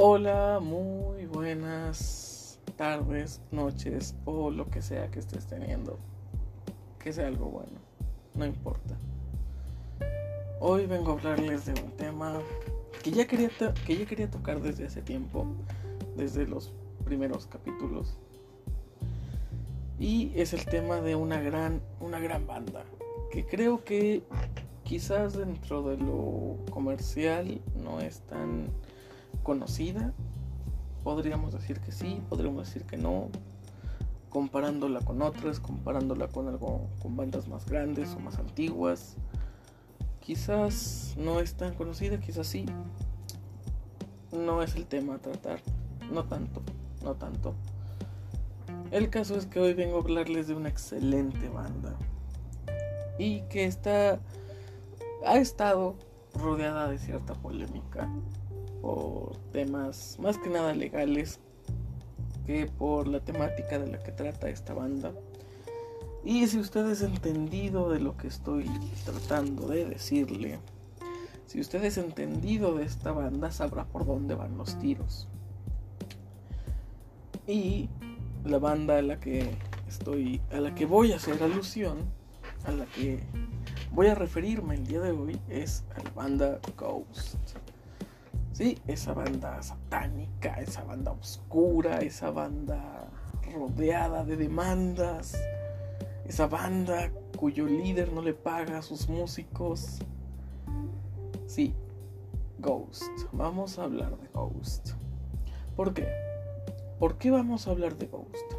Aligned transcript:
Hola, 0.00 0.60
muy 0.62 1.26
buenas 1.26 2.60
tardes, 2.76 3.40
noches 3.50 4.14
o 4.26 4.48
lo 4.48 4.70
que 4.70 4.80
sea 4.80 5.10
que 5.10 5.18
estés 5.18 5.48
teniendo. 5.48 5.98
Que 7.00 7.12
sea 7.12 7.26
algo 7.26 7.46
bueno, 7.46 7.80
no 8.36 8.46
importa. 8.46 8.96
Hoy 10.60 10.86
vengo 10.86 11.10
a 11.10 11.14
hablarles 11.14 11.66
de 11.66 11.72
un 11.82 11.90
tema 11.96 12.38
que 13.02 13.10
ya 13.10 13.26
quería, 13.26 13.50
que 13.84 13.96
ya 13.96 14.06
quería 14.06 14.30
tocar 14.30 14.60
desde 14.62 14.86
hace 14.86 15.02
tiempo, 15.02 15.44
desde 16.16 16.46
los 16.46 16.72
primeros 17.04 17.46
capítulos. 17.46 18.20
Y 19.98 20.30
es 20.36 20.52
el 20.52 20.64
tema 20.64 21.00
de 21.00 21.16
una 21.16 21.40
gran, 21.40 21.82
una 21.98 22.20
gran 22.20 22.46
banda, 22.46 22.84
que 23.32 23.44
creo 23.44 23.82
que 23.82 24.22
quizás 24.84 25.36
dentro 25.36 25.82
de 25.82 25.96
lo 25.96 26.56
comercial 26.70 27.60
no 27.74 27.98
es 27.98 28.20
tan 28.20 28.68
conocida. 29.42 30.12
Podríamos 31.04 31.52
decir 31.52 31.80
que 31.80 31.92
sí, 31.92 32.20
podríamos 32.28 32.66
decir 32.66 32.84
que 32.84 32.96
no. 32.96 33.28
Comparándola 34.28 35.00
con 35.00 35.22
otras, 35.22 35.58
comparándola 35.58 36.28
con 36.28 36.48
algo 36.48 36.86
con 37.00 37.16
bandas 37.16 37.48
más 37.48 37.66
grandes 37.66 38.14
o 38.14 38.20
más 38.20 38.38
antiguas. 38.38 39.16
Quizás 40.20 41.14
no 41.16 41.40
es 41.40 41.54
tan 41.54 41.74
conocida, 41.74 42.20
quizás 42.20 42.46
sí. 42.46 42.66
No 44.32 44.62
es 44.62 44.74
el 44.76 44.86
tema 44.86 45.14
a 45.14 45.18
tratar. 45.18 45.60
No 46.12 46.24
tanto, 46.24 46.62
no 47.02 47.14
tanto. 47.14 47.54
El 48.90 49.08
caso 49.08 49.36
es 49.36 49.46
que 49.46 49.60
hoy 49.60 49.74
vengo 49.74 49.96
a 49.96 50.00
hablarles 50.00 50.48
de 50.48 50.54
una 50.54 50.68
excelente 50.68 51.48
banda. 51.48 51.94
Y 53.18 53.40
que 53.48 53.64
está 53.64 54.20
ha 55.26 55.38
estado 55.38 55.96
rodeada 56.34 56.88
de 56.88 56.98
cierta 56.98 57.34
polémica 57.34 58.08
por 58.80 59.36
temas 59.52 60.16
más 60.20 60.38
que 60.38 60.48
nada 60.48 60.72
legales 60.74 61.40
que 62.46 62.66
por 62.66 63.08
la 63.08 63.20
temática 63.20 63.78
de 63.78 63.88
la 63.88 64.02
que 64.02 64.12
trata 64.12 64.48
esta 64.48 64.74
banda. 64.74 65.12
Y 66.24 66.46
si 66.46 66.58
usted 66.58 66.88
es 66.90 67.02
entendido 67.02 67.90
de 67.90 68.00
lo 68.00 68.16
que 68.16 68.28
estoy 68.28 68.68
tratando 69.04 69.68
de 69.68 69.84
decirle, 69.84 70.58
si 71.46 71.60
usted 71.60 71.82
es 71.84 71.96
entendido 71.96 72.74
de 72.74 72.84
esta 72.84 73.12
banda, 73.12 73.50
sabrá 73.50 73.84
por 73.84 74.04
dónde 74.04 74.34
van 74.34 74.58
los 74.58 74.78
tiros. 74.78 75.28
Y 77.46 77.88
la 78.44 78.58
banda 78.58 78.98
a 78.98 79.02
la 79.02 79.18
que 79.20 79.50
estoy, 79.88 80.40
a 80.52 80.60
la 80.60 80.74
que 80.74 80.84
voy 80.84 81.12
a 81.12 81.16
hacer 81.16 81.42
alusión, 81.42 81.98
a 82.64 82.72
la 82.72 82.84
que 82.86 83.20
voy 83.92 84.08
a 84.08 84.14
referirme 84.14 84.74
el 84.74 84.86
día 84.86 85.00
de 85.00 85.12
hoy 85.12 85.40
es 85.48 85.84
a 85.96 86.02
la 86.02 86.10
banda 86.10 86.60
Ghost. 86.76 87.36
Sí, 88.58 88.76
esa 88.88 89.14
banda 89.14 89.62
satánica, 89.62 90.54
esa 90.54 90.82
banda 90.82 91.12
oscura, 91.12 92.00
esa 92.00 92.32
banda 92.32 93.08
rodeada 93.54 94.24
de 94.24 94.36
demandas, 94.36 95.40
esa 96.26 96.48
banda 96.48 97.12
cuyo 97.38 97.66
líder 97.66 98.12
no 98.12 98.20
le 98.20 98.34
paga 98.34 98.78
a 98.78 98.82
sus 98.82 99.08
músicos. 99.08 100.00
Sí, 101.46 101.72
Ghost. 102.58 103.04
Vamos 103.30 103.78
a 103.78 103.84
hablar 103.84 104.18
de 104.18 104.26
Ghost. 104.34 104.94
¿Por 105.76 105.94
qué? 105.94 106.08
¿Por 106.98 107.16
qué 107.16 107.30
vamos 107.30 107.68
a 107.68 107.70
hablar 107.70 107.96
de 107.96 108.08
Ghost? 108.08 108.54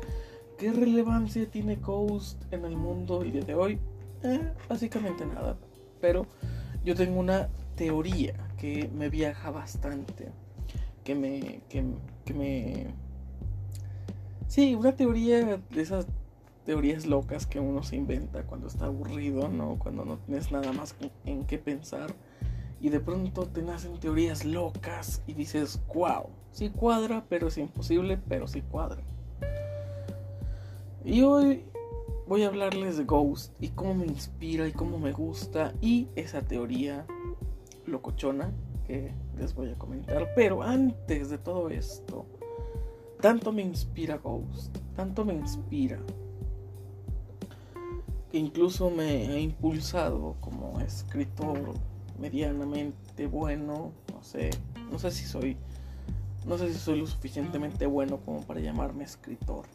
¿Qué 0.57 0.71
relevancia 0.71 1.45
tiene 1.51 1.75
Ghost 1.75 2.41
en 2.53 2.63
el 2.63 2.77
mundo 2.77 3.21
el 3.21 3.33
día 3.33 3.43
de 3.43 3.53
hoy? 3.53 3.79
Eh, 4.23 4.53
básicamente 4.69 5.25
nada. 5.25 5.57
Pero 5.99 6.25
yo 6.85 6.95
tengo 6.95 7.19
una 7.19 7.49
teoría 7.75 8.48
que 8.59 8.89
me 8.93 9.09
viaja 9.09 9.49
bastante. 9.49 10.29
Que 11.03 11.15
me. 11.15 11.61
que, 11.69 12.33
me. 12.33 12.93
Sí, 14.47 14.75
una 14.75 14.95
teoría 14.95 15.57
de 15.57 15.81
esas 15.81 16.07
teorías 16.65 17.07
locas 17.07 17.47
que 17.47 17.59
uno 17.59 17.81
se 17.81 17.95
inventa 17.95 18.43
cuando 18.43 18.67
está 18.67 18.85
aburrido, 18.85 19.47
¿no? 19.47 19.79
Cuando 19.79 20.05
no 20.05 20.17
tienes 20.17 20.51
nada 20.51 20.71
más 20.73 20.95
en 21.25 21.45
qué 21.45 21.57
pensar. 21.57 22.13
Y 22.81 22.89
de 22.89 22.99
pronto 22.99 23.45
te 23.47 23.61
nacen 23.61 23.99
teorías 23.99 24.45
locas 24.45 25.21
y 25.27 25.33
dices, 25.33 25.81
wow, 25.93 26.27
sí 26.51 26.69
cuadra, 26.69 27.25
pero 27.27 27.47
es 27.47 27.57
imposible, 27.57 28.17
pero 28.29 28.47
sí 28.47 28.61
cuadra. 28.61 29.01
Y 31.03 31.21
hoy 31.23 31.65
voy 32.27 32.43
a 32.43 32.47
hablarles 32.47 32.97
de 32.97 33.03
Ghost 33.03 33.53
y 33.59 33.69
cómo 33.69 33.95
me 33.95 34.05
inspira 34.05 34.67
y 34.67 34.71
cómo 34.71 34.99
me 34.99 35.11
gusta 35.11 35.73
y 35.81 36.07
esa 36.15 36.41
teoría 36.41 37.05
locochona 37.89 38.51
que 38.87 39.11
les 39.37 39.53
voy 39.53 39.69
a 39.69 39.75
comentar. 39.75 40.27
Pero 40.35 40.63
antes 40.63 41.29
de 41.29 41.37
todo 41.37 41.69
esto, 41.69 42.25
tanto 43.21 43.51
me 43.51 43.61
inspira 43.61 44.17
Ghost, 44.17 44.77
tanto 44.95 45.25
me 45.25 45.33
inspira, 45.33 45.99
que 48.31 48.37
incluso 48.37 48.89
me 48.89 49.27
ha 49.27 49.39
impulsado 49.39 50.35
como 50.39 50.79
escritor 50.79 51.73
medianamente 52.19 53.27
bueno, 53.27 53.91
no 54.13 54.23
sé, 54.23 54.49
no 54.91 54.99
sé 54.99 55.11
si 55.11 55.25
soy, 55.25 55.57
no 56.45 56.57
sé 56.57 56.71
si 56.71 56.79
soy 56.79 56.99
lo 56.99 57.07
suficientemente 57.07 57.85
bueno 57.85 58.17
como 58.17 58.41
para 58.41 58.59
llamarme 58.59 59.03
escritor. 59.03 59.65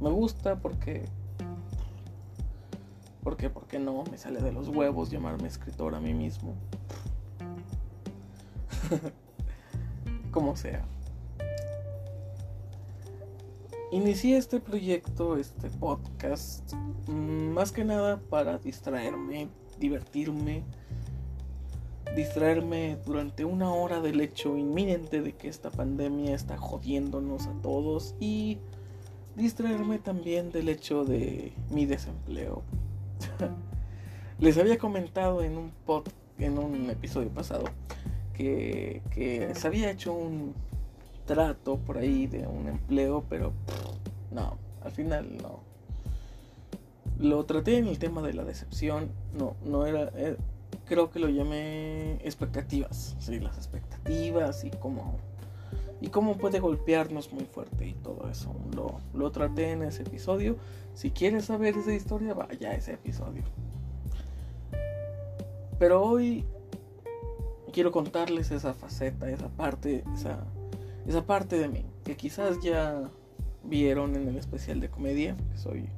Me 0.00 0.10
gusta 0.10 0.58
porque 0.58 1.04
¿Por 3.22 3.36
qué? 3.36 3.50
Porque 3.50 3.78
no, 3.78 4.02
me 4.10 4.16
sale 4.16 4.40
de 4.40 4.52
los 4.52 4.68
huevos 4.68 5.10
llamarme 5.10 5.46
escritor 5.46 5.94
a 5.94 6.00
mí 6.00 6.14
mismo. 6.14 6.54
Como 10.30 10.56
sea. 10.56 10.84
Inicié 13.92 14.36
este 14.36 14.60
proyecto, 14.60 15.36
este 15.36 15.68
podcast, 15.68 16.72
mm, 17.08 17.50
más 17.52 17.72
que 17.72 17.84
nada 17.84 18.20
para 18.20 18.58
distraerme, 18.58 19.48
divertirme, 19.80 20.62
distraerme 22.14 22.98
durante 23.04 23.44
una 23.44 23.72
hora 23.72 24.00
del 24.00 24.20
hecho 24.20 24.56
inminente 24.56 25.22
de 25.22 25.32
que 25.32 25.48
esta 25.48 25.70
pandemia 25.70 26.34
está 26.34 26.56
jodiéndonos 26.56 27.48
a 27.48 27.52
todos 27.62 28.14
y 28.20 28.58
distraerme 29.34 29.98
también 29.98 30.52
del 30.52 30.68
hecho 30.68 31.04
de 31.04 31.52
mi 31.70 31.84
desempleo. 31.84 32.62
Les 34.38 34.56
había 34.56 34.78
comentado 34.78 35.42
en 35.42 35.58
un 35.58 35.72
pod, 35.84 36.08
en 36.38 36.58
un 36.58 36.90
episodio 36.90 37.30
pasado 37.30 37.64
que, 38.40 39.02
que 39.10 39.54
se 39.54 39.66
había 39.66 39.90
hecho 39.90 40.12
un 40.12 40.54
trato 41.26 41.78
por 41.78 41.98
ahí 41.98 42.26
de 42.26 42.46
un 42.46 42.68
empleo, 42.68 43.24
pero 43.28 43.52
no, 44.30 44.56
al 44.82 44.92
final 44.92 45.36
no. 45.42 45.60
Lo 47.18 47.44
traté 47.44 47.76
en 47.76 47.86
el 47.86 47.98
tema 47.98 48.22
de 48.22 48.32
la 48.32 48.44
decepción, 48.44 49.10
no, 49.34 49.56
no 49.64 49.86
era, 49.86 50.10
eh, 50.16 50.36
creo 50.86 51.10
que 51.10 51.18
lo 51.18 51.28
llamé 51.28 52.14
expectativas, 52.24 53.16
sí, 53.18 53.38
las 53.40 53.58
expectativas 53.58 54.64
y 54.64 54.70
cómo, 54.70 55.18
y 56.00 56.08
cómo 56.08 56.38
puede 56.38 56.60
golpearnos 56.60 57.30
muy 57.32 57.44
fuerte 57.44 57.88
y 57.88 57.92
todo 57.92 58.28
eso. 58.30 58.54
Lo, 58.74 59.00
lo 59.12 59.30
traté 59.30 59.72
en 59.72 59.82
ese 59.82 60.02
episodio. 60.02 60.56
Si 60.94 61.10
quieres 61.10 61.44
saber 61.44 61.76
esa 61.76 61.92
historia, 61.92 62.32
vaya 62.32 62.70
a 62.70 62.74
ese 62.74 62.94
episodio. 62.94 63.42
Pero 65.78 66.02
hoy 66.02 66.44
quiero 67.70 67.92
contarles 67.92 68.50
esa 68.50 68.74
faceta, 68.74 69.30
esa 69.30 69.48
parte, 69.48 70.04
esa, 70.14 70.44
esa 71.06 71.24
parte 71.26 71.58
de 71.58 71.68
mí, 71.68 71.84
que 72.04 72.16
quizás 72.16 72.60
ya 72.62 73.10
vieron 73.64 74.16
en 74.16 74.28
el 74.28 74.36
especial 74.36 74.80
de 74.80 74.88
comedia, 74.88 75.36
que 75.52 75.58
soy 75.58 75.88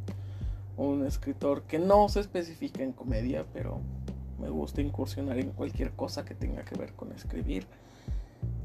un 0.77 1.07
escritor 1.07 1.63
que 1.63 1.79
no 1.79 2.09
se 2.09 2.21
especifica 2.21 2.83
en 2.83 2.93
comedia, 2.93 3.47
pero 3.53 3.81
me 4.41 4.49
gusta 4.49 4.81
incursionar 4.81 5.39
en 5.39 5.51
cualquier 5.51 5.93
cosa 5.93 6.25
que 6.25 6.35
tenga 6.35 6.65
que 6.65 6.77
ver 6.77 6.93
con 6.95 7.13
escribir. 7.13 7.67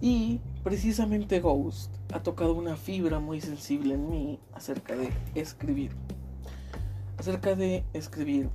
Y 0.01 0.39
precisamente 0.63 1.39
Ghost 1.39 1.94
ha 2.13 2.24
tocado 2.24 2.53
una 2.53 2.75
fibra 2.75 3.19
muy 3.19 3.42
sensible 3.42 3.94
en 3.94 4.10
mí 4.10 4.39
acerca 4.53 4.95
de 4.95 5.10
escribir 5.36 5.92
acerca 7.18 7.56
de 7.56 7.83
escribir 7.94 8.50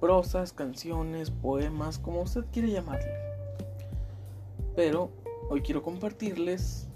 prosas, 0.00 0.52
canciones, 0.52 1.30
poemas, 1.30 1.98
como 1.98 2.22
usted 2.22 2.44
quiere 2.52 2.70
llamarle. 2.70 3.29
Pero 4.74 5.10
hoy 5.48 5.62
quiero 5.62 5.82
compartirles 5.82 6.86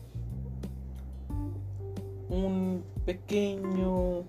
un 2.28 2.84
pequeño 3.04 4.24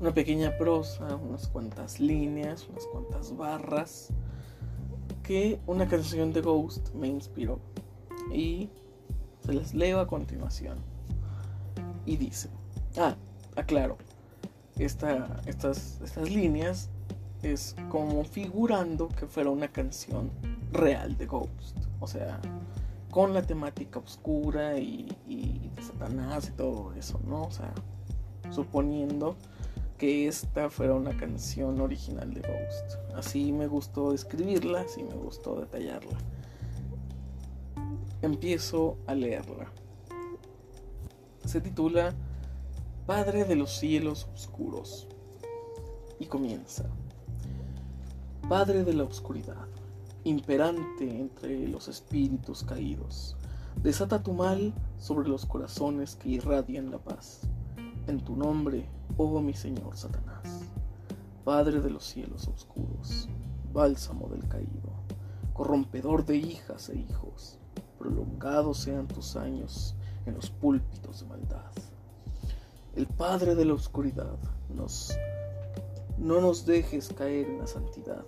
una 0.00 0.12
pequeña 0.12 0.56
prosa, 0.58 1.16
unas 1.16 1.48
cuantas 1.48 1.98
líneas, 1.98 2.66
unas 2.68 2.86
cuantas 2.86 3.36
barras 3.36 4.08
que 5.22 5.58
una 5.66 5.88
canción 5.88 6.32
de 6.32 6.42
Ghost 6.42 6.92
me 6.94 7.08
inspiró. 7.08 7.58
Y 8.30 8.68
se 9.46 9.54
las 9.54 9.72
leo 9.72 10.00
a 10.00 10.06
continuación. 10.06 10.78
Y 12.04 12.18
dice, 12.18 12.50
ah, 12.98 13.16
aclaro, 13.56 13.96
esta, 14.78 15.40
estas, 15.46 16.00
estas 16.02 16.28
líneas 16.30 16.90
es 17.44 17.76
como 17.90 18.24
figurando 18.24 19.08
que 19.08 19.26
fuera 19.26 19.50
una 19.50 19.68
canción 19.68 20.30
real 20.72 21.16
de 21.16 21.26
Ghost. 21.26 21.76
O 22.00 22.06
sea, 22.06 22.40
con 23.10 23.32
la 23.32 23.42
temática 23.42 23.98
oscura 23.98 24.78
y, 24.78 25.06
de 25.76 25.82
Satanás 25.82 26.48
y 26.48 26.52
todo 26.52 26.92
eso, 26.94 27.20
¿no? 27.26 27.42
O 27.44 27.50
sea, 27.50 27.72
suponiendo 28.50 29.36
que 29.98 30.26
esta 30.26 30.70
fuera 30.70 30.94
una 30.94 31.16
canción 31.16 31.80
original 31.80 32.32
de 32.34 32.40
Ghost. 32.40 32.98
Así 33.14 33.52
me 33.52 33.66
gustó 33.66 34.12
escribirla, 34.12 34.80
así 34.80 35.02
me 35.02 35.14
gustó 35.14 35.60
detallarla. 35.60 36.18
Empiezo 38.22 38.96
a 39.06 39.14
leerla. 39.14 39.70
Se 41.44 41.60
titula 41.60 42.14
Padre 43.06 43.44
de 43.44 43.54
los 43.54 43.76
cielos 43.78 44.28
oscuros. 44.34 45.06
Y 46.18 46.26
comienza. 46.26 46.84
Padre 48.48 48.84
de 48.84 48.92
la 48.92 49.04
oscuridad 49.04 49.66
imperante 50.24 51.18
entre 51.18 51.66
los 51.66 51.88
espíritus 51.88 52.62
caídos. 52.62 53.38
Desata 53.82 54.22
tu 54.22 54.34
mal 54.34 54.74
sobre 54.98 55.30
los 55.30 55.46
corazones 55.46 56.14
que 56.16 56.28
irradian 56.28 56.90
la 56.90 56.98
paz. 56.98 57.40
En 58.06 58.22
tu 58.22 58.36
nombre, 58.36 58.86
oh 59.16 59.40
mi 59.40 59.54
Señor 59.54 59.96
Satanás, 59.96 60.60
Padre 61.42 61.80
de 61.80 61.88
los 61.88 62.04
cielos 62.04 62.46
oscuros, 62.46 63.30
bálsamo 63.72 64.28
del 64.28 64.46
caído, 64.46 64.92
corrompedor 65.54 66.26
de 66.26 66.36
hijas 66.36 66.90
e 66.90 66.98
hijos, 66.98 67.58
prolongados 67.98 68.76
sean 68.76 69.08
tus 69.08 69.36
años 69.36 69.94
en 70.26 70.34
los 70.34 70.50
púlpitos 70.50 71.20
de 71.20 71.26
maldad. 71.26 71.72
El 72.94 73.06
Padre 73.06 73.54
de 73.54 73.64
la 73.64 73.72
oscuridad, 73.72 74.36
no 76.18 76.40
nos 76.40 76.66
dejes 76.66 77.08
caer 77.08 77.48
en 77.48 77.58
la 77.58 77.66
santidad 77.66 78.24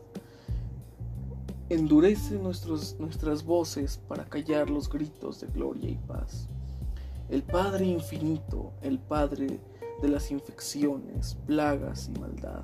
endurece 1.69 2.39
nuestras 2.39 3.45
voces 3.45 3.99
para 4.09 4.25
callar 4.25 4.71
los 4.71 4.89
gritos 4.89 5.41
de 5.41 5.49
gloria 5.49 5.91
y 5.91 5.97
paz. 5.97 6.49
El 7.29 7.43
Padre 7.43 7.87
infinito, 7.87 8.73
el 8.83 9.01
Padre 9.01 9.61
de 10.01 10.09
las 10.09 10.31
infecciones, 10.31 11.37
plagas 11.47 12.09
y 12.09 12.21
maldad, 12.21 12.63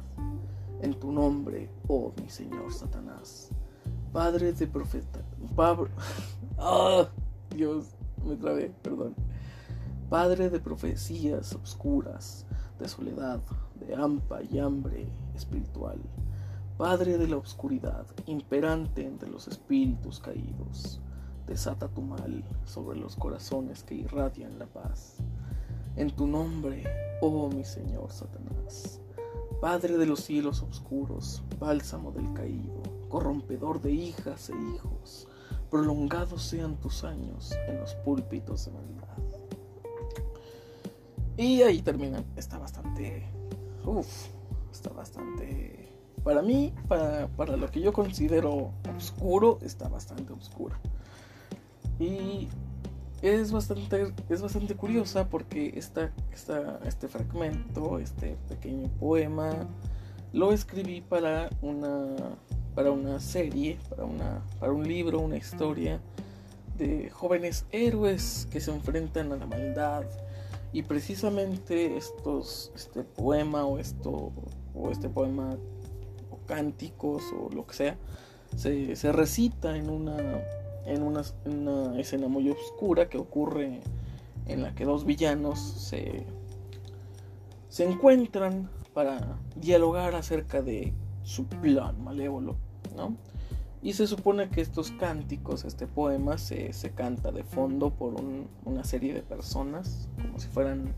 en 0.82 0.94
tu 0.94 1.10
nombre, 1.10 1.68
oh 1.88 2.12
mi 2.20 2.28
Señor 2.28 2.72
Satanás, 2.72 3.50
Padre 4.12 4.52
de 4.52 4.66
profeta, 4.66 5.20
ah, 6.58 7.08
Dios, 7.50 7.86
me 8.24 8.36
trabé, 8.36 8.72
perdón. 8.82 9.14
Padre 10.08 10.50
de 10.50 10.60
profecías 10.60 11.54
obscuras, 11.54 12.46
de 12.78 12.86
soledad, 12.86 13.40
de 13.80 13.94
hampa 13.94 14.42
y 14.42 14.58
hambre 14.58 15.06
espiritual 15.34 15.98
Padre 16.82 17.16
de 17.16 17.28
la 17.28 17.36
oscuridad, 17.36 18.04
imperante 18.26 19.06
entre 19.06 19.30
los 19.30 19.46
espíritus 19.46 20.18
caídos, 20.18 21.00
desata 21.46 21.86
tu 21.86 22.02
mal 22.02 22.42
sobre 22.64 22.98
los 22.98 23.14
corazones 23.14 23.84
que 23.84 23.94
irradian 23.94 24.58
la 24.58 24.66
paz. 24.66 25.18
En 25.94 26.10
tu 26.10 26.26
nombre, 26.26 26.82
oh 27.20 27.48
mi 27.50 27.64
Señor 27.64 28.10
Satanás, 28.10 29.00
Padre 29.60 29.96
de 29.96 30.06
los 30.06 30.24
cielos 30.24 30.60
oscuros, 30.62 31.44
bálsamo 31.60 32.10
del 32.10 32.32
caído, 32.32 32.82
corrompedor 33.08 33.80
de 33.80 33.92
hijas 33.92 34.50
e 34.50 34.54
hijos, 34.74 35.28
prolongados 35.70 36.42
sean 36.42 36.74
tus 36.80 37.04
años 37.04 37.52
en 37.68 37.78
los 37.78 37.94
púlpitos 37.94 38.64
de 38.64 38.72
maldad. 38.72 39.18
Y 41.36 41.62
ahí 41.62 41.80
termina, 41.80 42.24
está 42.34 42.58
bastante... 42.58 43.30
Uf, 43.84 44.26
está 44.72 44.90
bastante 44.90 45.81
para 46.24 46.42
mí, 46.42 46.72
para, 46.88 47.56
lo 47.56 47.70
que 47.70 47.80
yo 47.80 47.92
considero 47.92 48.72
oscuro, 48.96 49.58
está 49.62 49.88
bastante 49.88 50.32
oscuro. 50.32 50.76
Y 51.98 52.48
es 53.22 53.52
bastante, 53.52 54.12
es 54.28 54.42
bastante 54.42 54.74
curiosa 54.74 55.28
porque 55.28 55.72
esta, 55.76 56.12
este 56.84 57.08
fragmento, 57.08 57.98
este 57.98 58.36
pequeño 58.48 58.88
poema, 59.00 59.68
lo 60.32 60.52
escribí 60.52 61.00
para 61.00 61.50
una, 61.60 62.16
para 62.74 62.90
una 62.90 63.20
serie, 63.20 63.78
para, 63.90 64.04
una, 64.04 64.42
para 64.58 64.72
un 64.72 64.86
libro, 64.86 65.20
una 65.20 65.36
historia 65.36 66.00
de 66.78 67.10
jóvenes 67.10 67.66
héroes 67.70 68.48
que 68.50 68.60
se 68.60 68.70
enfrentan 68.72 69.32
a 69.32 69.36
la 69.36 69.46
maldad. 69.46 70.04
Y 70.72 70.82
precisamente 70.82 71.96
estos, 71.96 72.72
este 72.74 73.02
poema 73.02 73.66
o, 73.66 73.78
esto, 73.78 74.32
o 74.74 74.90
este 74.90 75.10
poema 75.10 75.58
cánticos 76.46 77.22
o 77.32 77.48
lo 77.54 77.66
que 77.66 77.74
sea, 77.74 77.96
se, 78.56 79.12
recita 79.12 79.76
en 79.76 79.88
una, 79.88 80.16
en, 80.86 81.02
una, 81.02 81.98
escena 81.98 82.28
muy 82.28 82.50
oscura 82.50 83.08
que 83.08 83.18
ocurre 83.18 83.80
en 84.46 84.62
la 84.62 84.74
que 84.74 84.84
dos 84.84 85.04
villanos 85.04 85.58
se, 85.58 86.26
se 87.68 87.84
encuentran 87.84 88.68
para 88.92 89.38
dialogar 89.56 90.14
acerca 90.14 90.62
de 90.62 90.92
su 91.22 91.46
plan 91.46 92.02
malévolo, 92.02 92.56
¿no? 92.96 93.16
Y 93.82 93.94
se 93.94 94.06
supone 94.06 94.48
que 94.48 94.60
estos 94.60 94.92
cánticos, 94.92 95.64
este 95.64 95.88
poema, 95.88 96.38
se, 96.38 96.72
se 96.72 96.92
canta 96.92 97.32
de 97.32 97.42
fondo 97.42 97.90
por 97.90 98.14
una 98.64 98.84
serie 98.84 99.12
de 99.12 99.22
personas, 99.22 100.08
como 100.20 100.38
si 100.38 100.46
fueran 100.48 100.94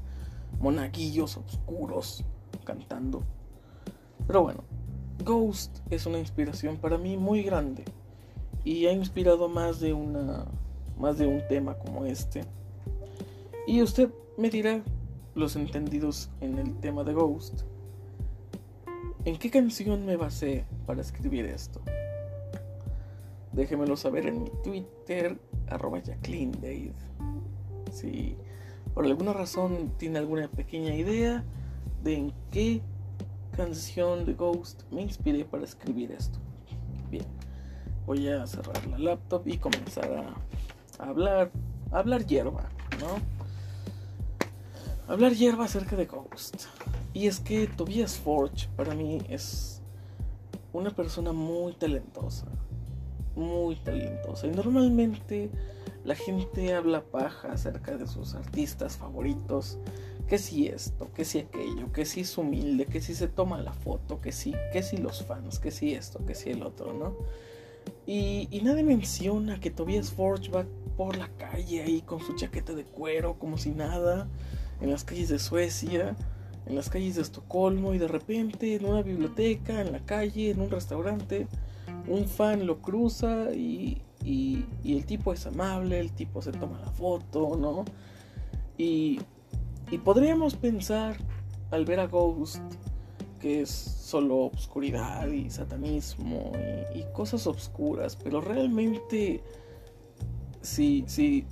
monaguillos 0.61 1.39
oscuros 1.39 2.25
cantando. 2.65 3.23
Pero 4.27 4.43
bueno, 4.43 4.65
Ghost 5.23 5.79
es 5.91 6.07
una 6.07 6.19
inspiración 6.19 6.77
para 6.77 6.99
mí 6.99 7.17
muy 7.17 7.43
grande 7.43 7.85
y 8.65 8.87
ha 8.87 8.93
inspirado 8.93 9.49
más 9.49 9.81
de 9.81 9.93
una 9.93 10.47
más 10.99 11.19
de 11.19 11.27
un 11.27 11.47
tema 11.49 11.75
como 11.75 12.05
este. 12.05 12.45
Y 13.67 13.83
usted 13.83 14.11
me 14.37 14.51
dirá 14.51 14.83
los 15.35 15.57
entendidos 15.57 16.31
en 16.41 16.59
el 16.59 16.75
tema 16.81 17.05
de 17.05 17.15
Ghost. 17.15 17.63
¿En 19.25 19.37
qué 19.39 19.51
canción 19.51 20.05
me 20.07 20.17
basé 20.17 20.65
para 20.87 21.01
escribir 21.01 21.47
esto? 21.47 21.81
Déjemelo 23.53 23.97
saber 23.97 24.27
en 24.27 24.43
mi 24.43 24.51
Twitter, 24.63 25.39
arroba. 25.69 26.01
Si 27.91 28.37
por 28.93 29.05
alguna 29.07 29.33
razón 29.33 29.93
tiene 29.97 30.19
alguna 30.19 30.49
pequeña 30.49 30.95
idea 30.95 31.45
de 32.03 32.15
en 32.15 32.33
qué 32.51 32.83
canción 33.55 34.25
de 34.25 34.35
Ghost 34.35 34.83
me 34.91 35.03
inspiré 35.03 35.45
para 35.45 35.65
escribir 35.65 36.13
esto. 36.13 36.39
Bien, 37.11 37.27
voy 38.07 38.29
a 38.29 38.47
cerrar 38.47 38.87
la 38.87 38.99
laptop 38.99 39.47
y 39.47 39.59
comenzar 39.59 40.13
a, 40.13 41.05
hablar, 41.05 41.51
hablar 41.91 42.27
hierba, 42.27 42.69
¿no? 43.01 43.19
Hablar 45.13 45.33
hierba 45.33 45.65
acerca 45.65 45.97
de 45.97 46.07
Ghost. 46.07 46.65
Y 47.13 47.27
es 47.27 47.41
que 47.41 47.67
Tobias 47.67 48.17
Forge 48.19 48.69
para 48.77 48.95
mí 48.95 49.19
es 49.29 49.83
una 50.73 50.91
persona 50.91 51.33
muy 51.33 51.75
talentosa. 51.75 52.47
Muy 53.37 53.77
talentosa. 53.77 54.47
Y 54.47 54.51
normalmente 54.51 55.51
la 56.05 56.15
gente 56.15 56.75
habla 56.75 57.03
paja 57.03 57.53
acerca 57.53 57.97
de 57.97 58.07
sus 58.07 58.35
artistas 58.35 58.97
favoritos 58.97 59.79
que 60.29 60.39
si 60.39 60.67
esto, 60.67 61.11
que 61.15 61.25
si 61.25 61.41
aquello, 61.41 61.93
que 61.93 62.05
si 62.05 62.21
es 62.21 62.39
humilde, 62.39 62.87
que 62.87 63.01
si 63.01 63.15
se 63.15 63.29
toma 63.29 63.61
la 63.61 63.73
foto, 63.73 64.21
que 64.21 64.33
si, 64.33 64.55
que 64.73 64.83
si 64.83 64.97
los 64.97 65.25
fans, 65.25 65.59
que 65.59 65.71
si 65.71 65.95
esto, 65.95 66.25
que 66.25 66.35
si 66.35 66.51
el 66.51 66.63
otro, 66.63 66.95
¿no? 66.95 67.15
Y, 68.07 68.49
y 68.51 68.63
nadie 68.63 68.83
menciona 68.83 69.61
que 69.61 69.71
Tobias 69.71 70.11
Forge 70.11 70.51
va 70.51 70.65
por 70.97 71.17
la 71.17 71.29
calle 71.37 71.83
ahí 71.83 72.01
con 72.01 72.21
su 72.21 72.35
chaqueta 72.35 72.73
de 72.73 72.85
cuero, 72.85 73.39
como 73.39 73.59
si 73.59 73.71
nada, 73.71 74.29
en 74.81 74.91
las 74.91 75.05
calles 75.05 75.29
de 75.29 75.39
Suecia, 75.39 76.17
en 76.67 76.75
las 76.75 76.89
calles 76.89 77.17
de 77.17 77.23
Estocolmo, 77.23 77.93
y 77.93 77.99
de 77.99 78.09
repente 78.09 78.75
en 78.75 78.87
una 78.87 79.03
biblioteca, 79.03 79.81
en 79.81 79.93
la 79.93 80.01
calle, 80.01 80.51
en 80.51 80.61
un 80.61 80.71
restaurante, 80.71 81.47
un 82.09 82.27
fan 82.27 82.67
lo 82.67 82.81
cruza 82.81 83.55
y, 83.55 84.01
y, 84.25 84.65
y 84.83 84.97
el 84.97 85.05
tipo 85.05 85.35
es 85.35 85.47
amable, 85.47 86.01
el 86.01 86.13
tipo 86.13 86.41
se 86.41 86.53
toma 86.53 86.81
la 86.81 86.91
foto, 86.91 87.57
¿no? 87.57 87.85
Y 88.79 89.21
y 89.91 89.99
podríamos 89.99 90.55
pensar, 90.55 91.17
al 91.71 91.85
ver 91.85 92.01
a 92.01 92.07
Ghost, 92.07 92.63
que 93.41 93.63
es 93.63 93.71
solo 93.71 94.39
obscuridad 94.39 95.29
y 95.29 95.51
satanismo 95.51 96.53
y, 96.95 97.05
cosas 97.13 97.47
obscuras, 97.47 98.17
pero 98.17 98.41
realmente, 98.41 99.43
si, 100.63 101.05
si, 101.07 101.45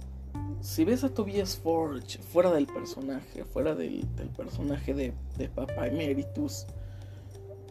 si 0.60 0.84
ves 0.84 1.04
a 1.04 1.12
Tobias 1.12 1.56
Forge 1.56 2.18
fuera 2.18 2.50
del 2.50 2.66
personaje, 2.66 3.44
fuera 3.44 3.74
del, 3.74 4.06
personaje 4.36 4.94
de, 4.94 5.12
de 5.36 5.48
Papa 5.48 5.86
Emeritus, 5.86 6.66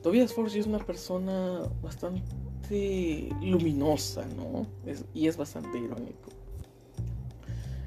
Tobias 0.03 0.33
Forge 0.33 0.59
es 0.59 0.67
una 0.67 0.79
persona 0.79 1.63
bastante 1.81 3.29
luminosa, 3.41 4.25
¿no? 4.37 4.67
y 5.13 5.27
es 5.27 5.37
bastante 5.37 5.79
irónico. 5.79 6.29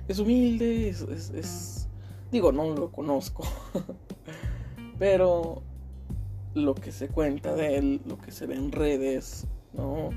Es 0.06 0.18
humilde, 0.18 0.88
es 0.88 1.83
Digo, 2.34 2.50
no 2.50 2.68
lo 2.74 2.90
conozco. 2.90 3.44
Pero 4.98 5.62
lo 6.52 6.74
que 6.74 6.90
se 6.90 7.06
cuenta 7.06 7.54
de 7.54 7.76
él, 7.76 8.00
lo 8.06 8.18
que 8.18 8.32
se 8.32 8.46
ve 8.46 8.56
en 8.56 8.72
redes, 8.72 9.46
¿no? 9.72 10.10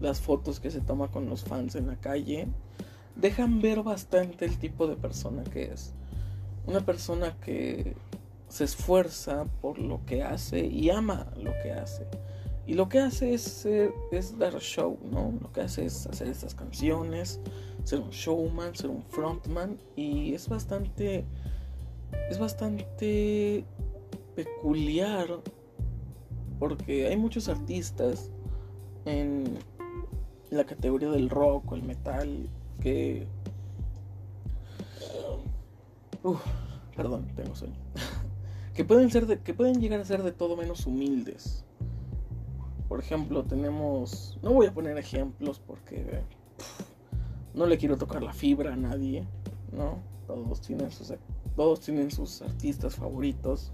Las 0.00 0.20
fotos 0.20 0.58
que 0.58 0.72
se 0.72 0.80
toma 0.80 1.12
con 1.12 1.30
los 1.30 1.44
fans 1.44 1.76
en 1.76 1.86
la 1.86 1.94
calle, 1.94 2.48
dejan 3.14 3.60
ver 3.60 3.84
bastante 3.84 4.46
el 4.46 4.58
tipo 4.58 4.88
de 4.88 4.96
persona 4.96 5.44
que 5.44 5.66
es. 5.66 5.94
Una 6.66 6.80
persona 6.80 7.36
que 7.40 7.94
se 8.48 8.64
esfuerza 8.64 9.44
por 9.60 9.78
lo 9.78 10.04
que 10.06 10.24
hace 10.24 10.66
y 10.66 10.90
ama 10.90 11.28
lo 11.36 11.52
que 11.62 11.70
hace. 11.70 12.04
Y 12.66 12.74
lo 12.74 12.88
que 12.88 12.98
hace 12.98 13.32
es, 13.32 13.64
es 14.10 14.38
dar 14.38 14.58
show, 14.58 14.98
¿no? 15.08 15.34
Lo 15.40 15.52
que 15.52 15.60
hace 15.60 15.84
es 15.84 16.08
hacer 16.08 16.26
estas 16.26 16.56
canciones, 16.56 17.38
ser 17.84 18.00
un 18.00 18.10
showman, 18.10 18.74
ser 18.74 18.90
un 18.90 19.04
frontman. 19.04 19.78
Y 19.94 20.34
es 20.34 20.48
bastante. 20.48 21.24
Es 22.30 22.38
bastante 22.38 23.64
peculiar. 24.34 25.40
Porque 26.58 27.06
hay 27.06 27.16
muchos 27.16 27.48
artistas 27.48 28.30
en 29.04 29.58
la 30.50 30.64
categoría 30.64 31.10
del 31.10 31.30
rock 31.30 31.72
o 31.72 31.74
el 31.74 31.82
metal 31.82 32.48
que. 32.80 33.26
Uf, 36.22 36.44
perdón, 36.96 37.28
tengo 37.34 37.54
sueño. 37.54 37.76
que 38.74 38.84
pueden 38.84 39.10
ser 39.10 39.26
de, 39.26 39.40
que 39.40 39.54
pueden 39.54 39.80
llegar 39.80 40.00
a 40.00 40.04
ser 40.04 40.22
de 40.22 40.32
todo 40.32 40.56
menos 40.56 40.86
humildes. 40.86 41.64
Por 42.88 43.00
ejemplo, 43.00 43.44
tenemos, 43.44 44.38
no 44.42 44.52
voy 44.52 44.66
a 44.66 44.74
poner 44.74 44.98
ejemplos 44.98 45.60
porque 45.60 46.24
no 47.54 47.66
le 47.66 47.78
quiero 47.78 47.96
tocar 47.96 48.22
la 48.22 48.32
fibra 48.32 48.72
a 48.72 48.76
nadie, 48.76 49.26
¿no? 49.72 49.98
Todos 50.26 50.60
tienen 50.60 50.90
sus 50.90 51.12
todos 51.60 51.80
tienen 51.80 52.10
sus 52.10 52.40
artistas 52.40 52.94
favoritos. 52.94 53.70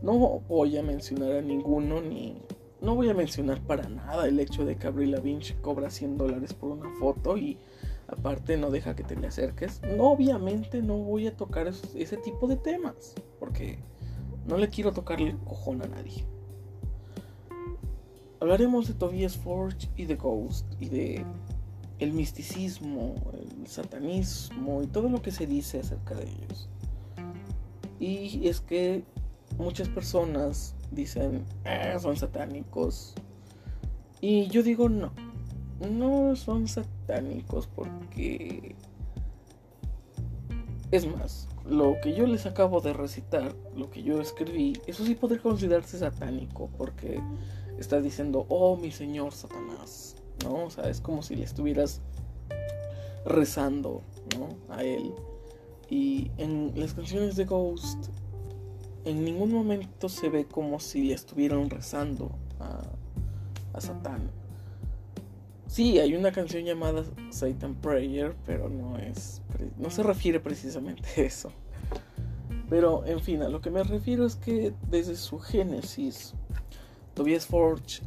No 0.00 0.40
voy 0.48 0.78
a 0.78 0.82
mencionar 0.82 1.32
a 1.32 1.42
ninguno 1.42 2.00
ni 2.00 2.40
no 2.80 2.94
voy 2.94 3.10
a 3.10 3.14
mencionar 3.14 3.60
para 3.60 3.86
nada 3.90 4.26
el 4.26 4.40
hecho 4.40 4.64
de 4.64 4.76
que 4.76 4.86
Avril 4.86 5.10
Lavigne 5.10 5.44
cobra 5.60 5.90
100 5.90 6.16
dólares 6.16 6.54
por 6.54 6.70
una 6.70 6.88
foto 6.98 7.36
y 7.36 7.58
aparte 8.08 8.56
no 8.56 8.70
deja 8.70 8.96
que 8.96 9.04
te 9.04 9.14
le 9.14 9.26
acerques. 9.26 9.82
No, 9.94 10.04
obviamente 10.04 10.80
no 10.80 10.96
voy 10.96 11.26
a 11.26 11.36
tocar 11.36 11.66
ese 11.66 12.16
tipo 12.16 12.46
de 12.48 12.56
temas 12.56 13.14
porque 13.38 13.78
no 14.46 14.56
le 14.56 14.70
quiero 14.70 14.90
tocarle 14.90 15.32
el 15.32 15.38
cojón 15.40 15.82
a 15.82 15.86
nadie. 15.86 16.24
Hablaremos 18.40 18.88
de 18.88 18.94
Tobias 18.94 19.36
Forge 19.36 19.90
y 19.98 20.06
de 20.06 20.16
Ghost 20.16 20.64
y 20.80 20.88
de 20.88 21.26
el 21.98 22.12
misticismo, 22.12 23.14
el 23.32 23.66
satanismo 23.66 24.82
y 24.82 24.86
todo 24.86 25.08
lo 25.08 25.22
que 25.22 25.30
se 25.30 25.46
dice 25.46 25.80
acerca 25.80 26.14
de 26.14 26.24
ellos. 26.24 26.68
Y 28.00 28.48
es 28.48 28.60
que 28.60 29.04
muchas 29.58 29.88
personas 29.88 30.74
dicen, 30.90 31.44
ah, 31.64 31.98
son 31.98 32.16
satánicos. 32.16 33.14
Y 34.20 34.48
yo 34.48 34.62
digo, 34.62 34.88
no, 34.88 35.12
no 35.90 36.36
son 36.36 36.68
satánicos 36.68 37.66
porque... 37.66 38.74
Es 40.90 41.06
más, 41.06 41.48
lo 41.68 41.96
que 42.02 42.14
yo 42.14 42.26
les 42.26 42.46
acabo 42.46 42.80
de 42.80 42.92
recitar, 42.92 43.54
lo 43.74 43.90
que 43.90 44.02
yo 44.02 44.20
escribí, 44.20 44.74
eso 44.86 45.04
sí 45.04 45.14
podría 45.14 45.42
considerarse 45.42 45.98
satánico 45.98 46.70
porque 46.76 47.20
estás 47.78 48.04
diciendo, 48.04 48.46
oh 48.48 48.76
mi 48.76 48.92
Señor 48.92 49.32
Satanás, 49.32 50.16
¿no? 50.42 50.64
O 50.64 50.70
sea, 50.70 50.88
es 50.88 51.00
como 51.00 51.22
si 51.22 51.36
le 51.36 51.44
estuvieras 51.44 52.00
rezando, 53.24 54.02
¿no? 54.38 54.48
A 54.74 54.82
él. 54.82 55.12
Y 55.90 56.30
en 56.38 56.72
las 56.76 56.94
canciones 56.94 57.36
de 57.36 57.44
Ghost, 57.44 58.08
en 59.04 59.24
ningún 59.24 59.52
momento 59.52 60.08
se 60.08 60.28
ve 60.28 60.46
como 60.46 60.80
si 60.80 61.04
le 61.04 61.14
estuvieran 61.14 61.68
rezando 61.70 62.32
a, 62.58 62.82
a 63.76 63.80
Satán. 63.80 64.30
Sí, 65.66 65.98
hay 65.98 66.14
una 66.14 66.30
canción 66.30 66.64
llamada 66.64 67.04
Satan 67.30 67.74
Prayer, 67.74 68.36
pero 68.46 68.68
no 68.68 68.96
es, 68.96 69.42
no 69.76 69.90
se 69.90 70.02
refiere 70.02 70.40
precisamente 70.40 71.08
a 71.16 71.20
eso. 71.24 71.50
Pero, 72.70 73.04
en 73.06 73.20
fin, 73.20 73.42
a 73.42 73.48
lo 73.48 73.60
que 73.60 73.70
me 73.70 73.82
refiero 73.82 74.24
es 74.24 74.36
que 74.36 74.72
desde 74.88 75.16
su 75.16 75.38
génesis 75.38 76.34
Tobias 77.14 77.46
Forge 77.46 78.02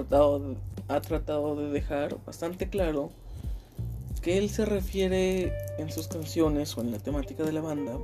ha 0.00 1.00
tratado 1.00 1.56
de 1.56 1.70
dejar 1.70 2.18
bastante 2.24 2.68
claro 2.68 3.10
que 4.22 4.38
él 4.38 4.50
se 4.50 4.64
refiere 4.64 5.52
en 5.78 5.90
sus 5.90 6.08
canciones 6.08 6.76
o 6.76 6.80
en 6.80 6.90
la 6.90 6.98
temática 6.98 7.44
de 7.44 7.52
la 7.52 7.60
banda 7.60 7.98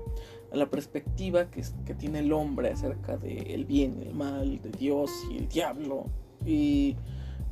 a 0.52 0.56
la 0.56 0.66
perspectiva 0.66 1.50
que, 1.50 1.62
tiene 1.94 2.20
el 2.20 2.32
hombre 2.32 2.70
acerca 2.70 3.16
del 3.16 3.64
bien 3.64 4.00
y 4.00 4.08
el 4.08 4.14
mal, 4.14 4.62
de 4.62 4.70
Dios 4.70 5.10
y 5.30 5.38
el 5.38 5.48
diablo, 5.48 6.06
y 6.46 6.96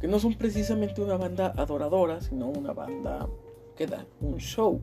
que 0.01 0.07
no 0.07 0.19
son 0.19 0.35
precisamente 0.35 1.03
una 1.03 1.17
banda 1.17 1.53
adoradora, 1.57 2.21
sino 2.21 2.47
una 2.47 2.73
banda 2.73 3.29
que 3.77 3.87
da 3.87 4.07
un 4.21 4.39
show. 4.39 4.81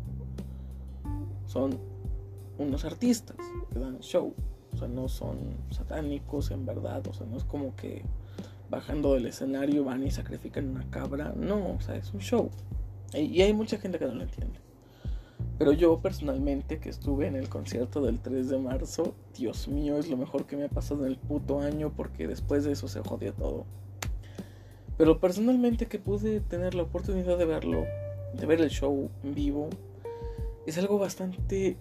Son 1.46 1.78
unos 2.58 2.86
artistas 2.86 3.38
que 3.72 3.80
dan 3.80 4.00
show. 4.00 4.34
O 4.74 4.78
sea, 4.78 4.88
no 4.88 5.08
son 5.08 5.38
satánicos 5.72 6.52
en 6.52 6.66
verdad. 6.66 7.06
O 7.08 7.14
sea, 7.14 7.26
no 7.26 7.38
es 7.38 7.44
como 7.44 7.76
que 7.76 8.04
bajando 8.70 9.14
del 9.14 9.26
escenario 9.26 9.84
van 9.84 10.06
y 10.06 10.12
sacrifican 10.12 10.70
una 10.70 10.90
cabra. 10.90 11.34
No, 11.36 11.76
o 11.76 11.82
sea, 11.82 11.96
es 11.96 12.14
un 12.14 12.20
show. 12.20 12.50
Y 13.14 13.42
hay 13.42 13.54
mucha 13.54 13.78
gente 13.78 13.98
que 13.98 14.06
no 14.06 14.14
lo 14.14 14.24
entiende. 14.24 14.60
Pero 15.58 15.74
yo 15.74 16.00
personalmente 16.00 16.80
que 16.80 16.90
estuve 16.90 17.28
en 17.28 17.36
el 17.36 17.50
concierto 17.50 18.02
del 18.02 18.20
3 18.20 18.50
de 18.50 18.58
marzo, 18.60 19.14
Dios 19.38 19.68
mío, 19.68 19.98
es 19.98 20.10
lo 20.10 20.16
mejor 20.16 20.46
que 20.46 20.56
me 20.56 20.66
ha 20.66 20.70
pasado 20.70 21.06
en 21.06 21.12
el 21.12 21.18
puto 21.18 21.60
año 21.60 21.92
porque 21.96 22.28
después 22.28 22.64
de 22.64 22.72
eso 22.72 22.88
se 22.88 23.02
jodió 23.02 23.34
todo. 23.34 23.66
Pero 24.98 25.20
personalmente 25.20 25.88
que 25.88 26.00
pude 26.00 26.40
tener 26.40 26.76
la 26.76 26.84
oportunidad 26.84 27.38
de 27.38 27.46
verlo, 27.46 27.86
de 28.34 28.46
ver 28.46 28.62
el 28.62 28.70
show 28.70 29.10
en 29.24 29.34
vivo, 29.34 29.70
es 30.66 30.78
algo 30.78 30.98
bastante 30.98 31.78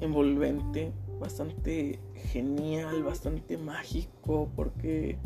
envolvente, 0.00 0.92
bastante 1.20 1.98
genial, 2.30 3.02
bastante 3.02 3.58
mágico, 3.58 4.48
porque 4.56 5.18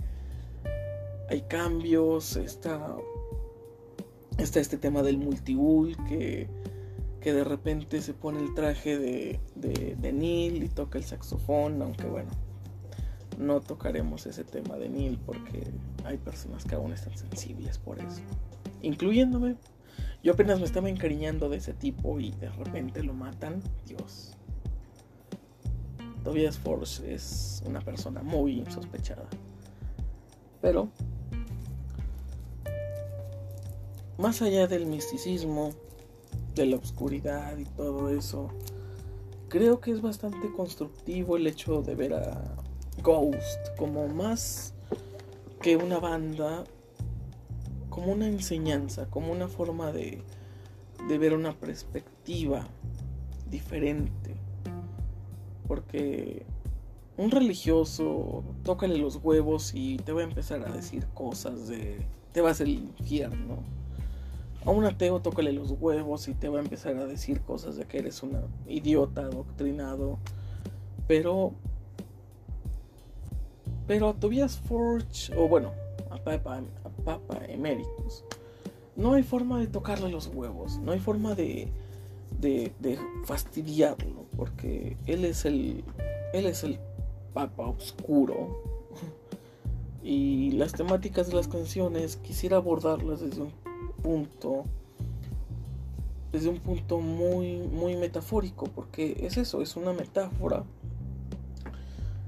hay 1.28 1.42
cambios, 1.42 2.36
está, 2.36 2.96
está 4.38 4.60
este 4.60 4.78
tema 4.78 5.02
del 5.02 5.18
multibull 5.18 5.96
que, 6.08 6.48
que 7.20 7.32
de 7.32 7.44
repente 7.44 8.00
se 8.00 8.14
pone 8.14 8.40
el 8.40 8.54
traje 8.54 8.98
de, 8.98 9.40
de, 9.54 9.96
de 9.96 10.12
Neil 10.12 10.62
y 10.62 10.68
toca 10.68 10.98
el 10.98 11.04
saxofón, 11.04 11.82
aunque 11.82 12.06
bueno, 12.06 12.30
no 13.38 13.60
tocaremos 13.60 14.26
ese 14.26 14.44
tema 14.44 14.76
de 14.76 14.88
Neil 14.88 15.18
porque 15.24 15.64
hay 16.04 16.18
personas 16.18 16.64
que 16.64 16.74
aún 16.74 16.92
están 16.92 17.16
sensibles 17.16 17.78
por 17.78 17.98
eso, 17.98 18.20
incluyéndome. 18.82 19.56
Yo 20.22 20.32
apenas 20.32 20.58
me 20.58 20.64
estaba 20.64 20.88
encariñando 20.88 21.48
de 21.48 21.58
ese 21.58 21.72
tipo 21.72 22.18
y 22.18 22.32
de 22.32 22.50
repente 22.50 23.02
lo 23.02 23.14
matan, 23.14 23.62
Dios. 23.86 24.32
Tobias 26.24 26.58
Force 26.58 27.14
es 27.14 27.62
una 27.66 27.80
persona 27.80 28.22
muy 28.22 28.58
insospechada. 28.58 29.28
Pero, 30.60 30.88
más 34.18 34.42
allá 34.42 34.66
del 34.66 34.86
misticismo, 34.86 35.72
de 36.54 36.66
la 36.66 36.76
oscuridad 36.76 37.56
y 37.58 37.64
todo 37.64 38.10
eso, 38.10 38.50
creo 39.48 39.80
que 39.80 39.90
es 39.90 40.00
bastante 40.00 40.50
constructivo 40.52 41.36
el 41.36 41.46
hecho 41.46 41.82
de 41.82 41.94
ver 41.94 42.14
a 42.14 42.56
Ghost 43.02 43.76
como 43.76 44.08
más 44.08 44.74
que 45.60 45.76
una 45.76 45.98
banda, 45.98 46.64
como 47.90 48.12
una 48.12 48.26
enseñanza, 48.26 49.06
como 49.10 49.32
una 49.32 49.48
forma 49.48 49.92
de, 49.92 50.22
de 51.08 51.18
ver 51.18 51.34
una 51.34 51.52
perspectiva 51.52 52.66
diferente 53.50 54.36
porque 55.66 56.44
un 57.16 57.30
religioso, 57.30 58.44
tócale 58.62 58.98
los 58.98 59.16
huevos 59.22 59.72
y 59.74 59.96
te 59.98 60.12
va 60.12 60.20
a 60.20 60.24
empezar 60.24 60.64
a 60.64 60.70
decir 60.70 61.06
cosas 61.14 61.68
de 61.68 62.06
te 62.32 62.40
vas 62.40 62.60
al 62.60 62.68
infierno. 62.68 63.58
A 64.66 64.70
un 64.70 64.84
ateo 64.84 65.20
tócale 65.20 65.52
los 65.52 65.70
huevos 65.70 66.28
y 66.28 66.34
te 66.34 66.48
va 66.48 66.58
a 66.58 66.62
empezar 66.62 66.96
a 66.96 67.06
decir 67.06 67.40
cosas 67.40 67.76
de 67.76 67.84
que 67.84 67.98
eres 67.98 68.22
un 68.22 68.36
idiota 68.66 69.22
adoctrinado. 69.22 70.18
Pero 71.06 71.54
pero 73.86 74.08
a 74.08 74.14
Tobias 74.14 74.58
Forge, 74.58 75.32
o 75.36 75.46
bueno, 75.48 75.72
a 76.10 76.16
Papa, 76.16 76.60
a 76.84 76.88
Papa 77.04 77.38
Emeritus, 77.46 78.24
no 78.96 79.12
hay 79.12 79.22
forma 79.22 79.60
de 79.60 79.68
tocarle 79.68 80.10
los 80.10 80.26
huevos, 80.26 80.78
no 80.78 80.90
hay 80.90 80.98
forma 80.98 81.36
de, 81.36 81.68
de, 82.40 82.72
de 82.80 82.98
fastidiarlo, 83.24 84.24
porque 84.36 84.96
él 85.06 85.24
es 85.24 85.44
el, 85.44 85.84
él 86.32 86.46
es 86.46 86.64
el 86.64 86.78
papa 87.32 87.66
oscuro. 87.66 88.62
Y 90.08 90.52
las 90.52 90.72
temáticas 90.72 91.26
de 91.26 91.34
las 91.34 91.48
canciones 91.48 92.14
quisiera 92.18 92.58
abordarlas 92.58 93.22
desde 93.22 93.42
un 93.42 93.50
punto 94.02 94.64
desde 96.32 96.48
un 96.48 96.58
punto 96.58 97.00
muy 97.00 97.58
muy 97.58 97.96
metafórico 97.96 98.66
porque 98.66 99.16
es 99.20 99.36
eso, 99.36 99.62
es 99.62 99.76
una 99.76 99.92
metáfora. 99.92 100.64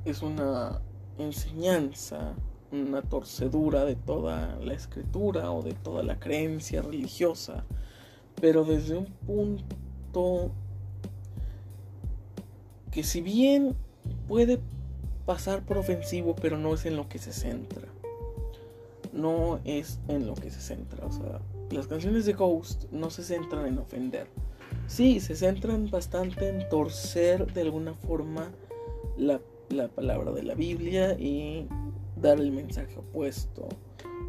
Es 0.05 0.23
una 0.23 0.81
enseñanza, 1.19 2.35
una 2.73 3.03
torcedura 3.03 3.85
de 3.85 3.97
toda 3.97 4.57
la 4.57 4.73
escritura 4.73 5.53
o 5.53 5.63
de 5.63 5.75
toda 5.75 6.03
la 6.03 6.19
creencia 6.19 6.81
religiosa 6.81 7.65
pero 8.41 8.65
desde 8.65 8.97
un 8.97 9.07
punto 9.27 10.51
que 12.91 13.03
si 13.03 13.21
bien 13.21 13.77
puede 14.27 14.61
pasar 15.27 15.63
por 15.63 15.79
ofensivo, 15.79 16.35
pero 16.35 16.57
no 16.57 16.75
es 16.75 16.87
en 16.87 16.97
lo 16.97 17.09
que 17.09 17.19
se 17.19 17.33
centra. 17.33 17.87
No 19.13 19.61
es 19.65 19.99
en 20.09 20.27
lo 20.27 20.35
que 20.35 20.51
se 20.51 20.61
centra. 20.61 21.07
O 21.07 21.13
sea, 21.13 21.41
las 21.71 21.87
canciones 21.87 22.27
de 22.27 22.33
Ghost 22.33 22.85
no 22.91 23.11
se 23.11 23.23
centran 23.23 23.67
en 23.67 23.79
ofender. 23.79 24.27
Sí, 24.87 25.21
se 25.21 25.37
centran 25.37 25.91
bastante 25.91 26.49
en 26.49 26.69
torcer 26.69 27.53
de 27.53 27.63
alguna 27.63 27.95
forma 27.95 28.51
la, 29.17 29.41
la 29.69 29.89
palabra 29.89 30.33
de 30.33 30.43
la 30.43 30.55
Biblia 30.55 31.13
y 31.19 31.67
dar 32.17 32.41
el 32.41 32.53
mensaje 32.53 32.97
opuesto, 32.99 33.69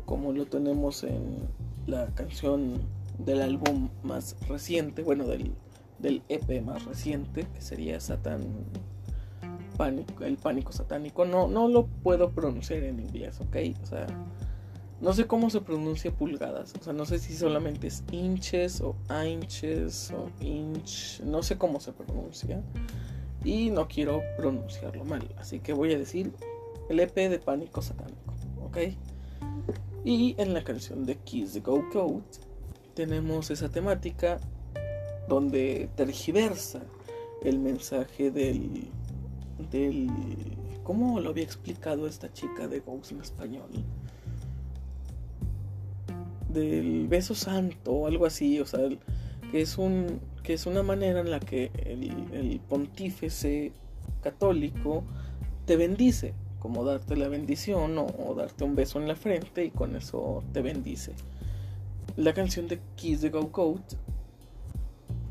como 0.06 0.34
lo 0.34 0.46
tenemos 0.46 1.04
en 1.04 1.48
la 1.88 2.08
canción 2.14 2.82
del 3.18 3.42
álbum 3.42 3.90
más 4.04 4.36
reciente, 4.48 5.04
bueno, 5.04 5.26
del, 5.26 5.54
del 6.00 6.22
EP 6.30 6.62
más 6.64 6.86
reciente, 6.86 7.46
que 7.54 7.62
sería 7.62 8.00
Satan 8.00 8.42
pánico, 9.80 10.26
el 10.26 10.38
pánico 10.38 10.74
satánico. 10.74 11.26
No, 11.26 11.48
no 11.48 11.70
lo 11.70 11.88
puedo 11.88 12.32
pronunciar 12.32 12.84
en 12.84 13.00
inglés, 13.00 13.40
¿ok? 13.40 13.56
O 13.82 13.86
sea, 13.86 14.08
no 15.02 15.14
sé 15.14 15.28
cómo 15.28 15.50
se 15.50 15.62
pronuncia 15.62 16.12
pulgadas. 16.12 16.74
O 16.80 16.84
sea, 16.84 16.94
no 16.94 17.06
sé 17.06 17.20
si 17.20 17.36
solamente 17.36 17.88
es 17.88 18.04
inches 18.12 18.82
o 18.82 18.96
inches 19.26 20.12
o 20.12 20.30
inch. 20.44 21.22
No 21.22 21.42
sé 21.44 21.58
cómo 21.58 21.80
se 21.80 21.94
pronuncia. 21.94 22.62
Y 23.44 23.70
no 23.70 23.88
quiero 23.88 24.22
pronunciarlo 24.38 25.06
mal. 25.06 25.28
Así 25.38 25.60
que 25.60 25.74
voy 25.74 25.94
a 25.94 25.98
decir 25.98 26.34
el 26.90 27.00
EP 27.00 27.16
de 27.16 27.40
pánico 27.40 27.82
satánico, 27.82 28.34
¿ok? 28.64 28.78
Y 30.04 30.36
en 30.38 30.54
la 30.54 30.64
canción 30.64 31.06
de 31.06 31.16
Kiss 31.18 31.54
the 31.54 31.60
Go 31.60 31.88
Code 31.92 32.24
tenemos 32.96 33.52
esa 33.52 33.70
temática 33.70 34.40
donde 35.28 35.90
tergiversa 35.96 36.82
el 37.44 37.60
mensaje 37.60 38.32
del 38.32 38.90
del... 39.72 40.10
¿Cómo 40.84 41.20
lo 41.20 41.30
había 41.30 41.44
explicado 41.44 42.08
esta 42.08 42.34
chica 42.34 42.68
de 42.68 42.80
Ghost 42.80 43.12
en 43.12 43.22
español? 43.22 43.70
Del 46.50 47.08
beso 47.08 47.36
santo 47.36 47.92
o 47.92 48.08
algo 48.08 48.26
así, 48.26 48.60
o 48.60 48.66
sea, 48.66 48.82
que 49.52 49.62
es, 49.62 49.78
un, 49.78 50.20
que 50.44 50.54
es 50.54 50.66
una 50.66 50.84
manera 50.84 51.20
en 51.20 51.32
la 51.32 51.40
que 51.40 51.72
el, 51.86 52.60
pontífice 52.68 53.72
católico 54.22 55.04
te 55.66 55.76
bendice, 55.76 56.34
como 56.60 56.84
darte 56.84 57.16
la 57.16 57.28
bendición 57.28 57.98
o, 57.98 58.34
darte 58.36 58.64
un 58.64 58.76
beso 58.76 59.00
en 59.00 59.08
la 59.08 59.16
frente 59.16 59.66
y 59.66 59.72
con 59.72 59.96
eso 59.96 60.44
te 60.54 60.62
bendice. 60.62 61.14
La 62.16 62.34
canción 62.34 62.68
de 62.68 62.80
Kiss 62.96 63.22
the 63.22 63.30
Go 63.30 63.50
Goat 63.52 63.94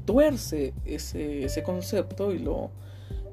tuerce 0.04 0.72
ese, 0.84 1.44
ese 1.44 1.62
concepto 1.62 2.32
y 2.32 2.38
lo, 2.38 2.70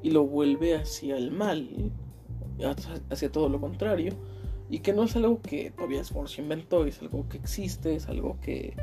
y 0.04 0.12
lo 0.12 0.26
vuelve 0.26 0.76
hacia 0.76 1.16
el 1.16 1.32
mal, 1.32 1.92
hacia 3.10 3.32
todo 3.32 3.50
lo 3.50 3.62
contrario, 3.62 4.14
y 4.70 4.80
que 4.80 4.94
no 4.94 5.04
es 5.04 5.16
algo 5.16 5.42
que 5.42 5.72
Tobias 5.72 6.10
Force 6.10 6.42
inventó, 6.42 6.86
es 6.86 7.02
algo 7.02 7.28
que 7.30 7.38
existe, 7.38 7.96
es 7.96 8.08
algo 8.08 8.38
que, 8.42 8.76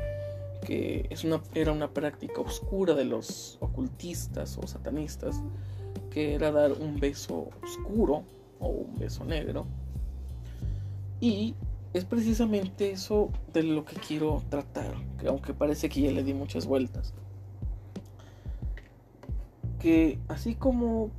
que 0.65 1.07
es 1.09 1.23
una, 1.23 1.41
era 1.53 1.71
una 1.71 1.89
práctica 1.89 2.41
oscura 2.41 2.93
de 2.93 3.05
los 3.05 3.57
ocultistas 3.59 4.57
o 4.57 4.67
satanistas, 4.67 5.41
que 6.09 6.35
era 6.35 6.51
dar 6.51 6.71
un 6.73 6.99
beso 6.99 7.49
oscuro 7.63 8.23
o 8.59 8.67
un 8.67 8.97
beso 8.97 9.25
negro. 9.25 9.65
Y 11.19 11.55
es 11.93 12.05
precisamente 12.05 12.91
eso 12.91 13.29
de 13.53 13.63
lo 13.63 13.85
que 13.85 13.95
quiero 13.95 14.41
tratar, 14.49 14.93
que 15.19 15.27
aunque 15.27 15.53
parece 15.53 15.89
que 15.89 16.01
ya 16.01 16.11
le 16.11 16.23
di 16.23 16.33
muchas 16.33 16.65
vueltas 16.65 17.13
que 19.83 20.17
así 20.29 20.55
como 20.55 21.11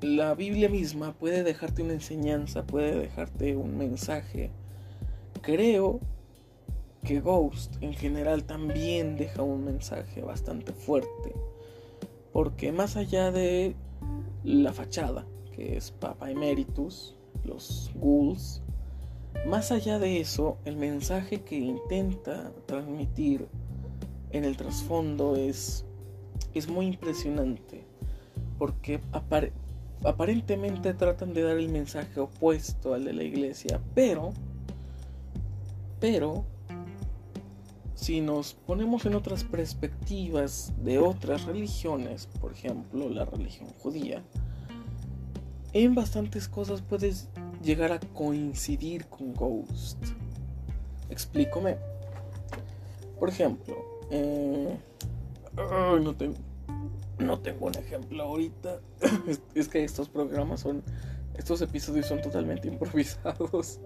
la 0.00 0.34
Biblia 0.34 0.68
misma 0.68 1.12
puede 1.12 1.42
dejarte 1.42 1.82
una 1.82 1.94
enseñanza, 1.94 2.66
puede 2.66 2.98
dejarte 2.98 3.56
un 3.56 3.76
mensaje, 3.78 4.50
creo 5.42 6.00
que 7.02 7.20
Ghost 7.20 7.76
en 7.80 7.94
general 7.94 8.44
también 8.44 9.16
deja 9.16 9.42
un 9.42 9.64
mensaje 9.64 10.22
bastante 10.22 10.72
fuerte. 10.72 11.34
Porque 12.32 12.72
más 12.72 12.96
allá 12.96 13.30
de 13.30 13.74
la 14.44 14.72
fachada, 14.72 15.24
que 15.52 15.76
es 15.76 15.90
Papa 15.92 16.30
Emeritus, 16.30 17.16
los 17.44 17.90
ghouls, 17.94 18.62
más 19.46 19.72
allá 19.72 19.98
de 19.98 20.20
eso, 20.20 20.58
el 20.64 20.76
mensaje 20.76 21.42
que 21.42 21.56
intenta 21.58 22.52
transmitir 22.66 23.46
en 24.32 24.44
el 24.44 24.56
trasfondo 24.56 25.36
es 25.36 25.84
es 26.54 26.68
muy 26.68 26.86
impresionante 26.86 27.84
porque 28.58 29.00
aparentemente 30.04 30.94
tratan 30.94 31.34
de 31.34 31.42
dar 31.42 31.56
el 31.56 31.68
mensaje 31.68 32.20
opuesto 32.20 32.94
al 32.94 33.04
de 33.04 33.12
la 33.12 33.22
iglesia, 33.22 33.80
pero, 33.94 34.32
pero, 36.00 36.44
si 37.94 38.20
nos 38.20 38.54
ponemos 38.54 39.06
en 39.06 39.14
otras 39.14 39.44
perspectivas 39.44 40.72
de 40.84 40.98
otras 40.98 41.44
religiones, 41.44 42.28
por 42.40 42.52
ejemplo 42.52 43.08
la 43.08 43.24
religión 43.24 43.68
judía, 43.82 44.22
en 45.72 45.94
bastantes 45.94 46.48
cosas 46.48 46.82
puedes 46.82 47.28
llegar 47.62 47.92
a 47.92 48.00
coincidir 48.00 49.06
con 49.06 49.34
Ghost. 49.34 49.98
Explícame. 51.10 51.76
Por 53.18 53.28
ejemplo, 53.28 53.76
eh, 54.10 54.76
no, 56.02 56.14
tengo, 56.14 56.36
no 57.18 57.38
tengo 57.40 57.66
un 57.66 57.76
ejemplo 57.76 58.22
ahorita. 58.22 58.80
es, 59.54 59.68
que 59.68 59.84
estos 59.84 60.08
programas 60.08 60.60
son. 60.60 60.82
Estos 61.36 61.60
episodios 61.60 62.06
son 62.06 62.22
totalmente 62.22 62.68
improvisados. 62.72 63.80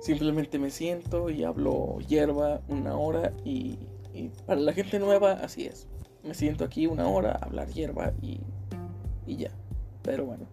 Simplemente 0.00 0.58
me 0.58 0.70
siento 0.70 1.30
y 1.30 1.44
hablo 1.44 1.98
hierba 2.08 2.60
una 2.68 2.96
hora 2.96 3.32
y, 3.44 3.78
para 4.46 4.60
la 4.60 4.72
gente 4.72 4.98
nueva 4.98 5.32
así 5.32 5.66
es. 5.66 5.86
Me 6.24 6.34
siento 6.34 6.64
aquí 6.64 6.86
una 6.86 7.06
hora 7.08 7.32
hablar 7.32 7.68
hierba 7.68 8.12
y, 8.20 8.40
y 9.26 9.36
ya. 9.36 9.50
Pero 10.02 10.26
bueno. 10.26 10.46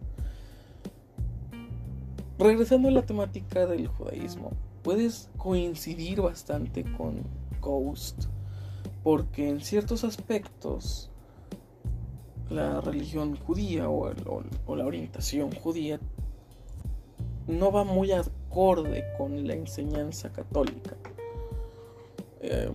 Regresando 2.38 2.88
a 2.88 2.92
la 2.92 3.02
temática 3.02 3.66
del 3.66 3.88
judaísmo, 3.88 4.52
puedes 4.82 5.30
coincidir 5.38 6.22
bastante 6.22 6.84
con 6.84 7.24
Ghost 7.60 8.28
porque 9.04 9.50
en 9.50 9.62
ciertos 9.62 10.04
aspectos 10.04 11.09
la 12.50 12.82
religión 12.82 13.36
judía 13.36 13.90
o, 13.90 14.12
la 14.76 14.86
orientación 14.86 15.52
judía 15.52 16.00
no 17.48 17.72
va 17.72 17.84
muy 17.84 18.12
acorde 18.12 19.04
con 19.18 19.48
la 19.48 19.54
enseñanza 19.54 20.32
católica. 20.32 20.96
Eh, 22.42 22.72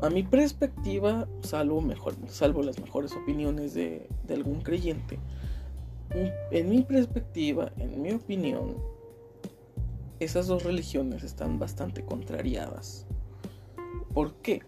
a 0.00 0.10
mi 0.10 0.22
perspectiva, 0.22 1.26
salvo, 1.42 1.80
mejor, 1.80 2.14
salvo 2.28 2.62
las 2.62 2.80
mejores 2.80 3.12
opiniones 3.14 3.74
de, 3.74 4.08
de 4.26 4.34
algún 4.34 4.60
creyente, 4.60 5.18
en 6.10 6.70
mi 6.70 6.82
perspectiva, 6.82 7.72
en 7.76 8.00
mi 8.00 8.12
opinión, 8.12 8.76
esas 10.20 10.46
dos 10.46 10.64
religiones 10.64 11.22
están 11.22 11.58
bastante 11.58 12.04
contrariadas. 12.04 13.06
¿Por 14.14 14.34
qué? 14.36 14.62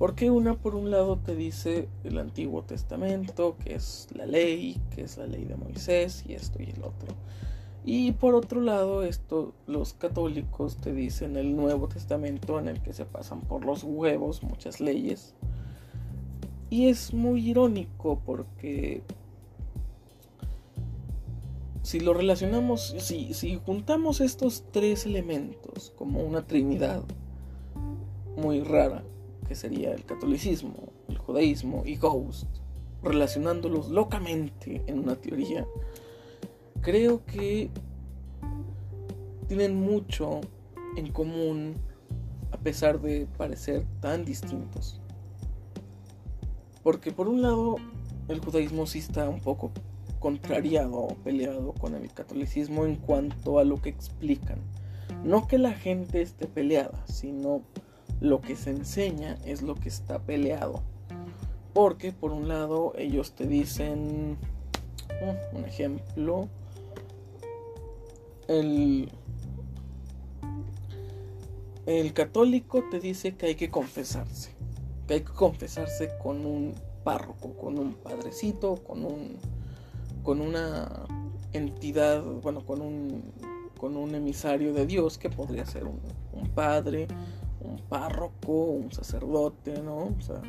Porque 0.00 0.30
una 0.30 0.54
por 0.54 0.76
un 0.76 0.90
lado 0.90 1.18
te 1.18 1.36
dice 1.36 1.86
el 2.04 2.16
Antiguo 2.16 2.62
Testamento, 2.62 3.58
que 3.62 3.74
es 3.74 4.08
la 4.14 4.24
ley, 4.24 4.80
que 4.94 5.02
es 5.02 5.18
la 5.18 5.26
ley 5.26 5.44
de 5.44 5.56
Moisés 5.56 6.24
y 6.26 6.32
esto 6.32 6.58
y 6.62 6.70
el 6.70 6.82
otro. 6.82 7.14
Y 7.84 8.12
por 8.12 8.34
otro 8.34 8.62
lado, 8.62 9.02
esto 9.02 9.52
los 9.66 9.92
católicos 9.92 10.78
te 10.78 10.94
dicen 10.94 11.36
el 11.36 11.54
Nuevo 11.54 11.86
Testamento 11.86 12.58
en 12.58 12.68
el 12.68 12.80
que 12.80 12.94
se 12.94 13.04
pasan 13.04 13.42
por 13.42 13.66
los 13.66 13.84
huevos 13.84 14.42
muchas 14.42 14.80
leyes. 14.80 15.34
Y 16.70 16.88
es 16.88 17.12
muy 17.12 17.50
irónico 17.50 18.22
porque 18.24 19.02
si 21.82 22.00
lo 22.00 22.14
relacionamos, 22.14 22.94
si, 23.00 23.34
si 23.34 23.60
juntamos 23.66 24.22
estos 24.22 24.64
tres 24.72 25.04
elementos 25.04 25.92
como 25.94 26.22
una 26.22 26.46
trinidad 26.46 27.04
muy 28.34 28.62
rara, 28.62 29.04
que 29.50 29.56
sería 29.56 29.92
el 29.92 30.04
catolicismo, 30.04 30.92
el 31.08 31.18
judaísmo 31.18 31.82
y 31.84 31.96
Ghost, 31.96 32.46
relacionándolos 33.02 33.90
locamente 33.90 34.84
en 34.86 35.00
una 35.00 35.16
teoría, 35.16 35.66
creo 36.82 37.24
que 37.26 37.68
tienen 39.48 39.74
mucho 39.74 40.40
en 40.96 41.10
común 41.10 41.74
a 42.52 42.58
pesar 42.58 43.00
de 43.00 43.26
parecer 43.38 43.84
tan 43.98 44.24
distintos. 44.24 45.00
Porque 46.84 47.10
por 47.10 47.26
un 47.26 47.42
lado, 47.42 47.74
el 48.28 48.38
judaísmo 48.38 48.86
sí 48.86 49.00
está 49.00 49.28
un 49.28 49.40
poco 49.40 49.72
contrariado 50.20 50.94
o 50.94 51.16
peleado 51.24 51.72
con 51.72 51.96
el 51.96 52.12
catolicismo 52.12 52.86
en 52.86 52.94
cuanto 52.94 53.58
a 53.58 53.64
lo 53.64 53.82
que 53.82 53.88
explican. 53.88 54.60
No 55.24 55.48
que 55.48 55.58
la 55.58 55.72
gente 55.72 56.22
esté 56.22 56.46
peleada, 56.46 57.04
sino 57.08 57.62
lo 58.20 58.40
que 58.40 58.54
se 58.54 58.70
enseña 58.70 59.38
es 59.44 59.62
lo 59.62 59.74
que 59.74 59.88
está 59.88 60.20
peleado. 60.20 60.82
Porque 61.72 62.12
por 62.12 62.32
un 62.32 62.48
lado 62.48 62.92
ellos 62.96 63.32
te 63.32 63.46
dicen, 63.46 64.36
uh, 65.22 65.56
un 65.56 65.64
ejemplo, 65.64 66.48
el, 68.48 69.10
el 71.86 72.12
católico 72.12 72.84
te 72.90 73.00
dice 73.00 73.36
que 73.36 73.46
hay 73.46 73.54
que 73.54 73.70
confesarse, 73.70 74.50
que 75.06 75.14
hay 75.14 75.20
que 75.20 75.32
confesarse 75.32 76.10
con 76.22 76.44
un 76.44 76.74
párroco, 77.04 77.54
con 77.54 77.78
un 77.78 77.94
padrecito, 77.94 78.76
con 78.76 79.04
un 79.04 79.38
con 80.22 80.42
una 80.42 81.06
entidad, 81.54 82.22
bueno, 82.22 82.66
con 82.66 82.82
un 82.82 83.32
con 83.78 83.96
un 83.96 84.14
emisario 84.14 84.74
de 84.74 84.84
Dios 84.84 85.16
que 85.16 85.30
podría 85.30 85.64
ser 85.64 85.84
un 85.84 86.48
padre, 86.54 87.06
un 87.60 87.78
párroco, 87.88 88.52
un 88.52 88.92
sacerdote, 88.92 89.80
¿no? 89.82 90.14
O 90.18 90.20
sea, 90.20 90.40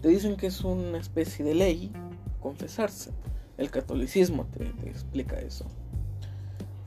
te 0.00 0.08
dicen 0.08 0.36
que 0.36 0.48
es 0.48 0.62
una 0.62 0.98
especie 0.98 1.44
de 1.44 1.54
ley 1.54 1.92
confesarse. 2.40 3.10
El 3.56 3.70
catolicismo 3.70 4.46
te, 4.46 4.66
explica 4.88 5.40
eso. 5.40 5.64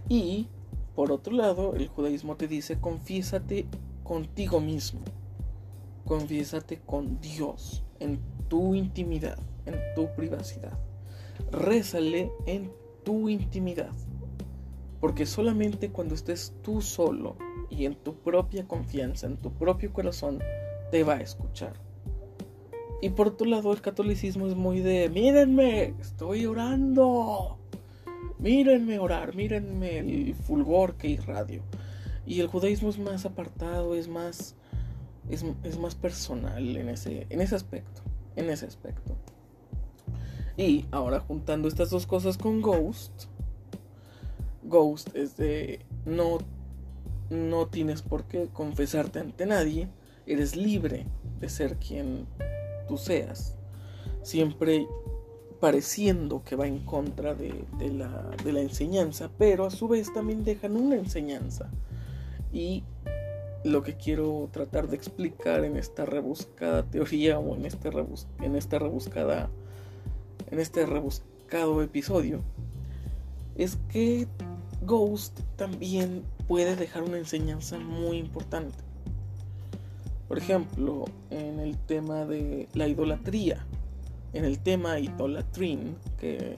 Y, 0.08 0.48
por 0.96 1.12
otro 1.12 1.34
lado, 1.34 1.74
el 1.74 1.88
judaísmo 1.88 2.36
te 2.36 2.48
dice, 2.48 2.80
confiésate 2.80 3.66
contigo 4.04 4.60
mismo. 4.60 5.02
Confiésate 6.06 6.80
con 6.86 7.20
Dios, 7.20 7.84
en 8.00 8.20
tu 8.48 8.76
intimidad, 8.76 9.40
en 9.66 9.76
tu 9.96 10.14
privacidad. 10.16 10.78
Rézale 11.52 12.32
en 12.46 12.72
tu 13.04 13.30
intimidad. 13.30 13.92
Porque 15.00 15.26
solamente 15.26 15.90
cuando 15.90 16.16
estés 16.16 16.54
tú 16.62 16.82
solo 16.82 17.36
y 17.70 17.86
en 17.86 17.96
tu 17.96 18.16
propia 18.16 18.68
confianza, 18.68 19.28
en 19.28 19.38
tu 19.38 19.52
propio 19.52 19.92
corazón, 19.94 20.40
te 20.92 21.04
va 21.04 21.16
a 21.16 21.22
escuchar. 21.22 21.74
Y 23.02 23.10
por 23.10 23.28
otro 23.28 23.48
lado, 23.48 23.74
el 23.74 23.82
catolicismo 23.82 24.48
es 24.48 24.56
muy 24.56 24.80
de, 24.80 25.10
mírenme, 25.10 25.94
estoy 26.00 26.46
orando. 26.46 27.58
Mírenme 28.40 29.00
orar, 29.00 29.36
mírenme 29.36 30.00
el 30.00 30.34
fulgor 30.34 30.96
que 30.96 31.10
irradio. 31.10 31.62
Y 32.26 32.42
el 32.42 32.48
judaísmo 32.48 32.90
es 32.90 32.98
más 32.98 33.26
apartado, 33.26 33.96
es 33.96 34.08
más, 34.08 34.56
es, 35.30 35.46
es 35.64 35.78
más 35.78 35.96
personal 35.96 36.76
en 36.76 36.90
ese, 36.90 37.28
en 37.30 37.42
ese 37.42 37.56
aspecto. 37.56 38.02
En 38.36 38.50
ese 38.50 38.66
aspecto. 38.66 39.16
Y 40.58 40.86
ahora 40.92 41.20
juntando 41.20 41.68
estas 41.68 41.92
dos 41.92 42.08
cosas 42.08 42.38
con 42.38 42.62
Ghost, 42.62 43.26
Ghost 44.64 45.16
es 45.16 45.38
de 45.38 45.86
no 46.06 46.40
no 47.30 47.68
tienes 47.68 48.02
por 48.02 48.26
qué 48.26 48.50
confesarte 48.52 49.20
ante 49.20 49.46
nadie, 49.46 49.88
eres 50.26 50.56
libre 50.56 51.06
de 51.40 51.50
ser 51.50 51.78
quien 51.78 52.28
tú 52.88 52.98
seas, 52.98 53.56
siempre 54.22 54.88
pareciendo 55.60 56.44
que 56.44 56.56
va 56.56 56.68
en 56.68 56.80
contra 56.80 57.34
de, 57.34 57.66
la, 57.80 58.62
enseñanza, 58.62 59.30
pero 59.38 59.66
a 59.66 59.72
su 59.72 59.88
vez 59.88 60.14
también 60.14 60.44
dejan 60.44 60.76
una 60.76 60.96
enseñanza. 60.96 61.70
Y 62.54 62.84
lo 63.64 63.84
que 63.84 63.96
quiero 63.96 64.50
tratar 64.52 64.88
de 64.88 64.96
explicar 64.96 65.66
en 65.66 65.78
esta 65.78 66.06
rebuscada 66.06 66.84
teoría 66.84 67.40
o 67.40 67.56
en 67.56 67.66
este, 67.66 67.90
en 68.42 68.56
esta 68.56 68.80
rebuscada 68.80 69.50
en 70.50 70.60
este 70.60 70.86
rebuscado 70.86 71.82
episodio 71.82 72.42
es 73.56 73.78
que 73.92 74.28
Ghost 74.84 75.40
también 75.56 76.24
puede 76.48 76.76
dejar 76.76 77.04
una 77.04 77.18
enseñanza 77.18 77.78
muy 77.78 78.18
importante. 78.18 78.78
Por 80.28 80.38
ejemplo, 80.38 81.06
en 81.30 81.60
el 81.60 81.78
tema 81.78 82.26
de 82.26 82.68
la 82.74 82.88
idolatría, 82.88 83.66
en 84.34 84.46
el 84.46 84.60
tema 84.60 85.00
idolatrin, 85.00 85.96
que, 86.20 86.58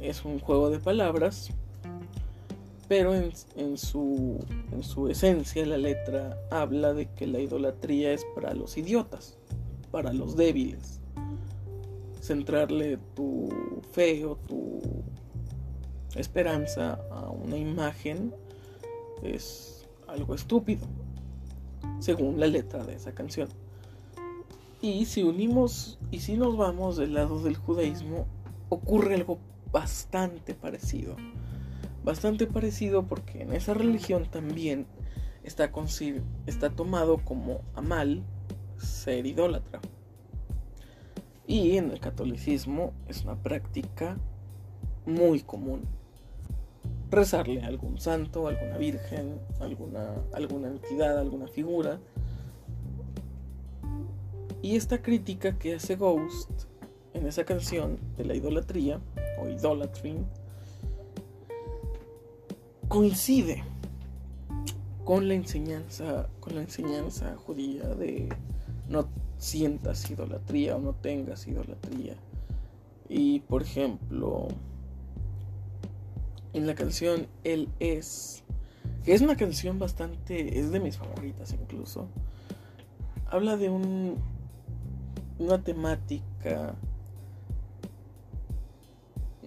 es 0.00 0.24
un 0.24 0.38
juego 0.38 0.70
de 0.70 0.78
palabras, 0.78 1.50
pero 2.88 3.14
en, 3.14 3.76
su, 3.76 4.38
en 4.72 4.82
su 4.82 5.08
esencia 5.08 5.66
la 5.66 5.76
letra 5.76 6.38
habla 6.50 6.94
de 6.94 7.10
que 7.10 7.26
la 7.26 7.38
idolatría 7.38 8.12
es 8.12 8.24
para 8.34 8.54
los 8.54 8.78
idiotas, 8.78 9.36
para 9.90 10.14
los 10.14 10.36
débiles. 10.36 11.00
Centrarle 12.22 12.98
tu 13.14 13.50
fe 13.92 14.24
o 14.24 14.36
tu 14.36 14.80
esperanza 16.16 17.00
a 17.10 17.30
una 17.30 17.56
imagen 17.56 18.34
es 19.22 19.86
algo 20.06 20.34
estúpido, 20.34 20.86
según 21.98 22.38
la 22.38 22.46
letra 22.46 22.84
de 22.84 22.94
esa 22.94 23.14
canción. 23.14 23.48
Y 24.80 25.06
si 25.06 25.22
unimos 25.22 25.98
y 26.10 26.20
si 26.20 26.36
nos 26.36 26.56
vamos 26.56 26.96
del 26.96 27.14
lado 27.14 27.42
del 27.42 27.56
judaísmo, 27.56 28.26
ocurre 28.68 29.14
algo 29.14 29.38
bastante 29.72 30.54
parecido. 30.54 31.16
Bastante 32.04 32.46
parecido 32.46 33.04
porque 33.04 33.42
en 33.42 33.52
esa 33.54 33.72
religión 33.72 34.26
también 34.30 34.86
está, 35.42 35.72
está 36.46 36.70
tomado 36.70 37.18
como 37.24 37.62
amal 37.74 38.22
ser 38.76 39.26
idólatra. 39.26 39.80
Y 41.46 41.76
en 41.76 41.90
el 41.90 42.00
catolicismo 42.00 42.92
es 43.08 43.24
una 43.24 43.36
práctica 43.36 44.18
muy 45.06 45.40
común 45.40 45.82
rezarle 47.10 47.62
a 47.62 47.66
algún 47.66 48.00
santo, 48.00 48.48
alguna 48.48 48.76
virgen, 48.78 49.38
alguna, 49.60 50.14
alguna 50.32 50.68
entidad, 50.68 51.18
alguna 51.18 51.46
figura. 51.46 52.00
Y 54.62 54.76
esta 54.76 55.02
crítica 55.02 55.58
que 55.58 55.74
hace 55.74 55.96
Ghost 55.96 56.50
en 57.12 57.26
esa 57.26 57.44
canción 57.44 57.98
de 58.16 58.24
la 58.24 58.34
idolatría 58.34 59.00
o 59.40 59.48
idolatry 59.48 60.16
coincide 62.88 63.62
con 65.04 65.28
la 65.28 65.34
enseñanza 65.34 66.28
con 66.40 66.54
la 66.54 66.62
enseñanza 66.62 67.36
judía 67.36 67.86
de 67.88 68.28
no 68.88 69.06
sientas 69.38 70.10
idolatría 70.10 70.76
o 70.76 70.80
no 70.80 70.94
tengas 70.94 71.46
idolatría. 71.46 72.14
Y 73.08 73.40
por 73.40 73.62
ejemplo, 73.62 74.48
en 76.54 76.66
la 76.66 76.74
canción 76.74 77.26
Él 77.42 77.68
es, 77.80 78.42
es 79.04 79.20
una 79.20 79.36
canción 79.36 79.78
bastante, 79.78 80.58
es 80.58 80.70
de 80.70 80.80
mis 80.80 80.96
favoritas 80.96 81.52
incluso, 81.52 82.08
habla 83.26 83.56
de 83.56 83.68
un, 83.68 84.16
una 85.38 85.62
temática, 85.62 86.76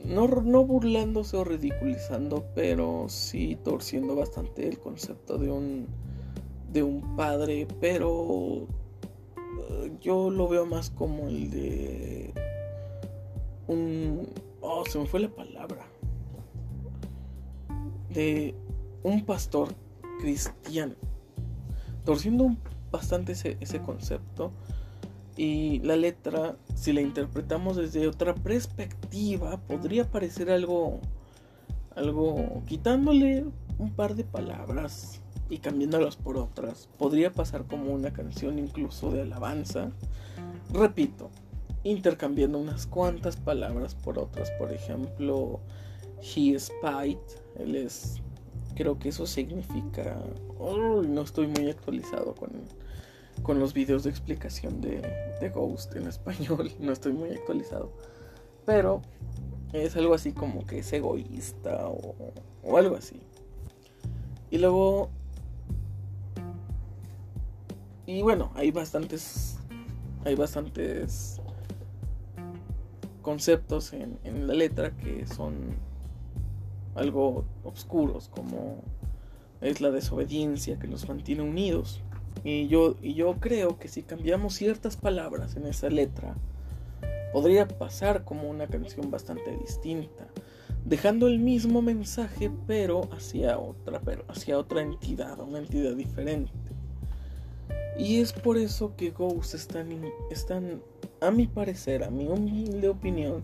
no, 0.06 0.28
no 0.28 0.66
burlándose 0.66 1.38
o 1.38 1.44
ridiculizando, 1.44 2.46
pero 2.54 3.06
sí 3.08 3.58
torciendo 3.64 4.16
bastante 4.16 4.68
el 4.68 4.78
concepto 4.78 5.38
de 5.38 5.50
un, 5.50 5.88
de 6.72 6.84
un 6.84 7.16
padre, 7.16 7.68
pero 7.80 8.68
eh, 9.70 9.92
yo 10.02 10.30
lo 10.30 10.48
veo 10.50 10.66
más 10.66 10.90
como 10.90 11.28
el 11.28 11.50
de 11.50 12.34
un... 13.68 14.28
Oh, 14.60 14.84
se 14.86 15.00
me 15.00 15.06
fue 15.06 15.22
la 15.22 15.30
palabra 15.30 15.88
de 18.18 18.56
un 19.04 19.24
pastor 19.26 19.76
cristiano, 20.20 20.96
torciendo 22.04 22.50
bastante 22.92 23.34
ese, 23.34 23.82
concepto. 23.82 24.52
Y 25.36 25.82
la 25.82 25.96
letra, 25.96 26.58
si 26.74 26.94
la 26.94 27.02
interpretamos 27.02 27.78
desde 27.78 28.08
otra 28.08 28.34
perspectiva, 28.34 29.58
podría 29.68 30.10
parecer 30.10 30.50
algo, 30.50 31.00
algo 31.96 32.64
quitándole 32.66 33.46
un 33.78 33.92
par 33.92 34.16
de 34.16 34.24
palabras 34.24 35.22
y 35.48 35.60
cambiándolas 35.60 36.16
por 36.16 36.38
otras. 36.38 36.90
Podría 36.98 37.32
pasar 37.32 37.66
como 37.66 37.94
una 37.94 38.12
canción 38.12 38.58
incluso 38.58 39.12
de 39.12 39.22
alabanza. 39.22 39.92
Repito, 40.74 41.30
intercambiando 41.84 42.58
unas 42.58 42.88
cuantas 42.88 43.36
palabras 43.38 43.94
por 43.94 44.18
otras. 44.18 44.50
Por 44.58 44.74
ejemplo, 44.74 45.60
He 46.20 46.60
Spite. 46.60 47.47
Él 47.60 47.76
es. 47.76 48.22
Creo 48.76 49.00
que 49.00 49.10
eso 49.10 49.26
significa. 49.26 50.18
no 50.60 51.22
estoy 51.22 51.48
muy 51.48 51.70
actualizado 51.70 52.36
con, 52.36 52.52
con 53.44 53.60
los 53.60 53.74
videos 53.74 54.04
de 54.04 54.10
explicación 54.10 54.82
de, 54.82 55.02
de 55.42 55.50
Ghost 55.50 55.96
en 55.96 56.08
español. 56.08 56.72
No 56.80 56.92
estoy 56.92 57.14
muy 57.14 57.32
actualizado. 57.32 57.92
Pero 58.66 59.02
es 59.74 59.96
algo 59.96 60.14
así 60.14 60.34
como 60.34 60.66
que 60.66 60.80
es 60.80 60.94
egoísta 60.94 61.88
o, 61.88 62.16
o 62.64 62.78
algo 62.78 62.96
así. 62.96 63.22
Y 64.52 64.58
luego. 64.60 65.10
Y 68.06 68.22
bueno, 68.22 68.52
hay 68.56 68.72
bastantes. 68.72 69.58
Hay 70.24 70.36
bastantes 70.36 71.40
conceptos 73.22 73.92
en, 73.92 74.18
en 74.24 74.48
la 74.48 74.54
letra 74.54 74.96
que 74.96 75.28
son 75.28 75.76
algo 76.98 77.46
oscuros, 77.64 78.30
como 78.30 78.82
es 79.62 79.82
la 79.82 79.92
desobediencia 79.92 80.78
que 80.80 80.88
los 80.88 81.08
mantiene 81.08 81.42
unidos. 81.42 82.02
Y 82.44 82.68
yo, 82.68 82.96
y 83.02 83.14
yo 83.14 83.36
creo 83.40 83.80
que 83.80 83.88
si 83.88 84.04
cambiamos 84.04 84.54
ciertas 84.54 84.98
palabras 84.98 85.56
en 85.56 85.66
esa 85.66 85.90
letra, 85.90 86.36
podría 87.34 87.68
pasar 87.68 88.24
como 88.24 88.50
una 88.50 88.68
canción 88.68 89.12
bastante 89.12 89.56
distinta, 89.58 90.28
dejando 90.86 91.28
el 91.28 91.40
mismo 91.40 91.82
mensaje 91.82 92.52
pero 92.66 93.10
hacia 93.12 93.58
otra, 93.58 94.00
pero 94.02 94.24
hacia 94.28 94.58
otra 94.58 94.82
entidad, 94.82 95.40
una 95.40 95.60
entidad 95.60 95.96
diferente. 95.96 96.52
Y 97.98 98.22
es 98.22 98.32
por 98.32 98.58
eso 98.58 98.96
que 98.96 99.10
Ghost 99.10 99.56
es 99.56 99.68
tan, 99.68 99.88
es 100.30 100.46
tan, 100.46 100.82
a 101.20 101.32
mi 101.32 101.48
parecer, 101.48 102.04
a 102.04 102.12
mi 102.12 102.28
humilde 102.28 102.90
opinión, 102.90 103.44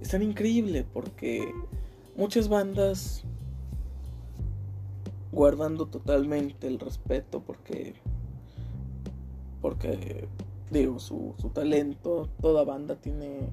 es 0.00 0.08
tan 0.08 0.22
increíble 0.22 0.86
porque 0.90 1.52
muchas 2.20 2.50
bandas 2.50 3.24
guardando 5.32 5.86
totalmente 5.86 6.66
el 6.66 6.78
respeto 6.78 7.40
porque 7.40 7.94
porque 9.62 10.28
digo 10.70 10.98
su, 10.98 11.34
su 11.38 11.48
talento 11.48 12.28
toda 12.42 12.62
banda 12.64 12.96
tiene 12.96 13.48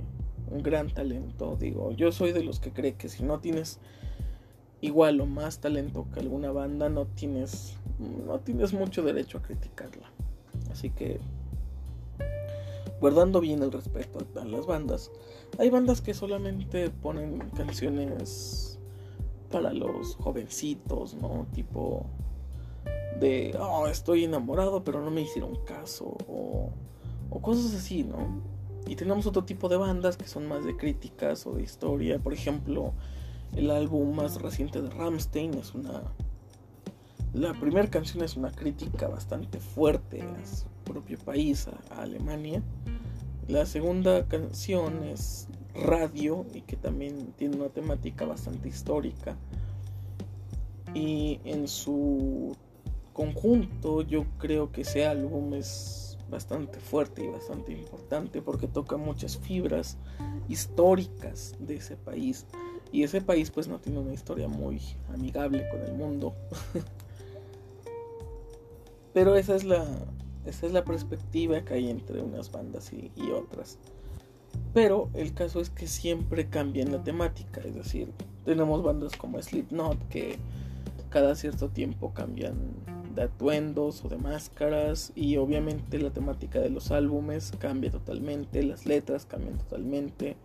un 0.51 0.63
gran 0.63 0.93
talento 0.93 1.55
digo 1.57 1.93
yo 1.93 2.11
soy 2.11 2.33
de 2.33 2.43
los 2.43 2.59
que 2.59 2.73
cree 2.73 2.95
que 2.95 3.07
si 3.07 3.23
no 3.23 3.39
tienes 3.39 3.79
igual 4.81 5.21
o 5.21 5.25
más 5.25 5.59
talento 5.59 6.05
que 6.13 6.19
alguna 6.19 6.51
banda 6.51 6.89
no 6.89 7.05
tienes 7.05 7.77
no 8.25 8.39
tienes 8.41 8.73
mucho 8.73 9.01
derecho 9.01 9.37
a 9.37 9.43
criticarla. 9.43 10.11
Así 10.69 10.89
que 10.89 11.21
guardando 12.99 13.39
bien 13.39 13.63
el 13.63 13.71
respeto 13.71 14.19
a 14.39 14.43
las 14.43 14.65
bandas 14.65 15.09
hay 15.57 15.69
bandas 15.69 16.01
que 16.01 16.13
solamente 16.13 16.89
ponen 16.89 17.39
canciones 17.51 18.79
para 19.51 19.73
los 19.73 20.15
jovencitos, 20.15 21.15
¿no? 21.15 21.47
Tipo 21.53 22.05
de, 23.19 23.57
oh, 23.59 23.87
estoy 23.87 24.25
enamorado 24.25 24.83
pero 24.83 25.01
no 25.03 25.09
me 25.09 25.21
hicieron 25.21 25.55
caso 25.65 26.17
o, 26.27 26.69
o 27.29 27.41
cosas 27.41 27.73
así, 27.73 28.03
¿no? 28.03 28.41
Y 28.87 28.95
tenemos 28.95 29.25
otro 29.25 29.43
tipo 29.43 29.67
de 29.67 29.77
bandas 29.77 30.15
que 30.15 30.27
son 30.27 30.47
más 30.47 30.63
de 30.63 30.77
críticas 30.77 31.45
o 31.45 31.53
de 31.53 31.63
historia. 31.63 32.19
Por 32.19 32.33
ejemplo, 32.33 32.93
el 33.55 33.69
álbum 33.69 34.15
más 34.15 34.41
reciente 34.41 34.81
de 34.81 34.89
Ramstein 34.89 35.53
es 35.55 35.75
una... 35.75 36.03
La 37.33 37.53
primera 37.53 37.87
canción 37.89 38.23
es 38.23 38.37
una 38.37 38.51
crítica 38.51 39.09
bastante 39.09 39.59
fuerte 39.59 40.21
a 40.21 40.45
su 40.45 40.65
propio 40.85 41.17
país, 41.19 41.67
a 41.91 42.01
Alemania. 42.01 42.63
La 43.47 43.65
segunda 43.65 44.27
canción 44.27 45.03
es 45.03 45.47
Radio 45.73 46.45
y 46.53 46.61
que 46.61 46.75
también 46.75 47.33
tiene 47.37 47.55
una 47.55 47.69
temática 47.69 48.25
bastante 48.25 48.67
histórica. 48.67 49.37
Y 50.93 51.39
en 51.45 51.69
su 51.69 52.57
conjunto 53.13 54.01
yo 54.01 54.25
creo 54.37 54.73
que 54.73 54.81
ese 54.81 55.07
álbum 55.07 55.53
es 55.53 56.17
bastante 56.29 56.81
fuerte 56.81 57.23
y 57.23 57.29
bastante 57.29 57.71
importante 57.71 58.41
porque 58.41 58.67
toca 58.67 58.97
muchas 58.97 59.37
fibras 59.37 59.97
históricas 60.49 61.55
de 61.59 61.77
ese 61.77 61.95
país. 61.95 62.45
Y 62.91 63.03
ese 63.03 63.21
país 63.21 63.49
pues 63.49 63.69
no 63.69 63.79
tiene 63.79 63.99
una 63.99 64.13
historia 64.13 64.49
muy 64.49 64.81
amigable 65.13 65.69
con 65.69 65.83
el 65.83 65.93
mundo. 65.93 66.33
Pero 69.13 69.37
esa 69.37 69.55
es 69.55 69.63
la, 69.63 69.85
esa 70.47 70.65
es 70.65 70.71
la 70.71 70.85
perspectiva 70.85 71.61
que 71.61 71.73
hay 71.73 71.89
entre 71.89 72.21
unas 72.21 72.51
bandas 72.51 72.91
y, 72.93 73.11
otras. 73.31 73.77
Pero 74.73 75.09
el 75.13 75.33
caso 75.33 75.59
es 75.59 75.69
que 75.69 75.87
siempre 75.87 76.47
cambian 76.47 76.91
la 76.91 77.03
temática. 77.03 77.61
Es 77.61 77.75
decir, 77.75 78.09
tenemos 78.45 78.81
bandas 78.81 79.15
como 79.15 79.41
Slipknot 79.41 80.07
que 80.07 80.37
cada 81.09 81.35
cierto 81.35 81.69
tiempo 81.69 82.13
cambian 82.13 82.55
de 83.13 83.23
atuendos 83.23 84.03
o 84.05 84.09
de 84.09 84.17
máscaras. 84.17 85.11
Y 85.15 85.37
obviamente 85.37 85.99
la 85.99 86.11
temática 86.11 86.59
de 86.59 86.69
los 86.69 86.91
álbumes 86.91 87.51
cambia 87.59 87.91
totalmente. 87.91 88.63
Las 88.63 88.85
letras 88.85 89.25
cambian 89.25 89.57
totalmente. 89.57 90.37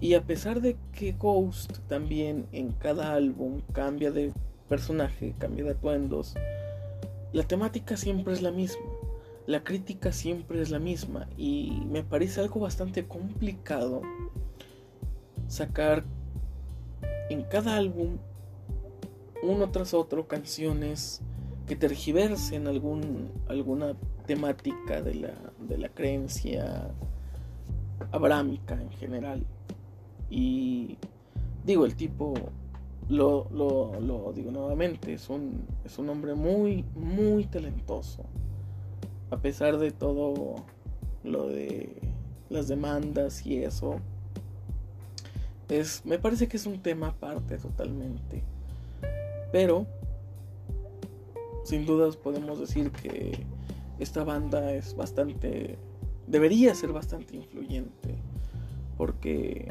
Y 0.00 0.14
a 0.14 0.22
pesar 0.22 0.60
de 0.60 0.76
que 0.92 1.12
Ghost 1.12 1.78
también 1.88 2.46
en 2.52 2.72
cada 2.72 3.14
álbum 3.14 3.60
cambia 3.72 4.10
de 4.10 4.32
personaje, 4.68 5.34
cambia 5.38 5.64
de 5.64 5.72
atuendos, 5.72 6.34
la 7.32 7.44
temática 7.44 7.96
siempre 7.96 8.32
es 8.32 8.42
la 8.42 8.50
misma 8.50 8.80
la 9.50 9.64
crítica 9.64 10.12
siempre 10.12 10.62
es 10.62 10.70
la 10.70 10.78
misma 10.78 11.28
y 11.36 11.82
me 11.90 12.04
parece 12.04 12.40
algo 12.40 12.60
bastante 12.60 13.08
complicado 13.08 14.00
sacar 15.48 16.04
en 17.30 17.42
cada 17.42 17.76
álbum 17.76 18.18
uno 19.42 19.68
tras 19.72 19.92
otro 19.92 20.28
canciones 20.28 21.20
que 21.66 21.74
tergiversen 21.74 22.68
algún, 22.68 23.32
alguna 23.48 23.96
temática 24.24 25.02
de 25.02 25.14
la, 25.16 25.34
de 25.58 25.78
la 25.78 25.88
creencia 25.88 26.92
abrámica 28.12 28.80
en 28.80 28.90
general. 28.90 29.44
Y 30.28 30.96
digo, 31.64 31.86
el 31.86 31.96
tipo, 31.96 32.34
lo, 33.08 33.48
lo, 33.50 33.98
lo 33.98 34.32
digo 34.32 34.52
nuevamente, 34.52 35.14
es 35.14 35.28
un, 35.28 35.64
es 35.84 35.98
un 35.98 36.08
hombre 36.08 36.34
muy, 36.34 36.84
muy 36.94 37.46
talentoso 37.46 38.24
a 39.30 39.38
pesar 39.38 39.78
de 39.78 39.90
todo 39.90 40.56
lo 41.24 41.48
de 41.48 41.96
las 42.48 42.68
demandas 42.68 43.46
y 43.46 43.62
eso, 43.62 44.00
es, 45.68 46.04
me 46.04 46.18
parece 46.18 46.48
que 46.48 46.56
es 46.56 46.66
un 46.66 46.82
tema 46.82 47.08
aparte 47.08 47.56
totalmente. 47.58 48.42
Pero, 49.52 49.86
sin 51.64 51.86
dudas 51.86 52.16
podemos 52.16 52.58
decir 52.58 52.90
que 52.90 53.44
esta 53.98 54.24
banda 54.24 54.72
es 54.72 54.96
bastante, 54.96 55.78
debería 56.26 56.74
ser 56.74 56.92
bastante 56.92 57.36
influyente, 57.36 58.16
porque 58.96 59.68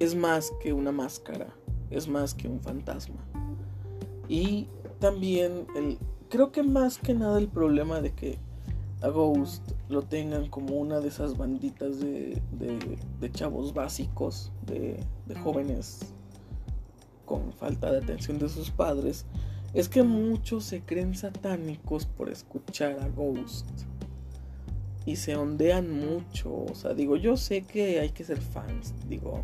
es 0.00 0.14
más 0.14 0.52
que 0.60 0.72
una 0.72 0.90
máscara, 0.90 1.54
es 1.90 2.08
más 2.08 2.34
que 2.34 2.48
un 2.48 2.60
fantasma. 2.60 3.24
Y 4.28 4.68
también 4.98 5.66
el, 5.76 5.98
creo 6.32 6.50
que 6.50 6.62
más 6.62 6.96
que 6.96 7.12
nada 7.12 7.38
el 7.38 7.46
problema 7.46 8.00
de 8.00 8.14
que 8.14 8.38
a 9.02 9.08
Ghost 9.08 9.70
lo 9.90 10.00
tengan 10.00 10.48
como 10.48 10.76
una 10.76 11.00
de 11.00 11.08
esas 11.08 11.36
banditas 11.36 12.00
de, 12.00 12.40
de, 13.20 13.32
chavos 13.32 13.74
básicos, 13.74 14.50
de, 14.64 14.98
de, 15.26 15.34
jóvenes 15.34 16.14
con 17.26 17.52
falta 17.52 17.92
de 17.92 17.98
atención 17.98 18.38
de 18.38 18.48
sus 18.48 18.70
padres, 18.70 19.26
es 19.74 19.90
que 19.90 20.02
muchos 20.02 20.64
se 20.64 20.80
creen 20.80 21.14
satánicos 21.14 22.06
por 22.06 22.30
escuchar 22.30 22.98
a 23.00 23.08
Ghost. 23.08 23.68
Y 25.04 25.16
se 25.16 25.36
ondean 25.36 25.90
mucho. 25.90 26.64
O 26.64 26.74
sea, 26.74 26.94
digo, 26.94 27.16
yo 27.16 27.36
sé 27.36 27.60
que 27.62 28.00
hay 28.00 28.10
que 28.10 28.24
ser 28.24 28.40
fans. 28.40 28.94
Digo, 29.06 29.42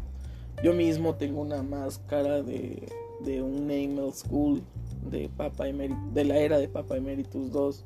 yo 0.65 0.73
mismo 0.73 1.17
tengo 1.17 1.43
una 1.43 1.63
máscara 1.63 2.43
de, 2.43 2.89
de 3.21 3.43
un 3.43 3.67
Name 3.67 4.11
School 4.13 4.63
de 5.11 5.29
Papa 5.29 5.65
de 5.65 6.25
la 6.25 6.39
era 6.39 6.59
de 6.59 6.69
Papa 6.69 6.97
Emeritus 6.97 7.51
2 7.53 7.85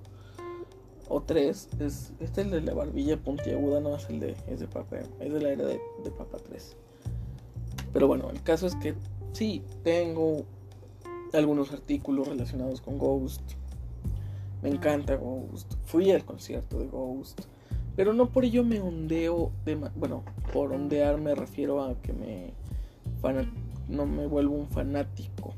o 1.09 1.23
3 1.23 1.69
es 1.81 2.13
este 2.21 2.41
es 2.41 2.47
el 2.47 2.51
de 2.51 2.61
la 2.63 2.75
barbilla 2.75 3.17
puntiaguda 3.17 3.81
no 3.81 3.97
es 3.97 4.09
el 4.09 4.21
de 4.21 4.37
es 4.47 4.63
Papa 4.65 4.99
es 5.21 5.33
de 5.33 5.41
la 5.41 5.51
era 5.51 5.65
de, 5.65 5.81
de 6.05 6.11
Papa 6.11 6.39
3 6.39 6.77
pero 7.93 8.07
bueno 8.07 8.31
el 8.31 8.43
caso 8.43 8.67
es 8.67 8.77
que 8.77 8.95
sí 9.33 9.63
tengo 9.83 10.45
algunos 11.33 11.73
artículos 11.73 12.29
relacionados 12.29 12.83
con 12.83 12.99
Ghost. 12.99 13.41
Me 14.61 14.69
encanta 14.69 15.17
Ghost. 15.17 15.75
Fui 15.87 16.11
al 16.11 16.27
concierto 16.27 16.79
de 16.79 16.87
Ghost 16.87 17.41
pero 17.97 18.13
no 18.13 18.31
por 18.31 18.45
ello 18.45 18.65
me 18.65 18.81
ondeo 18.81 19.53
de 19.65 19.75
bueno 19.75 20.23
por 20.53 20.73
ondear 20.73 21.19
me 21.19 21.35
refiero 21.35 21.83
a 21.83 21.95
que 22.01 22.13
me 22.13 22.55
no 23.89 24.07
me 24.07 24.27
vuelvo 24.27 24.55
un 24.55 24.69
fanático 24.69 25.55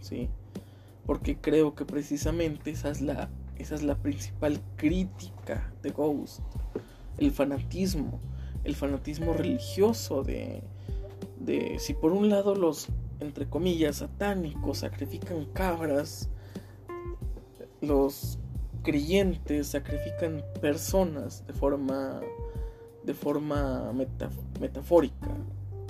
sí 0.00 0.28
porque 1.06 1.36
creo 1.36 1.74
que 1.74 1.84
precisamente 1.84 2.70
esa 2.70 2.90
es 2.90 3.00
la, 3.00 3.30
esa 3.56 3.76
es 3.76 3.82
la 3.82 3.96
principal 3.96 4.60
crítica 4.76 5.72
de 5.82 5.90
Ghost, 5.90 6.40
el 7.18 7.30
fanatismo, 7.30 8.20
el 8.64 8.74
fanatismo 8.74 9.32
religioso 9.32 10.22
de, 10.22 10.62
de 11.38 11.78
si 11.78 11.94
por 11.94 12.12
un 12.12 12.28
lado 12.28 12.54
los, 12.56 12.88
entre 13.20 13.48
comillas, 13.48 13.96
satánicos 13.96 14.78
sacrifican 14.78 15.46
cabras, 15.46 16.28
los 17.80 18.38
creyentes 18.82 19.68
sacrifican 19.68 20.44
personas 20.60 21.46
de 21.46 21.52
forma 21.52 22.20
de 23.04 23.14
forma 23.14 23.92
metafórica. 24.60 25.28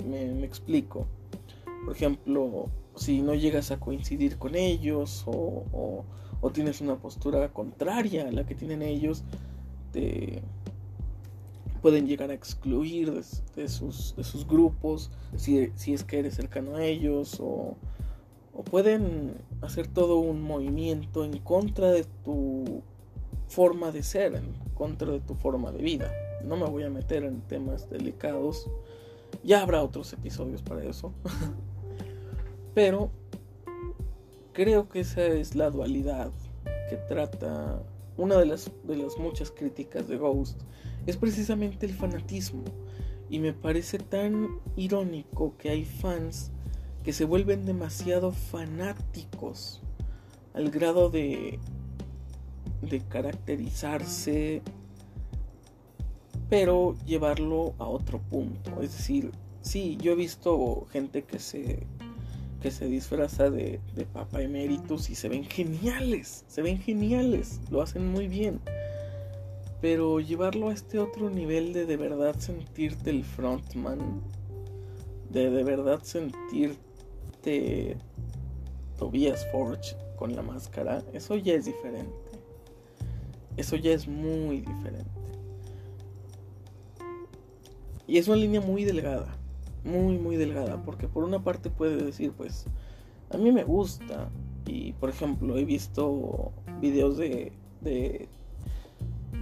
Me, 0.07 0.27
me 0.27 0.45
explico. 0.45 1.07
Por 1.83 1.95
ejemplo 1.95 2.69
si 2.97 3.21
no 3.21 3.33
llegas 3.33 3.71
a 3.71 3.79
coincidir 3.79 4.37
con 4.37 4.55
ellos 4.55 5.23
o, 5.27 6.03
tienes 6.53 6.79
una 6.79 6.95
postura 6.95 7.49
contraria 7.51 8.27
a 8.27 8.31
la 8.31 8.45
que 8.45 8.55
tienen 8.55 8.81
ellos, 8.81 9.23
te 9.91 10.41
pueden 11.81 12.07
llegar 12.07 12.31
a 12.31 12.33
excluir 12.33 13.11
de, 13.55 13.67
sus, 13.67 14.15
grupos 14.47 15.11
si, 15.35 15.71
es 15.87 16.03
que 16.03 16.19
eres 16.19 16.35
cercano 16.35 16.77
a 16.77 16.85
ellos 16.85 17.39
o 17.39 17.75
pueden 18.63 19.35
hacer 19.61 19.87
todo 19.87 20.17
un 20.17 20.41
movimiento 20.41 21.23
en 21.23 21.37
contra 21.39 21.91
de 21.91 22.05
tu 22.23 22.81
forma 23.47 23.91
de 23.91 24.03
ser, 24.03 24.35
en 24.35 24.53
contra 24.73 25.11
de 25.11 25.19
tu 25.19 25.35
forma 25.35 25.71
de 25.71 25.81
vida. 25.81 26.11
No 26.43 26.57
me 26.57 26.65
voy 26.65 26.83
a 26.83 26.89
meter 26.89 27.23
en 27.23 27.41
temas 27.41 27.89
delicados. 27.89 28.69
Ya 29.43 29.61
habrá 29.61 29.83
otros 29.83 30.11
episodios 30.13 30.61
para 30.61 30.83
eso. 30.83 31.13
Pero 32.77 33.09
creo 34.53 34.87
que 34.87 34.99
esa 34.99 35.25
es 35.25 35.55
la 35.55 35.71
dualidad 35.71 36.29
que 36.91 36.97
trata 36.97 37.81
una 38.17 38.37
de 38.37 38.45
las, 38.45 38.69
de 38.83 38.97
las 38.97 39.17
muchas 39.17 39.49
críticas 39.49 40.07
de 40.07 40.17
Ghost. 40.17 40.61
Es 41.07 41.17
precisamente 41.17 41.87
el 41.87 41.95
fanatismo. 41.95 42.65
Y 43.31 43.39
me 43.39 43.51
parece 43.51 43.97
tan 43.97 44.59
irónico 44.75 45.57
que 45.57 45.71
hay 45.71 45.85
fans 45.85 46.51
que 47.03 47.13
se 47.13 47.25
vuelven 47.25 47.65
demasiado 47.65 48.31
fanáticos 48.31 49.81
al 50.53 50.69
grado 50.69 51.09
de 51.09 51.59
de 52.83 52.99
caracterizarse 52.99 54.61
pero 56.47 56.95
llevarlo 57.07 57.73
a 57.79 57.87
otro 57.87 58.19
punto 58.19 58.83
es 58.83 58.95
decir 58.95 59.31
sí 59.61 59.97
yo 59.99 60.11
he 60.11 60.15
visto 60.15 60.85
gente 60.91 61.23
que 61.23 61.39
se 61.39 61.87
se 62.71 62.85
disfraza 62.87 63.49
de, 63.49 63.79
de 63.95 64.05
papa 64.05 64.41
emeritus 64.41 65.09
y 65.09 65.15
se 65.15 65.29
ven 65.29 65.43
geniales 65.45 66.45
se 66.47 66.61
ven 66.61 66.79
geniales 66.79 67.59
lo 67.69 67.81
hacen 67.81 68.07
muy 68.11 68.27
bien. 68.27 68.59
Pero 69.79 70.19
llevarlo 70.19 70.69
a 70.69 70.73
este 70.73 70.97
otro 70.97 71.29
nivel 71.29 71.71
de 71.73 71.85
de 71.85 71.97
verdad 71.97 72.35
sentirte 72.39 73.11
el 73.11 73.23
frontman 73.23 74.21
de 75.29 75.49
de 75.51 75.63
verdad 75.63 76.01
sentirte 76.03 77.97
Tobias 78.97 79.45
Forge 79.51 79.95
con 80.17 80.35
la 80.35 80.41
máscara 80.41 81.03
eso 81.13 81.35
ya 81.35 81.53
es 81.53 81.65
diferente. 81.65 82.15
Eso 83.55 83.75
ya 83.75 83.91
es 83.91 84.07
muy 84.07 84.61
diferente. 84.61 85.09
Y 88.07 88.17
es 88.17 88.27
una 88.27 88.37
línea 88.37 88.61
muy 88.61 88.85
delgada, 88.85 89.36
muy, 89.87 90.17
muy 90.17 90.35
delgada, 90.35 90.83
porque 90.83 91.07
por 91.07 91.23
una 91.23 91.43
parte 91.43 91.69
puede 91.69 92.03
decir, 92.03 92.33
pues, 92.33 92.65
a 93.29 93.37
mí 93.37 93.51
me 93.51 93.63
gusta, 93.63 94.29
y 94.65 94.93
por 94.93 95.09
ejemplo, 95.09 95.57
he 95.57 95.65
visto 95.65 96.51
videos 96.81 97.17
de, 97.17 97.51
de, 97.81 98.27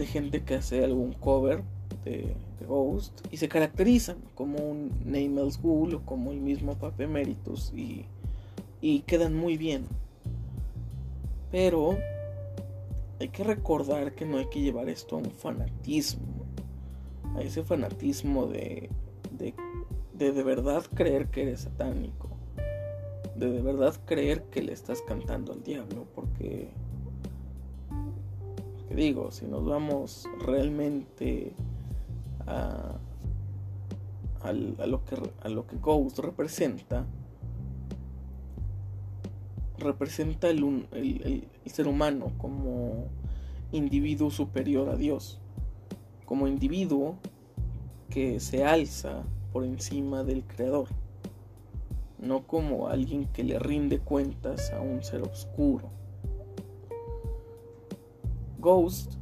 gente 0.06 0.44
que 0.44 0.56
hace 0.56 0.84
algún 0.84 1.14
cover 1.14 1.64
de, 2.04 2.36
Ghost 2.68 3.22
y 3.32 3.38
se 3.38 3.48
caracterizan 3.48 4.18
como 4.34 4.58
un 4.58 4.90
Nameless 5.06 5.62
Ghoul 5.62 5.96
o 5.96 6.02
como 6.02 6.32
el 6.32 6.40
mismo 6.40 6.74
Pape 6.74 7.04
Emeritus 7.04 7.72
y, 7.76 8.06
y 8.82 9.02
quedan 9.02 9.36
muy 9.36 9.56
bien. 9.56 9.86
Pero 11.52 11.98
hay 13.20 13.28
que 13.30 13.44
recordar 13.44 14.14
que 14.16 14.26
no 14.26 14.38
hay 14.38 14.48
que 14.48 14.62
llevar 14.62 14.90
esto 14.90 15.16
a 15.16 15.20
un 15.20 15.32
fanatismo, 15.32 16.26
a 17.36 17.42
ese 17.42 17.64
fanatismo 17.64 18.48
de, 18.48 18.90
de, 20.18 20.44
verdad 20.44 20.84
creer 20.94 21.28
que 21.28 21.44
eres 21.44 21.62
satánico, 21.62 22.30
de 23.36 23.52
de 23.52 23.62
verdad 23.62 23.96
creer 24.06 24.44
que 24.44 24.62
le 24.62 24.74
estás 24.74 25.02
cantando 25.02 25.54
al 25.54 25.64
diablo, 25.64 26.06
porque, 26.16 26.70
porque 28.78 28.96
digo, 28.96 29.32
si 29.32 29.46
nos 29.46 29.66
vamos 29.66 30.28
realmente 30.46 31.54
a, 32.48 32.98
a, 34.42 34.54
lo, 34.54 35.04
que, 35.04 35.18
a 35.42 35.50
lo 35.50 35.68
que 35.68 35.78
Ghost 35.78 36.20
representa, 36.20 37.06
representa 39.78 40.50
el, 40.50 40.88
el, 40.94 41.48
ser 41.66 41.88
humano 41.88 42.32
como 42.38 43.08
individuo 43.74 44.30
superior 44.30 44.88
a 44.90 44.96
Dios, 44.96 45.40
como 46.26 46.48
individuo 46.48 47.18
que 48.10 48.40
se 48.40 48.64
alza 48.64 49.24
por 49.56 49.64
encima 49.64 50.26
del 50.26 50.44
Creador, 50.44 50.90
no 52.20 52.46
como 52.46 52.90
alguien 52.90 53.26
que 53.28 53.42
le 53.42 53.58
rinde 53.58 54.00
cuentas 54.00 54.74
a 54.74 54.82
un 54.82 55.02
ser 55.02 55.22
oscuro. 55.22 55.90
Ghost 58.60 59.14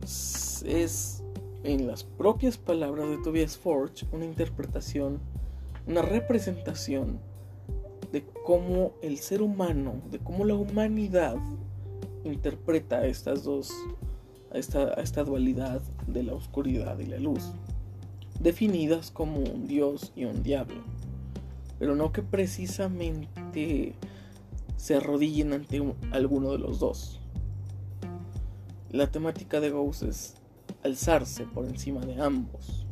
es, 0.66 1.24
en 1.64 1.86
las 1.86 2.04
propias 2.04 2.58
palabras 2.58 3.12
de 3.12 3.20
Tobias 3.20 3.60
Forge, 3.60 4.08
una 4.12 4.26
interpretación, 4.26 5.20
una 5.86 6.02
representación 6.02 7.20
de 8.12 8.26
cómo 8.44 8.94
el 9.04 9.20
ser 9.20 9.44
humano, 9.44 10.02
de 10.10 10.18
cómo 10.18 10.46
la 10.46 10.56
humanidad 10.56 11.38
interpreta 12.24 13.06
estas 13.06 13.44
dos, 13.44 13.72
a 14.52 14.58
esta, 14.58 14.94
esta 14.94 15.24
dualidad 15.24 15.84
de 16.08 16.24
la 16.24 16.34
oscuridad 16.34 16.98
y 16.98 17.06
la 17.06 17.20
luz, 17.20 17.52
definidas 18.44 19.10
como 19.10 19.40
un 19.40 19.68
dios 19.68 20.12
y 20.16 20.26
un 20.26 20.44
diablo, 20.44 20.84
pero 21.80 21.96
no 21.96 22.12
que 22.12 22.22
precisamente 22.22 23.94
se 24.76 24.96
arrodillen 24.96 25.54
ante 25.54 25.82
alguno 26.12 26.52
de 26.52 26.60
los 26.60 26.80
dos. 26.80 27.22
La 28.92 29.10
temática 29.10 29.62
de 29.62 29.70
Ghost 29.70 30.04
es 30.04 30.36
alzarse 30.84 31.46
por 31.46 31.66
encima 31.66 32.02
de 32.02 32.22
ambos, 32.22 32.86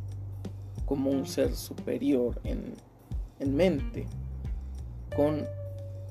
como 0.86 1.10
un 1.10 1.26
ser 1.26 1.54
superior 1.54 2.40
en, 2.44 2.74
en 3.38 3.54
mente 3.54 4.06
con 5.14 5.44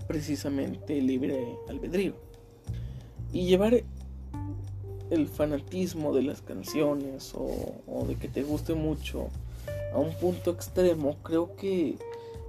precisamente 0.08 1.02
libre 1.02 1.58
albedrío. 1.68 2.14
Y 3.34 3.48
llevar 3.48 3.84
el 5.12 5.28
fanatismo 5.28 6.14
de 6.14 6.24
las 6.24 6.42
canciones 6.42 7.34
o, 7.36 8.06
de 8.08 8.16
que 8.16 8.30
te 8.30 8.44
guste 8.44 8.74
mucho 8.74 9.28
a 9.94 10.00
un 10.00 10.16
punto 10.16 10.52
extremo 10.52 11.18
creo 11.22 11.56
que 11.58 11.98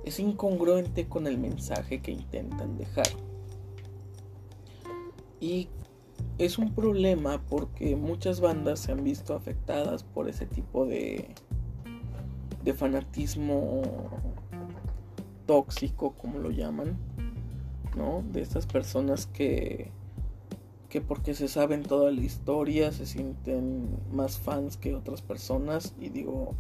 es 0.05 0.21
incongruente 0.21 1.09
con 1.09 1.27
el 1.27 1.39
mensaje 1.39 2.01
que 2.01 2.13
intentan 2.13 2.79
dejar. 2.79 3.07
Y 5.41 5.69
es 6.39 6.57
un 6.59 6.73
problema 6.73 7.43
porque 7.49 7.97
muchas 7.97 8.41
bandas 8.41 8.81
se 8.81 8.93
han 8.93 9.03
visto 9.03 9.35
afectadas 9.35 10.05
por 10.05 10.29
ese 10.29 10.47
tipo 10.47 10.87
de, 10.87 11.35
de 12.65 12.75
fanatismo 12.75 13.83
tóxico, 15.47 16.13
como 16.13 16.39
lo 16.39 16.51
llaman, 16.51 16.97
¿no? 17.97 18.25
De 18.33 18.41
estas 18.41 18.67
personas 18.67 19.27
que, 19.27 19.91
que 20.93 21.01
porque 21.01 21.33
se 21.33 21.49
saben 21.49 21.85
toda 21.85 22.11
la 22.11 22.21
historia 22.21 22.93
se 22.93 23.07
sienten 23.07 23.89
más 24.13 24.37
fans 24.37 24.77
que 24.77 24.95
otras 24.95 25.23
personas. 25.23 25.95
Y 25.99 26.11
digo, 26.11 26.55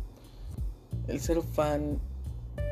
el 1.07 1.21
ser 1.21 1.42
fan 1.42 1.99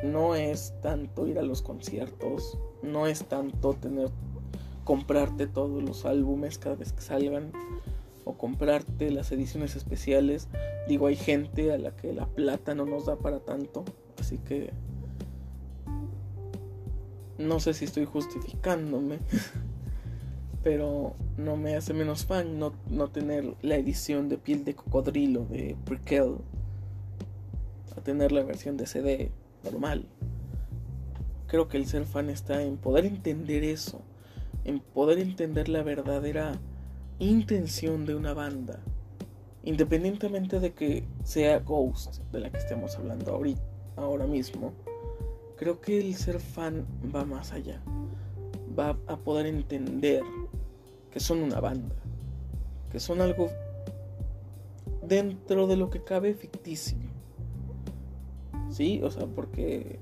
no 0.03 0.33
es 0.33 0.73
tanto 0.81 1.27
ir 1.27 1.37
a 1.37 1.43
los 1.43 1.61
conciertos, 1.61 2.57
no 2.81 3.05
es 3.05 3.25
tanto 3.25 3.73
tener 3.75 4.09
comprarte 4.85 5.45
todos 5.45 5.83
los 5.83 6.05
álbumes 6.05 6.57
cada 6.57 6.77
vez 6.77 6.93
que 6.93 7.01
salgan 7.01 7.51
o 8.25 8.33
comprarte 8.33 9.11
las 9.11 9.31
ediciones 9.31 9.75
especiales. 9.75 10.47
Digo, 10.87 11.05
hay 11.05 11.15
gente 11.15 11.71
a 11.71 11.77
la 11.77 11.95
que 11.95 12.11
la 12.11 12.25
plata 12.25 12.73
no 12.73 12.87
nos 12.87 13.05
da 13.05 13.17
para 13.17 13.39
tanto, 13.39 13.85
así 14.19 14.39
que 14.39 14.73
no 17.37 17.59
sé 17.59 17.75
si 17.75 17.85
estoy 17.85 18.05
justificándome, 18.05 19.19
pero 20.63 21.13
no 21.43 21.57
me 21.57 21.75
hace 21.75 21.93
menos 21.93 22.25
fan 22.25 22.59
no, 22.59 22.71
tener 23.09 23.55
la 23.61 23.75
edición 23.75 24.29
de 24.29 24.37
piel 24.37 24.63
de 24.63 24.75
cocodrilo 24.75 25.45
de 25.45 25.75
Prequel 25.85 26.37
a 27.95 28.01
tener 28.01 28.31
la 28.31 28.43
versión 28.43 28.77
de 28.77 28.87
CD 28.87 29.31
normal. 29.63 30.05
Creo 31.47 31.67
que 31.67 31.77
el 31.77 31.85
ser 31.85 32.05
fan 32.05 32.29
está 32.29 32.63
en 32.63 32.77
poder 32.77 33.05
entender 33.05 33.63
eso, 33.63 34.01
en 34.63 34.79
poder 34.79 35.19
entender 35.19 35.67
la 35.67 35.83
verdadera 35.83 36.59
intención 37.19 38.05
de 38.05 38.15
una 38.15 38.33
banda, 38.33 38.79
independientemente 39.63 40.59
de 40.59 40.73
que 40.73 41.03
sea 41.23 41.59
Ghost, 41.59 42.19
de 42.31 42.39
la 42.39 42.49
que 42.49 42.57
estemos 42.57 42.95
hablando 42.95 43.31
ahorita, 43.33 43.61
ahora 43.97 44.25
mismo 44.25 44.73
Creo 45.61 45.79
que 45.79 45.99
el 45.99 46.15
ser 46.15 46.39
fan 46.39 46.87
va 47.15 47.23
más 47.23 47.51
allá. 47.51 47.79
Va 48.77 48.97
a 49.05 49.15
poder 49.15 49.45
entender 49.45 50.23
que 51.11 51.19
son 51.19 51.39
una 51.39 51.59
banda. 51.59 51.95
Que 52.91 52.99
son 52.99 53.21
algo 53.21 53.49
dentro 55.03 55.67
de 55.67 55.77
lo 55.77 55.89
que 55.89 56.03
cabe 56.03 56.33
ficticio. 56.33 56.97
Sí, 58.69 59.01
o 59.03 59.11
sea, 59.11 59.27
porque 59.27 59.99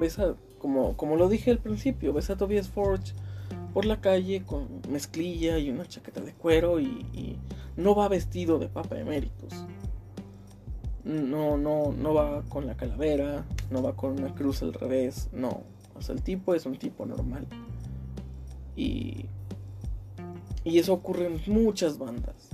ves 0.00 0.18
a, 0.18 0.34
como, 0.58 0.96
como 0.96 1.16
lo 1.16 1.28
dije 1.28 1.50
al 1.50 1.58
principio, 1.58 2.12
ves 2.12 2.30
a 2.30 2.36
Tobias 2.36 2.68
Forge 2.68 3.12
por 3.74 3.84
la 3.84 4.00
calle 4.00 4.42
con 4.44 4.66
mezclilla 4.88 5.58
y 5.58 5.70
una 5.70 5.86
chaqueta 5.86 6.20
de 6.20 6.32
cuero 6.32 6.80
y, 6.80 6.86
y 7.12 7.38
no 7.76 7.94
va 7.94 8.08
vestido 8.08 8.58
de 8.58 8.68
papa 8.68 8.98
eméritos 8.98 9.66
no, 11.08 11.56
no, 11.56 11.92
no 11.92 12.14
va 12.14 12.42
con 12.48 12.66
la 12.66 12.76
calavera, 12.76 13.44
no 13.70 13.82
va 13.82 13.96
con 13.96 14.12
una 14.12 14.34
cruz 14.34 14.62
al 14.62 14.74
revés, 14.74 15.28
no. 15.32 15.62
O 15.94 16.02
sea, 16.02 16.14
el 16.14 16.22
tipo 16.22 16.54
es 16.54 16.66
un 16.66 16.76
tipo 16.76 17.06
normal. 17.06 17.46
Y, 18.76 19.26
y 20.64 20.78
eso 20.78 20.92
ocurre 20.92 21.26
en 21.26 21.40
muchas 21.46 21.98
bandas. 21.98 22.50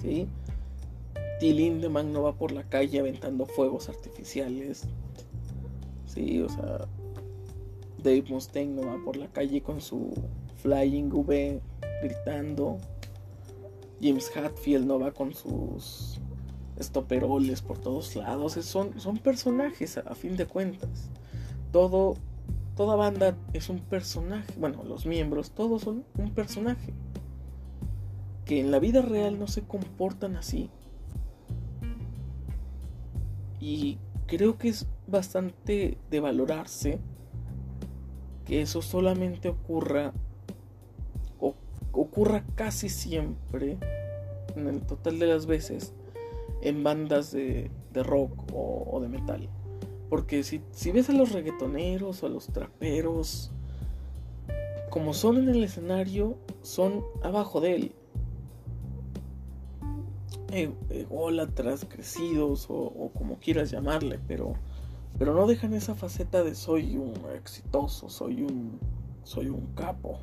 ¿sí? 0.00 0.28
Till 1.40 1.56
Lindemann 1.56 2.12
no 2.12 2.22
va 2.22 2.34
por 2.34 2.52
la 2.52 2.64
calle 2.64 2.98
aventando 2.98 3.46
fuegos 3.46 3.88
artificiales. 3.88 4.84
Sí, 6.06 6.40
o 6.40 6.48
sea, 6.48 6.86
Dave 8.02 8.24
Mustaine 8.28 8.74
no 8.74 8.86
va 8.86 8.98
por 9.04 9.16
la 9.16 9.28
calle 9.28 9.62
con 9.62 9.80
su 9.80 10.14
Flying 10.56 11.12
V 11.12 11.60
gritando. 12.02 12.78
James 14.00 14.30
Hatfield 14.34 14.86
no 14.86 14.98
va 14.98 15.12
con 15.12 15.34
sus 15.34 16.20
estoperoles 16.78 17.62
por 17.62 17.78
todos 17.78 18.14
lados. 18.16 18.52
Son, 18.52 18.98
son 19.00 19.18
personajes 19.18 19.98
a 19.98 20.14
fin 20.14 20.36
de 20.36 20.46
cuentas. 20.46 21.10
Todo, 21.72 22.16
toda 22.76 22.96
banda 22.96 23.36
es 23.52 23.68
un 23.68 23.80
personaje. 23.80 24.52
Bueno, 24.58 24.84
los 24.84 25.06
miembros, 25.06 25.50
todos 25.50 25.82
son 25.82 26.04
un 26.18 26.30
personaje. 26.32 26.94
Que 28.46 28.60
en 28.60 28.70
la 28.70 28.78
vida 28.78 29.02
real 29.02 29.38
no 29.38 29.46
se 29.46 29.62
comportan 29.62 30.36
así. 30.36 30.70
Y 33.60 33.98
creo 34.26 34.56
que 34.56 34.68
es 34.68 34.86
bastante 35.06 35.98
de 36.10 36.20
valorarse 36.20 36.98
que 38.46 38.62
eso 38.62 38.80
solamente 38.80 39.48
ocurra 39.48 40.12
o 41.40 41.54
ocurra 41.92 42.44
casi 42.54 42.88
siempre 42.88 43.76
en 44.54 44.68
el 44.68 44.80
total 44.82 45.18
de 45.18 45.26
las 45.26 45.46
veces 45.46 45.92
en 46.62 46.82
bandas 46.82 47.32
de, 47.32 47.70
rock 47.94 48.32
o, 48.52 49.00
de 49.00 49.08
metal. 49.08 49.48
Porque 50.08 50.42
si, 50.42 50.62
si 50.70 50.92
ves 50.92 51.10
a 51.10 51.12
los 51.12 51.32
reggaetoneros 51.32 52.22
o 52.22 52.26
a 52.26 52.28
los 52.28 52.46
traperos, 52.48 53.50
como 54.90 55.12
son 55.14 55.38
en 55.38 55.48
el 55.48 55.64
escenario, 55.64 56.36
son 56.62 57.04
abajo 57.22 57.60
de 57.60 57.74
él 57.74 57.92
ególatras, 60.90 61.84
crecidos 61.88 62.66
o, 62.68 63.10
como 63.14 63.38
quieras 63.38 63.70
llamarle, 63.70 64.18
pero, 64.26 64.54
pero 65.18 65.34
no 65.34 65.46
dejan 65.46 65.74
esa 65.74 65.94
faceta 65.94 66.42
de 66.42 66.54
soy 66.54 66.96
un 66.96 67.14
exitoso, 67.34 68.08
soy 68.08 68.42
un, 68.42 68.78
soy 69.24 69.48
un 69.48 69.66
capo. 69.74 70.18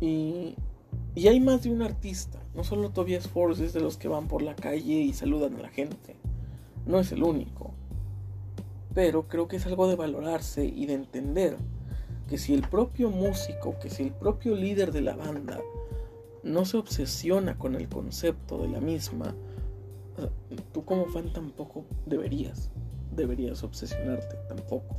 Y, 0.00 0.56
y 1.14 1.28
hay 1.28 1.40
más 1.40 1.62
de 1.62 1.70
un 1.70 1.82
artista, 1.82 2.40
no 2.54 2.64
solo 2.64 2.90
Tobias 2.90 3.28
Force 3.28 3.64
es 3.64 3.72
de 3.72 3.80
los 3.80 3.96
que 3.96 4.08
van 4.08 4.28
por 4.28 4.42
la 4.42 4.54
calle 4.54 4.94
y 4.94 5.12
saludan 5.12 5.56
a 5.56 5.62
la 5.62 5.68
gente, 5.68 6.16
no 6.86 6.98
es 6.98 7.12
el 7.12 7.22
único. 7.22 7.72
Pero 8.94 9.26
creo 9.26 9.48
que 9.48 9.56
es 9.56 9.66
algo 9.66 9.88
de 9.88 9.96
valorarse 9.96 10.66
y 10.66 10.86
de 10.86 10.94
entender 10.94 11.56
que 12.28 12.38
si 12.38 12.54
el 12.54 12.62
propio 12.62 13.10
músico, 13.10 13.78
que 13.78 13.90
si 13.90 14.02
el 14.02 14.12
propio 14.12 14.54
líder 14.54 14.92
de 14.92 15.00
la 15.00 15.16
banda 15.16 15.60
no 16.42 16.64
se 16.64 16.76
obsesiona 16.76 17.58
con 17.58 17.74
el 17.74 17.88
concepto 17.88 18.58
de 18.58 18.68
la 18.68 18.80
misma, 18.80 19.34
tú 20.72 20.84
como 20.84 21.06
fan 21.06 21.32
tampoco 21.32 21.84
deberías, 22.06 22.70
deberías 23.14 23.62
obsesionarte 23.62 24.36
tampoco. 24.48 24.96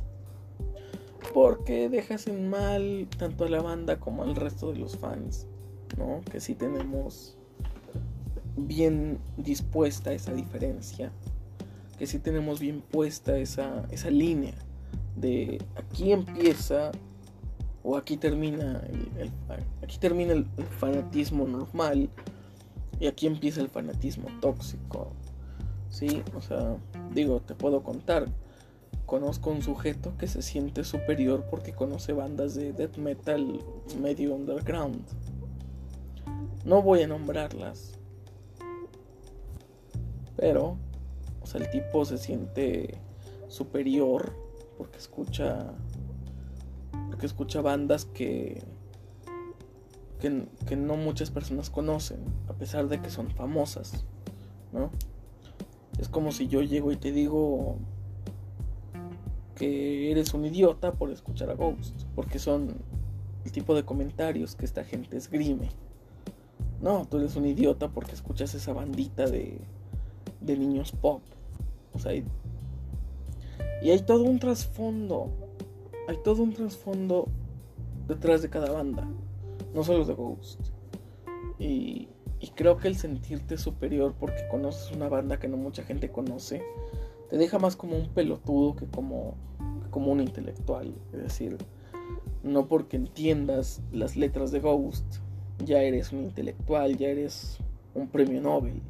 Porque 1.32 1.88
dejas 1.88 2.26
en 2.26 2.48
mal 2.48 3.08
tanto 3.18 3.44
a 3.44 3.48
la 3.48 3.62
banda 3.62 3.98
como 3.98 4.22
al 4.22 4.36
resto 4.36 4.72
de 4.72 4.78
los 4.78 4.96
fans, 4.96 5.46
¿no? 5.96 6.20
Que 6.30 6.40
si 6.40 6.54
tenemos 6.54 7.36
bien 8.56 9.18
dispuesta 9.36 10.12
esa 10.12 10.32
diferencia, 10.32 11.12
que 11.98 12.06
si 12.06 12.18
tenemos 12.18 12.60
bien 12.60 12.82
puesta 12.82 13.36
esa, 13.38 13.86
esa 13.90 14.10
línea 14.10 14.54
de 15.16 15.62
aquí 15.76 16.12
empieza 16.12 16.92
o 17.84 17.96
aquí 17.98 18.16
termina 18.16 18.82
el, 18.88 19.30
aquí 19.82 19.98
termina 19.98 20.32
el, 20.32 20.46
fanatismo 20.80 21.46
normal 21.46 22.08
y 22.98 23.06
aquí 23.06 23.26
empieza 23.26 23.60
el 23.60 23.68
fanatismo 23.68 24.28
tóxico. 24.40 25.12
Sí, 25.90 26.22
o 26.34 26.40
sea, 26.40 26.76
digo, 27.12 27.40
te 27.40 27.54
puedo 27.54 27.82
contar. 27.82 28.26
Conozco 29.04 29.50
un 29.50 29.62
sujeto 29.62 30.16
que 30.16 30.26
se 30.26 30.40
siente 30.40 30.82
superior 30.82 31.44
porque 31.50 31.72
conoce 31.72 32.14
bandas 32.14 32.54
de 32.54 32.72
death 32.72 32.96
metal 32.96 33.60
medio 34.00 34.34
underground. 34.34 35.04
No 36.64 36.80
voy 36.80 37.02
a 37.02 37.06
nombrarlas. 37.06 37.98
Pero, 40.36 40.78
o 41.42 41.46
sea, 41.46 41.60
el 41.60 41.70
tipo 41.70 42.04
se 42.06 42.16
siente 42.16 42.98
superior 43.48 44.32
porque 44.78 44.96
escucha 44.98 45.74
porque 47.24 47.32
escucha 47.32 47.62
bandas 47.62 48.04
que, 48.04 48.62
que, 50.20 50.76
no 50.76 50.96
muchas 50.96 51.30
personas 51.30 51.70
conocen, 51.70 52.18
a 52.48 52.52
pesar 52.52 52.88
de 52.88 53.00
que 53.00 53.08
son 53.08 53.30
famosas, 53.30 54.04
¿no? 54.72 54.90
Es 55.98 56.10
como 56.10 56.32
si 56.32 56.48
yo 56.48 56.60
llego 56.60 56.92
y 56.92 56.96
te 56.96 57.12
digo 57.12 57.76
que 59.54 60.10
eres 60.10 60.34
un 60.34 60.44
idiota 60.44 60.92
por 60.92 61.10
escuchar 61.10 61.48
a 61.48 61.54
Ghost, 61.54 62.02
porque 62.14 62.38
son 62.38 62.76
el 63.46 63.52
tipo 63.52 63.74
de 63.74 63.84
comentarios 63.84 64.54
que 64.54 64.66
esta 64.66 64.84
gente 64.84 65.16
esgrime. 65.16 65.70
No, 66.82 67.06
tú 67.06 67.18
eres 67.18 67.36
un 67.36 67.46
idiota 67.46 67.88
porque 67.88 68.12
escuchas 68.12 68.54
esa 68.54 68.74
bandita 68.74 69.24
de, 69.26 69.56
de 70.42 70.58
niños 70.58 70.92
pop. 70.92 71.22
O 71.94 71.98
sea, 71.98 72.12
y 72.14 73.90
hay 73.90 74.02
todo 74.02 74.24
un 74.24 74.38
trasfondo 74.38 75.43
hay 76.06 76.18
todo 76.18 76.42
un 76.42 76.52
trasfondo 76.52 77.28
detrás 78.06 78.42
de 78.42 78.50
cada 78.50 78.70
banda, 78.70 79.08
no 79.74 79.84
solo 79.84 80.04
de 80.04 80.14
Ghost. 80.14 80.60
Y, 81.58 82.08
creo 82.56 82.76
que 82.76 82.88
el 82.88 82.96
sentirte 82.96 83.56
superior 83.56 84.14
porque 84.20 84.46
conoces 84.48 84.94
una 84.94 85.08
banda 85.08 85.40
que 85.40 85.48
no 85.48 85.56
mucha 85.56 85.82
gente 85.82 86.10
conoce, 86.10 86.62
te 87.30 87.38
deja 87.38 87.58
más 87.58 87.74
como 87.74 87.96
un 87.96 88.08
pelotudo 88.10 88.76
que 88.76 88.86
como, 88.86 89.34
como 89.90 90.12
un 90.12 90.20
intelectual. 90.20 90.94
Es 91.12 91.22
decir, 91.22 91.56
no 92.42 92.68
porque 92.68 92.96
entiendas 92.96 93.80
las 93.90 94.16
letras 94.16 94.52
de 94.52 94.60
Ghost, 94.60 95.04
ya 95.64 95.82
eres 95.82 96.12
un 96.12 96.22
intelectual, 96.24 96.96
ya 96.96 97.08
eres 97.08 97.58
un 97.94 98.08
premio 98.08 98.40
Nobel. 98.40 98.82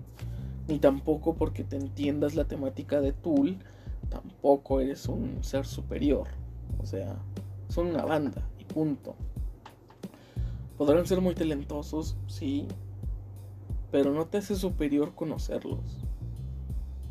Ni 0.67 0.79
tampoco 0.79 1.35
porque 1.35 1.63
te 1.63 1.77
entiendas 1.77 2.35
la 2.35 2.45
temática 2.45 3.01
de 3.01 3.13
Tool, 3.13 3.59
tampoco 4.11 4.81
eres 4.81 5.09
un 5.09 5.45
ser 5.45 5.65
superior. 5.65 6.27
O 6.79 6.87
sea, 6.87 7.17
son 7.69 7.89
una 7.89 8.05
banda 8.05 8.43
y 8.59 8.65
punto. 8.65 9.15
Podrán 10.77 11.07
ser 11.07 11.21
muy 11.21 11.35
talentosos, 11.35 12.17
sí, 12.27 12.67
pero 13.91 14.13
no 14.13 14.27
te 14.27 14.39
hace 14.39 14.57
superior 14.57 15.15
conocerlos. 15.15 16.05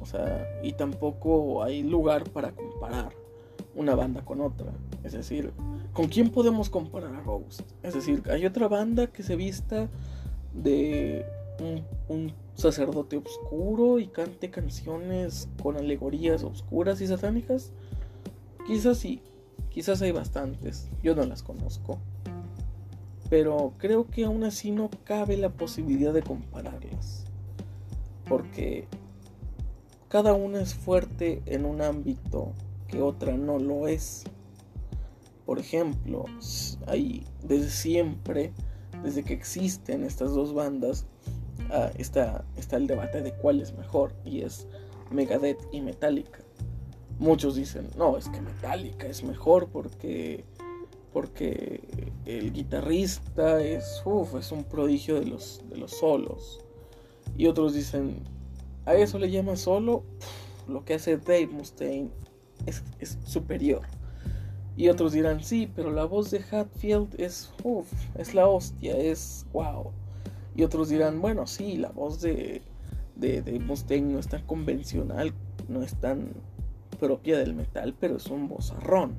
O 0.01 0.05
sea, 0.05 0.59
y 0.61 0.73
tampoco 0.73 1.63
hay 1.63 1.81
lugar 1.81 2.29
para 2.29 2.51
comparar 2.51 3.13
una 3.75 3.95
banda 3.95 4.23
con 4.23 4.41
otra. 4.41 4.71
Es 5.03 5.13
decir, 5.13 5.53
¿con 5.93 6.07
quién 6.07 6.29
podemos 6.29 6.69
comparar 6.69 7.15
a 7.15 7.21
Ghost? 7.21 7.61
Es 7.83 7.93
decir, 7.93 8.21
hay 8.29 8.45
otra 8.45 8.67
banda 8.67 9.07
que 9.07 9.23
se 9.23 9.35
vista 9.35 9.87
de 10.53 11.25
un, 11.59 11.83
un 12.09 12.33
sacerdote 12.55 13.17
oscuro 13.17 13.99
y 13.99 14.07
cante 14.07 14.49
canciones 14.49 15.47
con 15.61 15.77
alegorías 15.77 16.43
oscuras 16.43 17.01
y 17.01 17.07
satánicas. 17.07 17.71
Quizás 18.67 18.97
sí, 18.97 19.21
Quizás 19.73 20.03
hay 20.03 20.11
bastantes, 20.11 20.87
yo 21.01 21.15
no 21.15 21.25
las 21.25 21.41
conozco. 21.41 21.99
Pero 23.29 23.73
creo 23.79 24.07
que 24.07 24.25
aún 24.25 24.43
así 24.43 24.69
no 24.69 24.91
cabe 25.03 25.35
la 25.35 25.49
posibilidad 25.49 26.13
de 26.13 26.21
compararlas. 26.21 27.25
Porque 28.29 28.87
cada 30.09 30.33
una 30.33 30.61
es 30.61 30.75
fuerte 30.75 31.41
en 31.47 31.65
un 31.65 31.81
ámbito 31.81 32.53
que 32.87 33.01
otra 33.01 33.35
no 33.35 33.57
lo 33.57 33.87
es. 33.87 34.25
Por 35.43 35.57
ejemplo, 35.57 36.25
hay 36.85 37.25
desde 37.43 37.71
siempre, 37.71 38.53
desde 39.01 39.23
que 39.23 39.33
existen 39.33 40.03
estas 40.03 40.35
dos 40.35 40.53
bandas, 40.53 41.07
ah, 41.71 41.89
está, 41.97 42.45
está 42.57 42.77
el 42.77 42.85
debate 42.85 43.23
de 43.23 43.33
cuál 43.33 43.59
es 43.59 43.75
mejor 43.75 44.13
y 44.23 44.41
es 44.41 44.67
Megadeth 45.09 45.59
y 45.71 45.81
Metallica. 45.81 46.41
Muchos 47.23 47.55
dicen, 47.55 47.87
no, 47.97 48.17
es 48.17 48.27
que 48.27 48.41
Metallica 48.41 49.07
es 49.07 49.23
mejor 49.23 49.69
porque, 49.69 50.43
porque 51.13 52.11
el 52.25 52.51
guitarrista 52.51 53.61
es, 53.63 54.03
es 54.37 54.51
un 54.51 54.65
prodigio 54.65 55.21
de 55.21 55.27
los, 55.27 55.61
de 55.69 55.77
los 55.77 55.91
solos. 55.91 56.59
Y 57.37 57.47
otros 57.47 57.75
dicen, 57.75 58.17
a 58.85 58.95
eso 58.95 59.19
le 59.19 59.31
llama 59.31 59.55
solo, 59.55 60.03
lo 60.67 60.83
que 60.83 60.95
hace 60.95 61.15
Dave 61.15 61.47
Mustaine 61.47 62.09
es, 62.65 62.83
superior. 63.25 63.83
Y 64.75 64.89
otros 64.89 65.13
dirán, 65.13 65.41
sí, 65.45 65.71
pero 65.73 65.91
la 65.91 66.03
voz 66.03 66.29
de 66.29 66.43
Hatfield 66.51 67.15
es, 67.17 67.53
uff, 67.63 67.87
es 68.15 68.33
la 68.33 68.49
hostia, 68.49 68.97
es 68.97 69.45
wow. 69.53 69.93
Y 70.57 70.63
otros 70.63 70.89
dirán, 70.89 71.21
bueno, 71.21 71.47
sí, 71.47 71.77
la 71.77 71.91
voz 71.91 72.19
de, 72.19 72.61
de, 73.15 73.41
de 73.41 73.59
Mustaine 73.59 74.11
no 74.11 74.19
es 74.19 74.27
tan 74.27 74.45
convencional, 74.45 75.33
no 75.69 75.83
es 75.83 75.95
tan 75.95 76.33
propia 77.03 77.37
del 77.37 77.53
metal, 77.53 77.93
pero 77.99 78.15
es 78.15 78.27
un 78.27 78.47
bozarrón. 78.47 79.17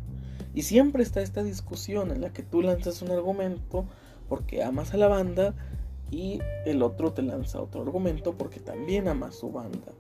Y 0.55 0.63
siempre 0.63 1.03
está 1.03 1.21
esta 1.21 1.43
discusión 1.43 2.11
en 2.13 2.23
la 2.23 2.33
que 2.33 2.43
tú 2.43 2.63
lanzas 2.63 3.03
un 3.03 3.11
argumento 3.11 3.85
porque 4.27 4.63
amas 4.63 4.95
a 4.95 4.97
la 4.97 5.07
banda 5.07 5.55
y 6.11 6.39
el 6.65 6.83
otro 6.83 7.13
te 7.13 7.21
lanza 7.21 7.61
otro 7.61 7.83
argumento 7.83 8.39
porque 8.39 8.59
también 8.59 9.07
ama 9.07 9.33
su 9.33 9.53
banda. 9.53 9.93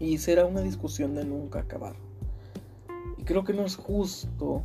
Y 0.00 0.18
será 0.18 0.44
una 0.44 0.60
discusión 0.60 1.14
de 1.14 1.24
nunca 1.24 1.60
acabar. 1.60 1.94
Y 3.16 3.22
creo 3.22 3.44
que 3.44 3.52
no 3.52 3.64
es 3.64 3.76
justo 3.76 4.64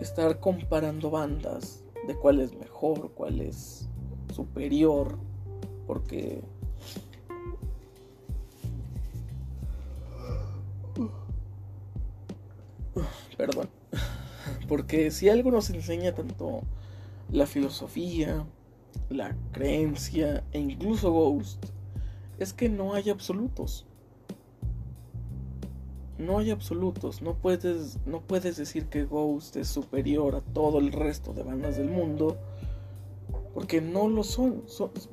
estar 0.00 0.40
comparando 0.40 1.10
bandas 1.10 1.84
de 2.06 2.14
cuál 2.14 2.40
es 2.40 2.54
mejor, 2.56 3.10
cuál 3.10 3.42
es 3.42 3.90
superior, 4.34 5.18
porque 5.86 6.42
perdón, 13.36 13.68
porque 14.68 15.10
si 15.10 15.28
algo 15.28 15.50
nos 15.50 15.70
enseña 15.70 16.14
tanto 16.14 16.62
la 17.30 17.46
filosofía, 17.46 18.44
la 19.08 19.36
creencia 19.52 20.44
e 20.52 20.58
incluso 20.58 21.12
Ghost, 21.12 21.66
es 22.38 22.52
que 22.52 22.68
no 22.68 22.94
hay 22.94 23.10
absolutos. 23.10 23.86
No 26.18 26.38
hay 26.38 26.50
absolutos, 26.50 27.22
no 27.22 27.34
puedes, 27.34 27.98
no 28.04 28.20
puedes 28.20 28.56
decir 28.56 28.86
que 28.86 29.04
Ghost 29.04 29.56
es 29.56 29.68
superior 29.68 30.34
a 30.34 30.40
todo 30.42 30.78
el 30.78 30.92
resto 30.92 31.32
de 31.32 31.42
bandas 31.42 31.78
del 31.78 31.88
mundo, 31.88 32.36
porque 33.54 33.80
no 33.80 34.08
lo 34.08 34.22
son. 34.22 34.64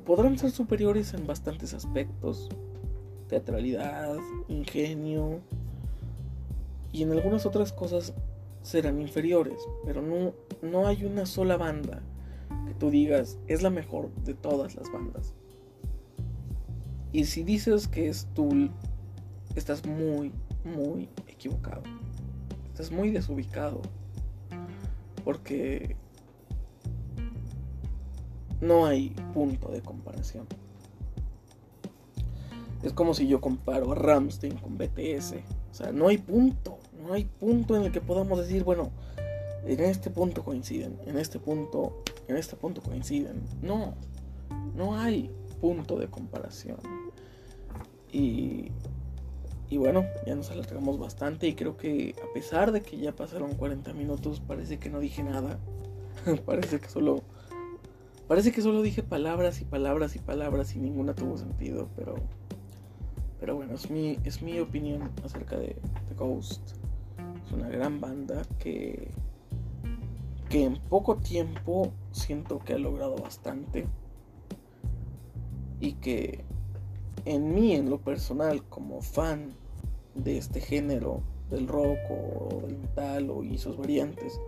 podrán 0.04 0.38
ser 0.38 0.50
superiores 0.50 1.14
en 1.14 1.26
bastantes 1.26 1.72
aspectos, 1.72 2.50
teatralidad, 3.28 4.18
ingenio, 4.48 5.40
y 6.92 7.02
en 7.02 7.12
algunas 7.12 7.46
otras 7.46 7.72
cosas 7.72 8.14
serán 8.62 9.00
inferiores, 9.00 9.58
pero 9.84 10.02
no, 10.02 10.32
no 10.62 10.86
hay 10.86 11.04
una 11.04 11.26
sola 11.26 11.56
banda 11.56 12.02
que 12.66 12.74
tú 12.74 12.90
digas 12.90 13.38
es 13.46 13.62
la 13.62 13.70
mejor 13.70 14.12
de 14.24 14.34
todas 14.34 14.74
las 14.74 14.90
bandas. 14.92 15.34
Y 17.12 17.24
si 17.24 17.42
dices 17.42 17.88
que 17.88 18.08
es 18.08 18.26
Tool, 18.34 18.70
estás 19.54 19.86
muy, 19.86 20.32
muy 20.64 21.08
equivocado. 21.26 21.82
Estás 22.70 22.90
muy 22.90 23.10
desubicado. 23.10 23.80
Porque 25.24 25.96
no 28.60 28.86
hay 28.86 29.10
punto 29.32 29.68
de 29.68 29.80
comparación. 29.80 30.46
Es 32.82 32.92
como 32.92 33.14
si 33.14 33.26
yo 33.26 33.40
comparo 33.40 33.92
a 33.92 33.94
Ramstein 33.94 34.56
con 34.56 34.78
BTS. 34.78 35.34
O 35.70 35.74
sea, 35.74 35.92
no 35.92 36.08
hay 36.08 36.18
punto. 36.18 36.77
No 37.08 37.14
hay 37.14 37.24
punto 37.24 37.74
en 37.74 37.84
el 37.84 37.90
que 37.90 38.02
podamos 38.02 38.38
decir, 38.38 38.64
bueno, 38.64 38.90
en 39.64 39.80
este 39.80 40.10
punto 40.10 40.44
coinciden, 40.44 40.98
en 41.06 41.16
este 41.16 41.38
punto, 41.38 42.04
en 42.28 42.36
este 42.36 42.54
punto 42.54 42.82
coinciden. 42.82 43.40
No, 43.62 43.94
no 44.76 44.94
hay 44.94 45.30
punto 45.58 45.98
de 45.98 46.08
comparación. 46.08 46.76
Y, 48.12 48.72
y 49.70 49.78
bueno, 49.78 50.04
ya 50.26 50.34
nos 50.34 50.50
alargamos 50.50 50.98
bastante 50.98 51.48
y 51.48 51.54
creo 51.54 51.78
que 51.78 52.14
a 52.22 52.30
pesar 52.34 52.72
de 52.72 52.82
que 52.82 52.98
ya 52.98 53.12
pasaron 53.12 53.54
40 53.54 53.94
minutos, 53.94 54.40
parece 54.40 54.78
que 54.78 54.90
no 54.90 55.00
dije 55.00 55.22
nada. 55.22 55.58
parece 56.44 56.78
que 56.78 56.90
solo... 56.90 57.22
Parece 58.26 58.52
que 58.52 58.60
solo 58.60 58.82
dije 58.82 59.02
palabras 59.02 59.62
y 59.62 59.64
palabras 59.64 60.14
y 60.14 60.18
palabras 60.18 60.76
y 60.76 60.78
ninguna 60.78 61.14
tuvo 61.14 61.38
sentido, 61.38 61.88
pero... 61.96 62.16
Pero 63.40 63.56
bueno, 63.56 63.76
es 63.76 63.88
mi, 63.88 64.18
es 64.24 64.42
mi 64.42 64.58
opinión 64.60 65.10
acerca 65.24 65.56
de 65.56 65.76
The 66.08 66.14
Ghost. 66.14 66.77
Es 67.48 67.54
una 67.54 67.68
gran 67.70 67.98
banda 67.98 68.42
que, 68.58 69.08
que 70.50 70.64
en 70.64 70.76
poco 70.90 71.16
tiempo 71.16 71.92
siento 72.12 72.58
que 72.58 72.74
ha 72.74 72.78
logrado 72.78 73.16
bastante. 73.16 73.86
Y 75.80 75.94
que 75.94 76.44
en 77.24 77.54
mí, 77.54 77.72
en 77.74 77.88
lo 77.88 78.00
personal, 78.00 78.64
como 78.64 79.00
fan 79.00 79.54
de 80.14 80.36
este 80.36 80.60
género, 80.60 81.22
del 81.48 81.68
rock 81.68 81.98
o 82.10 82.60
del 82.66 82.76
metal 82.76 83.30
o 83.30 83.42
y 83.42 83.56
sus 83.56 83.78
variantes, 83.78 84.38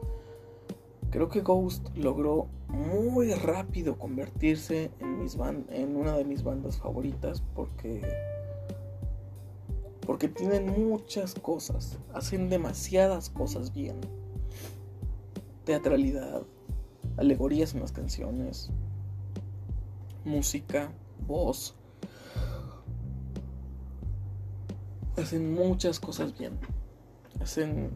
creo 1.11 1.31
que 1.31 1.41
Ghost 1.41 1.89
logró 1.97 2.49
muy 2.69 3.33
rápido 3.33 3.99
convertirse 3.99 4.91
en, 5.01 5.21
mis 5.21 5.39
en 5.71 5.97
una 5.97 6.19
de 6.19 6.25
mis 6.27 6.43
bandas 6.43 6.77
favoritas 6.77 7.43
porque 7.55 8.03
porque 10.11 10.27
tienen 10.27 10.67
muchas 10.67 11.37
cosas, 11.37 11.97
hacen 12.13 12.49
demasiadas 12.49 13.31
cosas 13.31 13.73
bien. 13.73 14.01
Teatralidad, 15.65 16.43
alegorías 17.17 17.75
en 17.75 17.81
las 17.83 17.93
canciones, 17.93 18.73
música, 20.25 20.91
voz. 21.29 21.77
Hacen 25.17 25.55
muchas 25.55 26.01
cosas 26.01 26.37
bien. 26.37 26.59
Hacen 27.41 27.93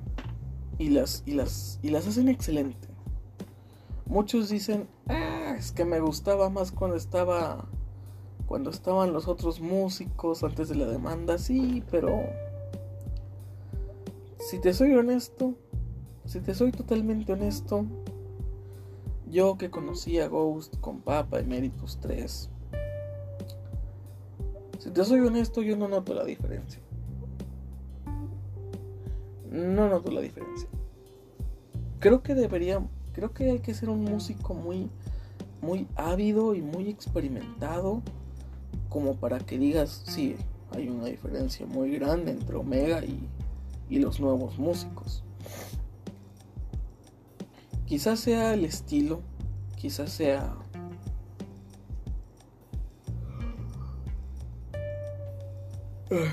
y 0.79 0.91
las 0.91 1.25
y 1.27 1.33
las 1.33 1.81
y 1.83 1.89
las 1.89 2.07
hacen 2.07 2.29
excelente. 2.29 2.87
Muchos 4.07 4.51
dicen, 4.51 4.89
ah, 5.09 5.57
es 5.59 5.73
que 5.73 5.85
me 5.85 5.99
gustaba 5.99 6.49
más 6.49 6.71
cuando 6.71 6.97
estaba 6.97 7.69
cuando 8.55 8.71
estaban 8.71 9.13
los 9.13 9.27
otros 9.27 9.61
músicos 9.61 10.45
antes 10.45 10.69
de 10.69 10.77
la 10.77 10.87
demanda, 10.87 11.39
sí, 11.39 11.83
pero 11.91 12.23
si 14.39 14.61
te 14.61 14.73
soy 14.73 14.95
honesto, 14.95 15.57
si 16.25 16.39
te 16.39 16.55
soy 16.55 16.71
totalmente 16.71 17.33
honesto, 17.33 17.85
yo 19.29 19.59
que 19.59 19.71
conocí 19.71 20.21
a 20.21 20.29
Ghost 20.29 20.79
con 20.79 21.01
Papa 21.01 21.41
Emeritus 21.41 21.99
3, 21.99 22.49
si 24.79 24.91
te 24.91 25.05
soy 25.05 25.19
honesto, 25.19 25.61
yo 25.61 25.77
no 25.77 25.89
noto 25.89 26.15
la 26.15 26.25
diferencia. 26.25 26.81
No 29.51 29.89
noto 29.89 30.13
la 30.13 30.21
diferencia. 30.21 30.69
Creo 31.99 32.23
que 32.23 32.37
debería, 32.37 32.81
creo 33.15 33.33
que 33.33 33.51
hay 33.51 33.59
que 33.59 33.75
ser 33.75 33.89
un 33.89 34.05
músico 34.05 34.55
muy, 34.55 34.91
muy 35.61 35.89
ávido 35.97 36.55
y 36.55 36.63
muy 36.63 36.89
experimentado 36.89 38.01
como 38.95 39.17
para 39.17 39.41
que 39.41 39.59
digas, 39.59 40.05
sí, 40.07 40.37
hay 40.71 40.89
una 40.89 41.07
diferencia 41.07 41.67
muy 41.67 41.99
grande 41.99 42.31
entre 42.31 42.55
Omega 42.55 43.05
y, 43.05 43.29
los 43.91 44.21
nuevos 44.21 44.57
músicos. 44.57 45.25
Quizás 47.87 48.21
sea 48.21 48.55
el 48.55 48.65
estilo, 48.65 49.21
quizás 49.77 50.13
sea... 50.13 50.55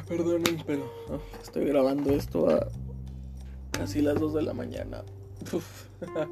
perdonen, 0.08 0.62
pero 0.68 0.84
ah, 1.10 1.18
estoy 1.42 1.66
grabando 1.66 2.12
esto 2.12 2.48
a 2.48 2.68
casi 3.72 4.04
las 4.04 4.20
2 4.20 4.36
de 4.36 4.42
la 4.44 4.54
mañana. 4.54 5.04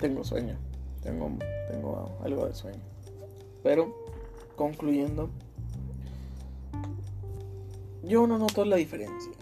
tengo 0.00 0.22
sueño, 0.22 0.56
tengo, 1.02 1.36
tengo 1.68 2.16
algo 2.22 2.46
de 2.46 2.54
sueño. 2.54 2.82
Pero 3.64 4.03
concluyendo, 4.54 5.30
yo 8.02 8.26
no 8.26 8.38
noto 8.38 8.64
la 8.64 8.76
diferencia 8.76 9.32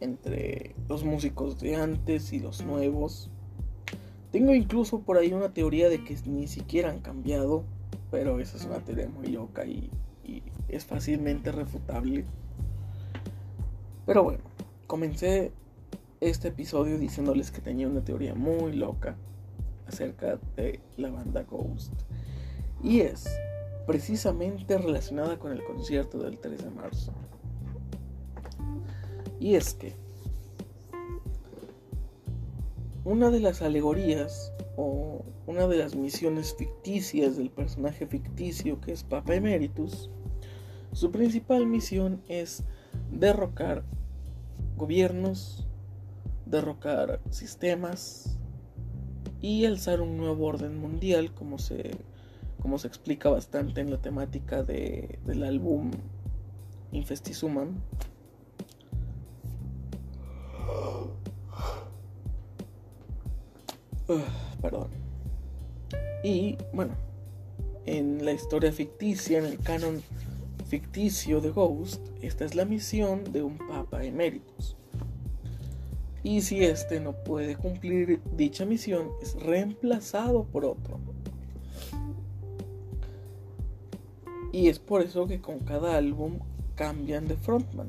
entre 0.00 0.74
los 0.88 1.04
músicos 1.04 1.60
de 1.60 1.76
antes 1.76 2.32
y 2.32 2.38
los 2.38 2.64
nuevos. 2.64 3.30
Tengo 4.32 4.54
incluso 4.54 5.00
por 5.00 5.18
ahí 5.18 5.32
una 5.32 5.52
teoría 5.52 5.88
de 5.88 6.04
que 6.04 6.16
ni 6.26 6.46
siquiera 6.46 6.90
han 6.90 7.00
cambiado, 7.00 7.64
pero 8.10 8.40
esa 8.40 8.56
es 8.56 8.64
una 8.64 8.78
teoría 8.78 9.08
muy 9.08 9.28
loca 9.28 9.64
y, 9.66 9.90
es 10.68 10.84
fácilmente 10.84 11.50
refutable. 11.50 12.24
Pero 14.06 14.22
bueno, 14.22 14.44
comencé 14.86 15.50
este 16.20 16.48
episodio 16.48 16.96
diciéndoles 16.96 17.50
que 17.50 17.60
tenía 17.60 17.88
una 17.88 18.04
teoría 18.04 18.36
muy 18.36 18.74
loca 18.74 19.16
acerca 19.88 20.38
de 20.54 20.78
la 20.96 21.10
banda 21.10 21.42
Ghost. 21.42 21.92
Y 22.84 23.00
es 23.00 23.28
precisamente 23.90 24.78
relacionada 24.78 25.36
con 25.36 25.50
el 25.50 25.64
concierto 25.64 26.18
del 26.18 26.38
3 26.38 26.62
de 26.62 26.70
marzo. 26.70 27.12
Y 29.40 29.56
es 29.56 29.74
que 29.74 29.96
una 33.04 33.30
de 33.30 33.40
las 33.40 33.62
alegorías 33.62 34.52
o 34.76 35.24
una 35.48 35.66
de 35.66 35.78
las 35.78 35.96
misiones 35.96 36.54
ficticias 36.54 37.36
del 37.36 37.50
personaje 37.50 38.06
ficticio 38.06 38.80
que 38.80 38.92
es 38.92 39.02
Papa 39.02 39.34
Emeritus, 39.34 40.08
su 40.92 41.10
principal 41.10 41.66
misión 41.66 42.22
es 42.28 42.62
derrocar 43.10 43.82
gobiernos, 44.76 45.66
derrocar 46.46 47.20
sistemas 47.30 48.38
y 49.40 49.64
alzar 49.64 50.00
un 50.00 50.16
nuevo 50.16 50.46
orden 50.46 50.78
mundial 50.78 51.34
como 51.34 51.58
se 51.58 51.96
como 52.60 52.78
se 52.78 52.88
explica 52.88 53.28
bastante 53.28 53.80
en 53.80 53.90
la 53.90 53.98
temática 53.98 54.62
de, 54.62 55.18
del 55.24 55.42
álbum 55.42 55.90
Infestisuman. 56.92 57.82
perdón. 64.60 64.88
Y 66.24 66.56
bueno, 66.72 66.94
en 67.86 68.24
la 68.24 68.32
historia 68.32 68.72
ficticia, 68.72 69.38
en 69.38 69.44
el 69.46 69.58
canon 69.58 70.02
ficticio 70.66 71.40
de 71.40 71.50
Ghost, 71.50 72.00
esta 72.20 72.44
es 72.44 72.54
la 72.54 72.64
misión 72.64 73.24
de 73.32 73.42
un 73.42 73.58
Papa 73.58 74.04
Emeritus. 74.04 74.76
Y 76.22 76.42
si 76.42 76.62
éste 76.62 77.00
no 77.00 77.12
puede 77.12 77.56
cumplir 77.56 78.20
dicha 78.36 78.66
misión, 78.66 79.08
es 79.22 79.34
reemplazado 79.40 80.44
por 80.44 80.64
otro. 80.64 81.00
Y 84.52 84.68
es 84.68 84.78
por 84.78 85.02
eso 85.02 85.26
que 85.26 85.40
con 85.40 85.60
cada 85.60 85.96
álbum 85.96 86.40
cambian 86.74 87.28
de 87.28 87.36
frontman. 87.36 87.88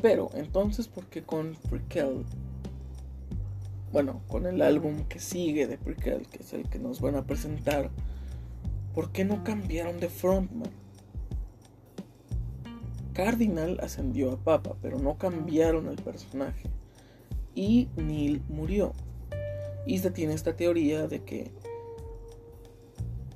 Pero 0.00 0.30
entonces, 0.34 0.88
¿por 0.88 1.06
qué 1.06 1.22
con 1.22 1.56
Prequel? 1.70 2.24
Bueno, 3.92 4.22
con 4.26 4.46
el 4.46 4.62
álbum 4.62 5.04
que 5.04 5.20
sigue 5.20 5.66
de 5.66 5.78
Prequel, 5.78 6.26
que 6.26 6.42
es 6.42 6.52
el 6.54 6.68
que 6.68 6.78
nos 6.78 7.00
van 7.00 7.14
a 7.14 7.24
presentar, 7.24 7.90
¿por 8.94 9.12
qué 9.12 9.24
no 9.24 9.44
cambiaron 9.44 10.00
de 10.00 10.08
frontman? 10.08 10.70
Cardinal 13.12 13.78
ascendió 13.82 14.32
a 14.32 14.38
Papa, 14.38 14.74
pero 14.80 14.98
no 14.98 15.18
cambiaron 15.18 15.88
el 15.88 15.96
personaje. 15.96 16.70
Y 17.54 17.88
Neil 17.96 18.42
murió. 18.48 18.94
Y 19.86 19.98
se 19.98 20.10
tiene 20.10 20.32
esta 20.32 20.56
teoría 20.56 21.06
de 21.06 21.22
que 21.22 21.50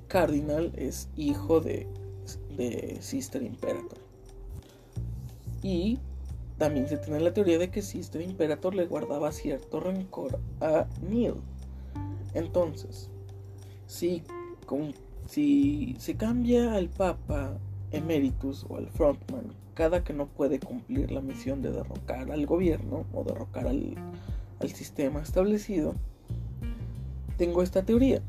Cardinal 0.08 0.72
es 0.76 1.08
hijo 1.16 1.60
de, 1.60 1.86
de 2.56 2.98
Sister 3.00 3.42
Imperator. 3.42 3.98
Y 5.62 5.98
también 6.58 6.88
se 6.88 6.96
tiene 6.96 7.20
la 7.20 7.34
teoría 7.34 7.58
de 7.58 7.70
que 7.70 7.82
Sister 7.82 8.22
Imperator 8.22 8.74
le 8.74 8.86
guardaba 8.86 9.32
cierto 9.32 9.80
rencor 9.80 10.38
a 10.60 10.86
Neil. 11.08 11.34
Entonces, 12.34 13.10
si, 13.86 14.22
si 15.26 15.96
se 15.98 16.16
cambia 16.16 16.74
al 16.74 16.88
Papa 16.88 17.58
Emeritus 17.90 18.66
o 18.68 18.76
al 18.76 18.88
Frontman 18.88 19.52
cada 19.74 20.02
que 20.02 20.14
no 20.14 20.26
puede 20.26 20.58
cumplir 20.58 21.12
la 21.12 21.20
misión 21.20 21.60
de 21.60 21.70
derrocar 21.70 22.30
al 22.30 22.46
gobierno 22.46 23.04
o 23.12 23.24
derrocar 23.24 23.66
al, 23.66 23.94
al 24.58 24.70
sistema 24.70 25.20
establecido, 25.20 25.94
tengo 27.36 27.62
esta 27.62 27.82
teoría. 27.82 28.22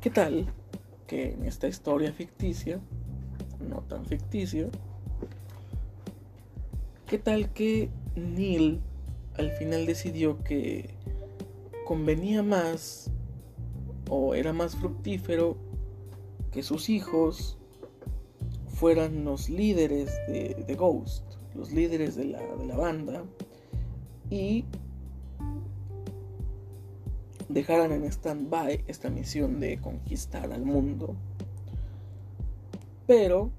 ¿Qué 0.00 0.10
tal 0.10 0.46
que 1.06 1.32
en 1.32 1.44
esta 1.44 1.68
historia 1.68 2.12
ficticia, 2.12 2.80
no 3.60 3.82
tan 3.82 4.04
ficticia, 4.06 4.68
qué 7.06 7.18
tal 7.18 7.52
que 7.52 7.90
Neil 8.16 8.80
al 9.36 9.50
final 9.52 9.86
decidió 9.86 10.42
que 10.44 10.94
convenía 11.86 12.42
más 12.42 13.10
o 14.08 14.34
era 14.34 14.52
más 14.52 14.76
fructífero 14.76 15.56
que 16.52 16.62
sus 16.62 16.88
hijos 16.88 17.58
fueran 18.68 19.24
los 19.24 19.48
líderes 19.48 20.10
de, 20.28 20.74
Ghost, 20.76 21.24
los 21.54 21.72
líderes 21.72 22.16
de 22.16 22.24
la, 22.26 22.40
de 22.56 22.66
la 22.66 22.76
banda, 22.76 23.24
y 24.30 24.64
dejaran 27.54 27.92
en 27.92 28.04
stand-by 28.04 28.84
esta 28.86 29.08
misión 29.08 29.60
de 29.60 29.80
conquistar 29.80 30.52
al 30.52 30.64
mundo. 30.64 31.16
Pero 33.06 33.50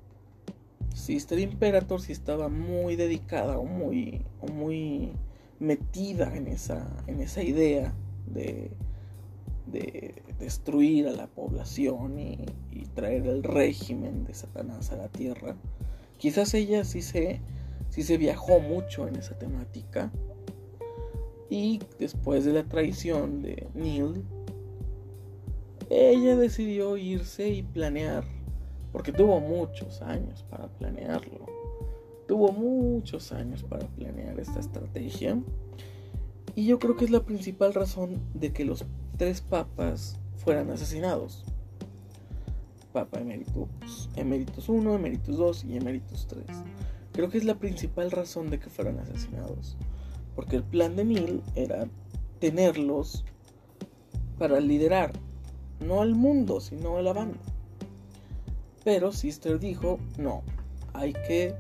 Sister 0.94 1.40
Imperator 1.40 2.02
sí 2.02 2.12
estaba 2.12 2.50
muy 2.50 2.96
dedicada 2.96 3.58
o 3.58 3.66
muy, 3.66 4.22
o 4.42 4.48
muy 4.48 5.14
metida 5.60 6.36
en 6.36 6.48
esa, 6.48 6.86
en 7.08 7.22
esa 7.22 7.42
idea 7.42 7.94
de 8.28 8.72
de 9.66 10.22
destruir 10.40 11.08
a 11.08 11.12
la 11.12 11.28
población 11.28 12.20
y, 12.20 12.38
traer 12.94 13.28
el 13.28 13.44
régimen 13.44 14.24
de 14.24 14.34
Satanás 14.34 14.94
a 14.94 14.96
la 14.96 15.10
tierra. 15.10 15.58
Quizás 16.18 16.54
ella 16.54 16.86
sí 16.86 17.02
se, 17.02 17.42
sí 17.90 18.04
se 18.04 18.18
viajó 18.18 18.62
mucho 18.62 19.10
en 19.10 19.18
esa 19.18 19.38
temática. 19.38 20.14
Y 21.50 21.80
después 22.00 22.46
de 22.46 22.54
la 22.54 22.64
traición 22.64 23.42
de 23.42 23.68
Neil, 23.74 24.24
ella 25.90 26.36
decidió 26.36 26.98
irse 26.98 27.50
y 27.50 27.62
planear, 27.62 28.24
porque 28.92 29.12
tuvo 29.12 29.40
muchos 29.40 30.02
años 30.02 30.44
para 30.50 30.68
planearlo. 30.68 31.46
Tuvo 32.28 32.52
muchos 32.52 33.32
años 33.32 33.64
para 33.64 33.86
planear 33.88 34.40
esta 34.40 34.60
estrategia. 34.60 35.40
Y 36.56 36.66
yo 36.66 36.80
creo 36.80 36.96
que 36.96 37.06
es 37.06 37.12
la 37.12 37.24
principal 37.24 37.74
razón 37.74 38.22
de 38.34 38.52
que 38.52 38.66
los 38.66 38.86
tres 39.18 39.42
papas 39.42 40.18
fueran 40.38 40.72
asesinados. 40.72 41.46
Papa 42.92 43.20
Emeritus, 43.20 44.10
Emeritus 44.16 44.70
1, 44.70 44.96
Emeritus 44.96 45.38
2 45.38 45.66
y 45.66 45.78
Emeritus 45.78 46.28
3. 46.28 46.46
Creo 47.12 47.30
que 47.30 47.38
es 47.38 47.44
la 47.44 47.56
principal 47.56 48.10
razón 48.10 48.50
de 48.50 48.60
que 48.60 48.70
fueran 48.70 49.00
asesinados. 49.00 49.78
Porque 50.36 50.58
el 50.58 50.64
plan 50.64 50.96
de 50.96 51.06
Neil 51.06 51.42
era 51.56 51.88
tenerlos 52.40 53.24
para 54.38 54.60
liderar, 54.60 55.14
no 55.80 56.02
al 56.02 56.16
mundo, 56.16 56.60
sino 56.60 56.98
a 56.98 57.02
la 57.02 57.14
banda. 57.14 57.40
Pero 58.84 59.12
Sister 59.12 59.60
dijo, 59.60 60.00
no, 60.18 60.44
hay 60.94 61.14
que 61.14 61.56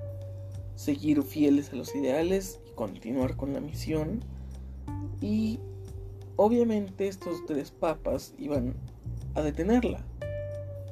seguir 0.76 1.24
fieles 1.24 1.72
a 1.72 1.78
los 1.78 1.96
ideales 1.96 2.60
y 2.68 2.72
continuar 2.76 3.36
con 3.36 3.54
la 3.54 3.62
misión. 3.62 4.20
Y 5.22 5.60
Obviamente 6.38 7.08
estos 7.08 7.46
tres 7.46 7.72
papas 7.72 8.34
iban 8.38 8.76
a 9.36 9.42
detenerla 9.42 10.04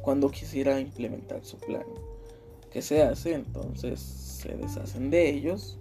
cuando 0.01 0.31
quisiera 0.31 0.79
implementar 0.79 1.43
su 1.43 1.57
plan. 1.57 1.83
¿Qué 2.71 2.81
se 2.81 3.01
hace? 3.03 3.33
Entonces 3.33 3.99
se 3.99 4.55
deshacen 4.55 5.09
de 5.09 5.29
ellos. 5.29 5.79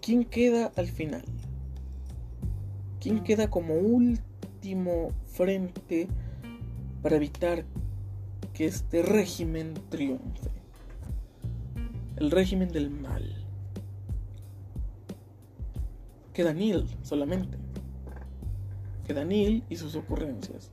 ¿Y 0.00 0.06
quién 0.06 0.24
queda 0.24 0.72
al 0.76 0.88
final? 0.88 1.22
¿Quién 3.00 3.22
queda 3.22 3.50
como 3.50 3.74
último 3.74 5.12
frente 5.26 6.08
para 7.02 7.16
evitar 7.16 7.66
que 8.54 8.64
este 8.64 9.02
régimen 9.02 9.74
triunfe? 9.90 10.48
El 12.16 12.30
régimen 12.30 12.70
del 12.70 12.88
mal. 12.88 13.44
Queda 16.32 16.54
Neil 16.54 16.86
solamente 17.02 17.58
queda 19.06 19.24
Neil 19.26 19.64
y 19.68 19.76
sus 19.76 19.96
ocurrencias. 19.96 20.70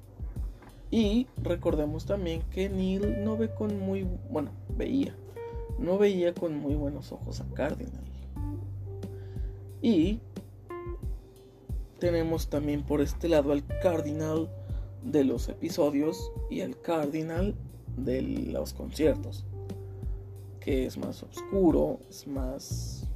Y 0.90 1.28
recordemos 1.44 2.06
también 2.06 2.44
que 2.52 2.70
Neil 2.70 3.26
no 3.26 3.36
ve 3.36 3.54
con 3.54 3.78
muy, 3.78 4.08
bueno, 4.30 4.52
veía, 4.78 5.18
no 5.80 5.98
veía 5.98 6.34
con 6.34 6.58
muy 6.58 6.76
buenos 6.76 7.12
ojos 7.12 7.42
a 7.42 7.46
Cardinal. 7.54 8.07
Y 9.82 10.20
tenemos 12.00 12.50
también 12.50 12.84
por 12.84 13.02
este 13.02 13.30
lado 13.30 13.52
al 13.52 13.66
Cardinal 13.82 14.50
de 15.04 15.24
los 15.24 15.50
episodios 15.50 16.32
y 16.50 16.62
al 16.62 16.80
Cardinal 16.82 17.56
de 17.96 18.22
los 18.22 18.74
conciertos, 18.74 19.46
que 20.60 20.86
es 20.86 20.98
más 20.98 21.24
oscuro, 21.24 22.00
es 22.10 22.28
más 22.28 23.08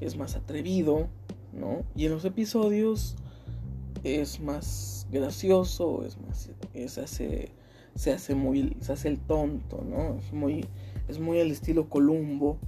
es 0.00 0.16
más 0.16 0.34
atrevido, 0.34 1.08
¿no? 1.52 1.82
Y 1.94 2.06
en 2.06 2.12
los 2.12 2.24
episodios 2.24 3.16
es 4.02 4.40
más 4.40 5.06
gracioso, 5.10 6.04
es 6.04 6.18
más, 6.18 6.50
se 6.86 7.00
hace, 7.02 7.52
se 7.94 8.12
hace 8.12 8.34
muy, 8.34 8.76
se 8.80 8.92
hace 8.92 9.08
el 9.08 9.18
tonto, 9.18 9.84
¿no? 9.84 10.16
Es 10.16 10.32
muy, 10.32 10.64
es 11.08 11.18
muy 11.18 11.38
el 11.38 11.50
estilo 11.50 11.88
Columbo, 11.88 12.58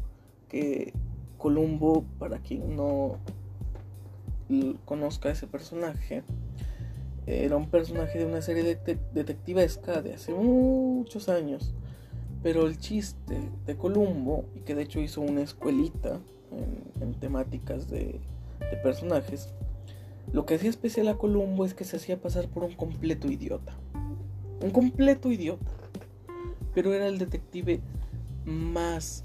que 0.49 0.93
Columbo, 1.43 2.05
para 2.21 2.39
quien 2.39 2.77
no 2.77 3.19
conozca 4.85 5.29
ese 5.29 5.49
personaje, 5.49 6.23
era 7.27 7.57
un 7.57 7.69
personaje 7.69 8.21
de 8.21 8.27
una 8.27 8.43
serie 8.43 8.63
de 8.63 8.99
detectivesca 9.13 10.03
de 10.03 10.15
hace 10.15 10.33
muchos 10.33 11.29
años. 11.29 11.75
Pero 12.45 12.69
el 12.69 12.79
chiste 12.79 13.41
de 13.67 13.77
Columbo, 13.77 14.45
y 14.55 14.61
que 14.61 14.77
de 14.77 14.83
hecho 14.83 15.01
hizo 15.01 15.21
una 15.21 15.43
escuelita 15.43 16.21
en 17.01 17.15
temáticas 17.15 17.89
de, 17.89 18.21
de 18.61 18.77
personajes, 18.85 19.53
lo 20.33 20.47
que 20.47 20.55
hacía 20.55 20.71
especial 20.71 21.09
a 21.09 21.19
Columbo 21.19 21.65
es 21.65 21.75
que 21.75 21.83
se 21.83 21.97
hacía 21.97 22.21
pasar 22.21 22.47
por 22.51 22.63
un 22.63 22.75
completo 22.75 23.29
idiota. 23.29 23.77
Un 24.63 24.71
completo 24.71 25.33
idiota. 25.33 25.73
Pero 26.73 26.95
era 26.95 27.09
el 27.09 27.19
detective 27.19 27.81
más, 28.45 29.25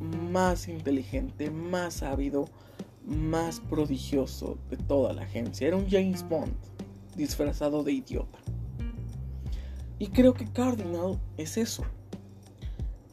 más 0.00 0.68
inteligente, 0.68 1.50
más 1.50 2.02
ávido, 2.02 2.48
más 3.06 3.60
prodigioso 3.60 4.58
de 4.70 4.76
toda 4.76 5.12
la 5.12 5.22
agencia. 5.22 5.68
Era 5.68 5.76
un 5.76 5.88
James 5.88 6.26
Bond 6.28 6.52
disfrazado 7.16 7.82
de 7.82 7.92
idiota. 7.92 8.38
Y 9.98 10.08
creo 10.08 10.32
que 10.32 10.46
Cardinal 10.46 11.20
es 11.36 11.58
eso. 11.58 11.84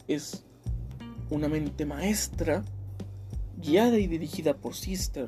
Es 0.08 0.46
una 1.30 1.50
mente 1.50 1.86
maestra, 1.86 2.64
guiada 3.58 3.98
y 4.00 4.08
dirigida 4.08 4.56
por 4.56 4.74
Sister, 4.74 5.28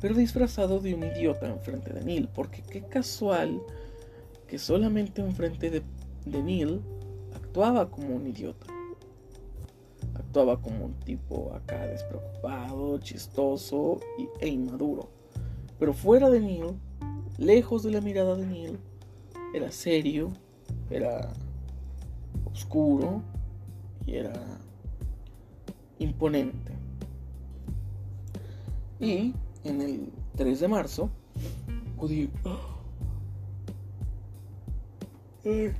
pero 0.00 0.14
disfrazado 0.14 0.78
de 0.78 0.94
un 0.94 1.04
idiota 1.04 1.48
enfrente 1.48 1.92
de 1.92 2.04
Neil, 2.04 2.28
porque 2.28 2.62
qué 2.62 2.82
casual 2.82 3.60
que 4.46 4.58
solamente 4.58 5.22
enfrente 5.22 5.70
de, 5.70 5.82
de 6.26 6.42
Neil 6.42 6.80
actuaba 7.34 7.90
como 7.90 8.14
un 8.14 8.26
idiota. 8.26 8.71
Actuaba 10.32 10.62
como 10.62 10.86
un 10.86 10.94
tipo 10.94 11.52
acá 11.54 11.86
despreocupado, 11.88 12.96
chistoso 13.00 14.00
e 14.40 14.48
inmaduro. 14.48 15.10
Pero 15.78 15.92
fuera 15.92 16.30
de 16.30 16.40
Neil, 16.40 16.78
lejos 17.36 17.82
de 17.82 17.90
la 17.90 18.00
mirada 18.00 18.34
de 18.36 18.46
Neil, 18.46 18.78
era 19.52 19.70
serio, 19.70 20.30
era 20.88 21.28
oscuro 22.50 23.20
y 24.06 24.14
era 24.14 24.32
imponente. 25.98 26.72
Y 29.00 29.34
en 29.64 29.82
el 29.82 30.12
3 30.36 30.60
de 30.60 30.68
marzo, 30.68 31.10
Ay, 35.44 35.74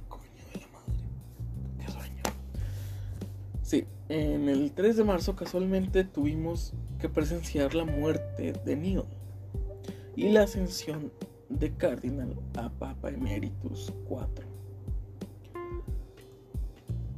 en 4.09 4.49
el 4.49 4.73
3 4.73 4.97
de 4.97 5.05
marzo 5.05 5.37
casualmente 5.37 6.05
tuvimos 6.05 6.75
que 6.99 7.09
presenciar 7.09 7.75
la 7.75 7.85
muerte 7.85 8.53
de 8.65 8.77
Neil 8.77 9.05
y 10.17 10.29
la 10.29 10.43
ascensión 10.43 11.13
de 11.49 11.73
Cardinal 11.75 12.37
a 12.57 12.71
Papa 12.71 13.11
Emeritus 13.11 13.93
IV. 14.09 14.45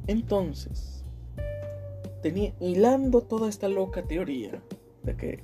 Entonces, 0.07 1.03
hilando 2.59 3.21
toda 3.21 3.49
esta 3.49 3.67
loca 3.67 4.03
teoría 4.03 4.61
de 5.03 5.15
que 5.15 5.43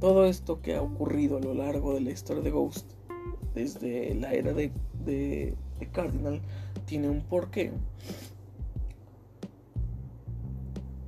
todo 0.00 0.26
esto 0.26 0.60
que 0.62 0.76
ha 0.76 0.82
ocurrido 0.82 1.36
a 1.36 1.40
lo 1.40 1.54
largo 1.54 1.94
de 1.94 2.00
la 2.00 2.10
historia 2.10 2.42
de 2.42 2.50
Ghost, 2.50 2.92
desde 3.54 4.14
la 4.14 4.32
era 4.32 4.52
de, 4.52 4.72
de, 5.04 5.54
Cardinal, 5.92 6.40
tiene 6.86 7.08
un 7.08 7.22
porqué. 7.22 7.72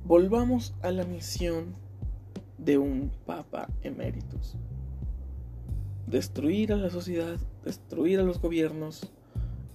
Volvamos 0.05 0.75
a 0.81 0.91
la 0.91 1.05
misión 1.05 1.73
de 2.57 2.77
un 2.77 3.09
Papa 3.25 3.69
Emeritus. 3.83 4.57
Destruir 6.07 6.73
a 6.73 6.75
la 6.75 6.89
sociedad, 6.89 7.37
destruir 7.63 8.19
a 8.19 8.23
los 8.23 8.41
gobiernos 8.41 9.09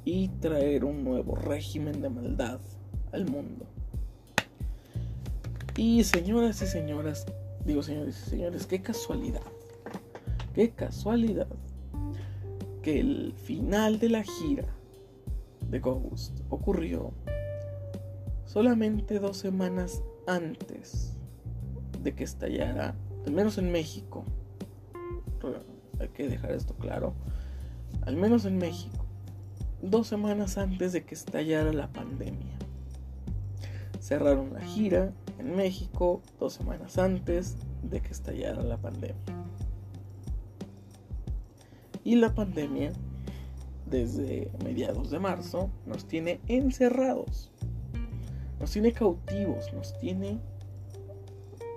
y 0.04 0.28
traer 0.28 0.84
un 0.84 1.02
nuevo 1.02 1.34
régimen 1.34 2.02
de 2.02 2.10
maldad 2.10 2.60
al 3.10 3.24
mundo. 3.24 3.64
Y 5.78 6.04
señoras 6.04 6.60
y 6.60 6.66
señoras, 6.66 7.24
digo 7.64 7.82
señores 7.82 8.22
y 8.26 8.30
señores, 8.30 8.66
qué 8.66 8.82
casualidad, 8.82 9.40
qué 10.54 10.72
casualidad 10.72 11.48
que 12.82 13.00
el 13.00 13.32
final 13.32 13.98
de 13.98 14.10
la 14.10 14.24
gira 14.24 14.68
de 15.70 15.78
Ghost 15.78 16.40
ocurrió 16.50 17.14
solamente 18.44 19.20
dos 19.20 19.38
semanas 19.38 20.02
antes 20.28 21.16
de 22.02 22.14
que 22.14 22.22
estallara, 22.22 22.94
al 23.26 23.32
menos 23.32 23.56
en 23.56 23.72
México, 23.72 24.24
hay 25.98 26.08
que 26.08 26.28
dejar 26.28 26.52
esto 26.52 26.74
claro, 26.74 27.14
al 28.02 28.14
menos 28.14 28.44
en 28.44 28.58
México, 28.58 29.06
dos 29.82 30.06
semanas 30.06 30.58
antes 30.58 30.92
de 30.92 31.04
que 31.04 31.14
estallara 31.14 31.72
la 31.72 31.88
pandemia. 31.88 32.56
Cerraron 34.00 34.52
la 34.52 34.60
gira 34.60 35.12
en 35.38 35.56
México 35.56 36.20
dos 36.38 36.52
semanas 36.52 36.98
antes 36.98 37.56
de 37.82 38.00
que 38.00 38.12
estallara 38.12 38.62
la 38.62 38.76
pandemia. 38.76 39.16
Y 42.04 42.16
la 42.16 42.34
pandemia, 42.34 42.92
desde 43.86 44.50
mediados 44.62 45.10
de 45.10 45.18
marzo, 45.18 45.70
nos 45.86 46.06
tiene 46.06 46.40
encerrados, 46.48 47.50
nos 48.60 48.70
tiene 48.70 48.92
cautivos, 48.92 49.72
nos 49.72 49.96
tiene 49.98 50.38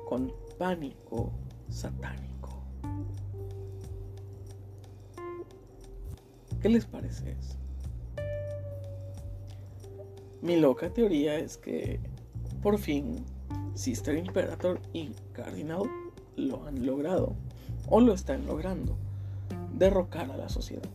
con 0.07 0.33
pánico 0.57 1.31
satánico. 1.69 2.63
¿Qué 6.61 6.69
les 6.69 6.85
parece 6.85 7.31
eso? 7.31 7.57
Mi 10.41 10.59
loca 10.59 10.91
teoría 10.91 11.37
es 11.37 11.57
que 11.57 11.99
por 12.61 12.77
fin, 12.77 13.25
Sister 13.73 14.15
Imperator 14.15 14.79
y 14.93 15.15
Cardinal 15.33 15.83
lo 16.35 16.67
han 16.67 16.85
logrado, 16.85 17.33
o 17.87 17.99
lo 17.99 18.13
están 18.13 18.45
logrando, 18.45 18.95
derrocar 19.73 20.29
a 20.29 20.37
la 20.37 20.47
sociedad. 20.47 20.89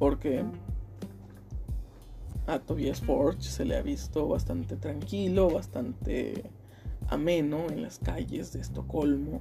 Porque 0.00 0.44
a 2.46 2.60
Tobias 2.60 3.00
Forge 3.00 3.42
se 3.42 3.64
le 3.64 3.76
ha 3.76 3.82
visto 3.82 4.28
bastante 4.28 4.76
tranquilo, 4.76 5.50
bastante 5.50 6.44
ameno 7.08 7.66
en 7.68 7.82
las 7.82 7.98
calles 7.98 8.52
de 8.52 8.60
Estocolmo, 8.60 9.40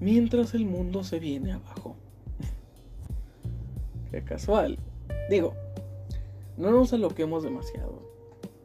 mientras 0.00 0.54
el 0.54 0.64
mundo 0.64 1.04
se 1.04 1.18
viene 1.18 1.52
abajo. 1.52 1.96
Qué 4.10 4.22
casual. 4.22 4.78
Digo, 5.28 5.54
no 6.56 6.70
nos 6.70 6.92
aloquemos 6.92 7.42
demasiado. 7.42 8.02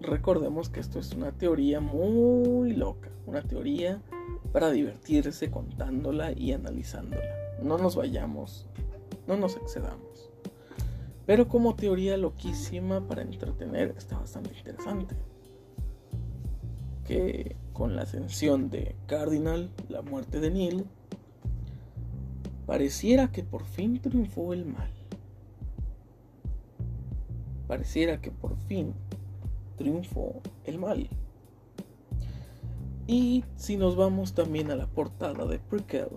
Recordemos 0.02 0.70
que 0.70 0.80
esto 0.80 1.00
es 1.00 1.14
una 1.14 1.32
teoría 1.32 1.80
muy 1.80 2.74
loca, 2.74 3.10
una 3.26 3.42
teoría 3.42 4.02
para 4.54 4.72
divertirse 4.72 5.52
contándola 5.52 6.32
y 6.32 6.54
analizándola. 6.54 7.36
No 7.62 7.78
nos 7.78 7.96
vayamos, 7.96 8.66
no 9.28 9.36
nos 9.36 9.58
excedamos. 9.58 10.09
Pero 11.30 11.48
como 11.48 11.76
teoría 11.76 12.18
loquísima 12.18 13.08
para 13.08 13.22
entretener 13.22 13.94
está 13.96 14.18
bastante 14.18 14.58
interesante. 14.58 15.16
Que 17.06 17.56
con 17.72 17.96
la 17.96 18.02
ascensión 18.02 18.72
de 18.72 18.96
Cardinal, 19.06 19.70
la 19.90 20.02
muerte 20.02 20.40
de 20.40 20.50
Neil, 20.50 20.86
pareciera 22.66 23.32
que 23.32 23.44
por 23.44 23.64
fin 23.64 24.02
triunfó 24.02 24.54
el 24.54 24.66
mal 24.66 24.90
pareciera 27.68 28.20
que 28.20 28.32
por 28.32 28.58
fin 28.58 28.96
triunfó 29.78 30.42
el 30.66 30.80
mal. 30.80 31.08
Y 33.06 33.46
si 33.58 33.78
nos 33.78 33.96
vamos 33.96 34.34
también 34.34 34.72
a 34.72 34.76
la 34.76 34.88
portada 34.88 35.46
de 35.46 35.60
Prequel, 35.60 36.10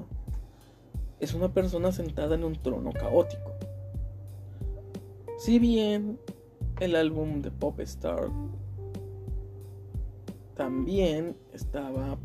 es 1.21 1.35
una 1.35 1.53
persona 1.53 1.93
sentada 1.93 2.37
en 2.37 2.45
un 2.45 2.55
trono 2.55 2.91
caótico. 2.91 3.52
Si 5.43 5.59
bien 5.59 6.21
el 6.79 6.95
álbum 6.95 7.43
de 7.43 7.51
Pop 7.51 7.81
Star 7.81 8.31
también 10.55 11.37
estaba 11.53 12.17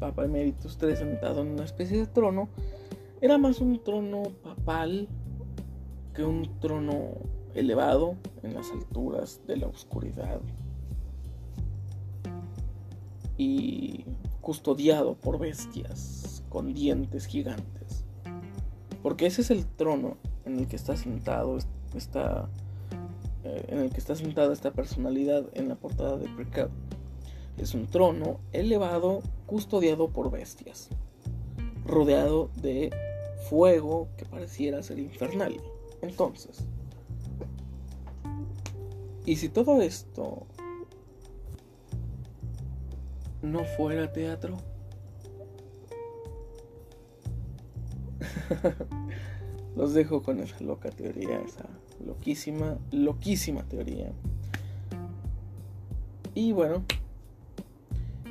Papa 0.00 0.24
Emeritus 0.24 0.78
3 0.78 1.00
sentado 1.00 1.42
en 1.42 1.48
una 1.48 1.64
especie 1.64 1.98
de 1.98 2.06
trono, 2.06 2.48
era 3.20 3.36
más 3.36 3.60
un 3.60 3.84
trono 3.84 4.22
papal 4.42 5.06
que 6.14 6.24
un 6.24 6.48
trono 6.60 7.10
elevado 7.52 8.16
en 8.42 8.54
las 8.54 8.70
alturas 8.70 9.42
de 9.46 9.58
la 9.58 9.66
oscuridad 9.66 10.40
y 13.36 14.06
custodiado 14.40 15.14
por 15.16 15.38
bestias 15.38 16.42
con 16.48 16.72
dientes 16.72 17.26
gigantes. 17.26 18.06
Porque 19.02 19.26
ese 19.26 19.42
es 19.42 19.50
el 19.50 19.66
trono 19.66 20.16
en 20.46 20.58
el 20.58 20.68
que 20.68 20.76
está 20.76 20.96
sentado 20.96 21.58
esta, 21.94 22.48
eh, 23.44 23.64
en 23.68 23.78
el 23.80 23.90
que 23.90 23.98
está 23.98 24.14
sentada 24.14 24.52
esta 24.52 24.72
personalidad 24.72 25.46
en 25.54 25.68
la 25.68 25.74
portada 25.74 26.16
de 26.16 26.28
Precap. 26.28 26.70
Es 27.58 27.74
un 27.74 27.86
trono 27.86 28.40
elevado, 28.52 29.22
custodiado 29.46 30.10
por 30.10 30.30
bestias, 30.30 30.88
rodeado 31.84 32.50
de 32.62 32.90
fuego 33.48 34.08
que 34.16 34.24
pareciera 34.24 34.82
ser 34.82 34.98
infernal. 34.98 35.56
Entonces, 36.00 36.64
y 39.24 39.36
si 39.36 39.48
todo 39.48 39.82
esto 39.82 40.46
no 43.42 43.64
fuera 43.64 44.12
teatro, 44.12 44.56
los 49.76 49.94
dejo 49.94 50.22
con 50.22 50.40
esa 50.40 50.60
loca 50.60 50.90
teoría, 50.90 51.40
esa 51.40 51.68
loquísima, 52.06 52.78
loquísima 52.90 53.62
teoría. 53.64 54.12
Y 56.34 56.52
bueno, 56.52 56.82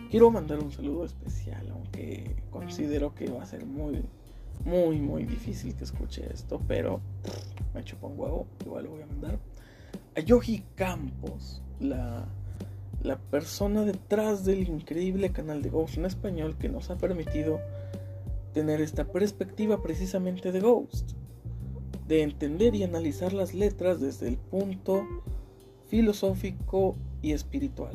quiero 0.09 0.31
mandar 0.31 0.59
un 0.59 0.71
saludo 0.71 1.05
especial, 1.05 1.67
aunque 1.71 2.35
considero 2.49 3.13
que 3.13 3.29
va 3.29 3.43
a 3.43 3.45
ser 3.45 3.65
muy, 3.65 4.03
muy, 4.65 4.99
muy 4.99 5.25
difícil 5.25 5.75
que 5.75 5.83
escuche 5.83 6.27
esto, 6.33 6.61
pero 6.67 6.99
me 7.73 7.83
chupo 7.83 8.07
un 8.07 8.19
huevo, 8.19 8.47
igual 8.65 8.85
lo 8.85 8.91
voy 8.91 9.01
a 9.03 9.05
mandar 9.05 9.39
a 10.15 10.19
Yogi 10.19 10.63
Campos, 10.75 11.61
la 11.79 12.27
la 13.03 13.17
persona 13.17 13.83
detrás 13.83 14.45
del 14.45 14.67
increíble 14.67 15.31
canal 15.31 15.61
de 15.61 15.69
Ghost 15.69 15.97
en 15.97 16.05
español 16.05 16.55
que 16.57 16.69
nos 16.69 16.89
ha 16.89 16.97
permitido 16.97 17.59
tener 18.53 18.81
esta 18.81 19.05
perspectiva 19.05 19.81
precisamente 19.81 20.51
de 20.51 20.59
Ghost, 20.59 21.13
de 22.11 22.23
entender 22.23 22.75
y 22.75 22.83
analizar 22.83 23.31
las 23.31 23.53
letras 23.53 24.01
desde 24.01 24.27
el 24.27 24.35
punto 24.35 25.07
filosófico 25.87 26.97
y 27.21 27.31
espiritual. 27.31 27.93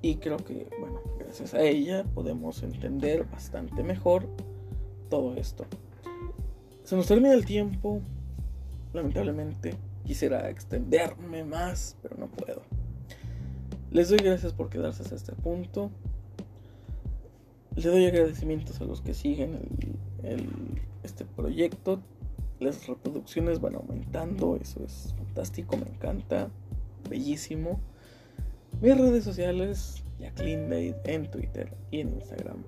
Y 0.00 0.16
creo 0.16 0.38
que, 0.38 0.66
bueno, 0.80 1.02
gracias 1.18 1.52
a 1.52 1.60
ella 1.60 2.04
podemos 2.14 2.62
entender 2.62 3.26
bastante 3.26 3.82
mejor 3.82 4.26
todo 5.10 5.34
esto. 5.36 5.66
Se 6.82 6.96
nos 6.96 7.06
termina 7.06 7.34
el 7.34 7.44
tiempo, 7.44 8.00
lamentablemente. 8.94 9.74
Quisiera 10.06 10.48
extenderme 10.48 11.44
más, 11.44 11.98
pero 12.00 12.16
no 12.16 12.28
puedo. 12.28 12.62
Les 13.90 14.08
doy 14.08 14.20
gracias 14.20 14.54
por 14.54 14.70
quedarse 14.70 15.02
hasta 15.02 15.14
este 15.14 15.32
punto. 15.32 15.90
Le 17.74 17.82
doy 17.82 18.06
agradecimientos 18.06 18.80
a 18.80 18.84
los 18.84 19.02
que 19.02 19.12
siguen 19.12 19.58
este 21.02 21.26
proyecto. 21.26 22.00
Las 22.58 22.86
reproducciones 22.86 23.60
van 23.60 23.74
aumentando, 23.74 24.56
eso 24.56 24.82
es 24.82 25.14
fantástico, 25.18 25.76
me 25.76 25.90
encanta, 25.90 26.48
bellísimo. 27.10 27.80
Mis 28.80 28.96
redes 28.96 29.24
sociales, 29.24 30.02
Jacqueline 30.18 30.70
Dade 30.70 30.96
en 31.04 31.30
Twitter 31.30 31.74
y 31.90 32.00
en 32.00 32.14
Instagram. 32.14 32.64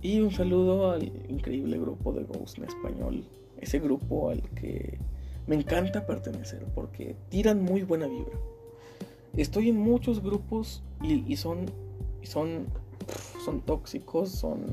Y 0.00 0.20
un 0.20 0.30
saludo 0.30 0.92
al 0.92 1.04
increíble 1.28 1.78
grupo 1.78 2.12
de 2.12 2.22
Ghost 2.22 2.58
en 2.58 2.64
español. 2.64 3.24
Ese 3.60 3.80
grupo 3.80 4.30
al 4.30 4.42
que 4.50 4.98
me 5.48 5.56
encanta 5.56 6.06
pertenecer 6.06 6.64
porque 6.72 7.16
tiran 7.30 7.62
muy 7.62 7.82
buena 7.82 8.06
vibra. 8.06 8.38
Estoy 9.36 9.70
en 9.70 9.76
muchos 9.76 10.22
grupos 10.22 10.84
y, 11.02 11.34
son, 11.36 11.66
y 12.22 12.26
son, 12.26 12.66
son 13.44 13.60
tóxicos, 13.62 14.30
son 14.30 14.66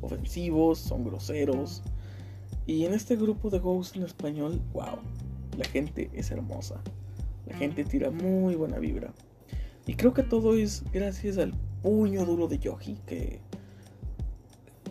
ofensivos, 0.00 0.78
son 0.78 1.04
groseros. 1.04 1.82
Y 2.66 2.84
en 2.84 2.94
este 2.94 3.16
grupo 3.16 3.50
de 3.50 3.58
Ghost 3.58 3.96
en 3.96 4.04
español, 4.04 4.60
wow, 4.72 4.98
la 5.56 5.64
gente 5.64 6.10
es 6.12 6.30
hermosa. 6.30 6.80
La 7.46 7.56
gente 7.56 7.84
tira 7.84 8.10
muy 8.10 8.54
buena 8.54 8.78
vibra. 8.78 9.12
Y 9.86 9.94
creo 9.94 10.14
que 10.14 10.22
todo 10.22 10.56
es 10.56 10.84
gracias 10.92 11.38
al 11.38 11.52
puño 11.82 12.24
duro 12.24 12.46
de 12.46 12.58
Yogi 12.58 12.98
que 13.06 13.40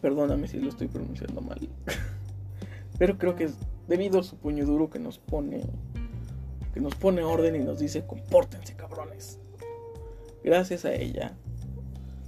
Perdóname 0.01 0.47
si 0.47 0.57
lo 0.59 0.69
estoy 0.69 0.87
pronunciando 0.87 1.41
mal. 1.41 1.59
Pero 2.97 3.17
creo 3.17 3.35
que 3.35 3.45
es 3.45 3.57
debido 3.87 4.19
a 4.19 4.23
su 4.23 4.37
puño 4.37 4.65
duro 4.65 4.89
que 4.89 4.99
nos 4.99 5.19
pone 5.19 5.61
que 6.73 6.79
nos 6.79 6.95
pone 6.95 7.23
orden 7.23 7.55
y 7.55 7.59
nos 7.59 7.79
dice, 7.79 8.05
"Compórtense, 8.05 8.75
cabrones." 8.75 9.39
Gracias 10.43 10.85
a 10.85 10.93
ella. 10.93 11.35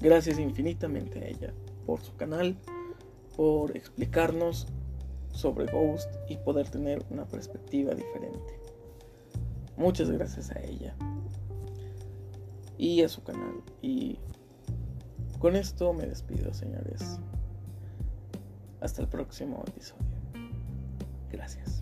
Gracias 0.02 0.38
infinitamente 0.40 1.20
a 1.20 1.28
ella 1.28 1.54
por 1.86 2.02
su 2.02 2.16
canal, 2.16 2.58
por 3.36 3.76
explicarnos 3.76 4.68
sobre 5.32 5.72
Ghost 5.72 6.14
y 6.30 6.38
poder 6.38 6.70
tener 6.70 7.04
una 7.10 7.26
perspectiva 7.26 7.94
diferente. 7.94 8.60
Muchas 9.78 10.10
gracias 10.12 10.52
a 10.52 10.60
ella 10.60 10.96
y 12.78 13.02
a 13.04 13.10
su 13.10 13.24
canal. 13.24 13.64
Y 13.82 14.20
con 15.40 15.56
esto 15.56 15.94
me 15.94 16.06
despido, 16.06 16.54
señores. 16.54 17.20
Hasta 18.80 19.02
el 19.02 19.08
próximo 19.08 19.64
episodio. 19.68 20.06
Gracias. 21.32 21.81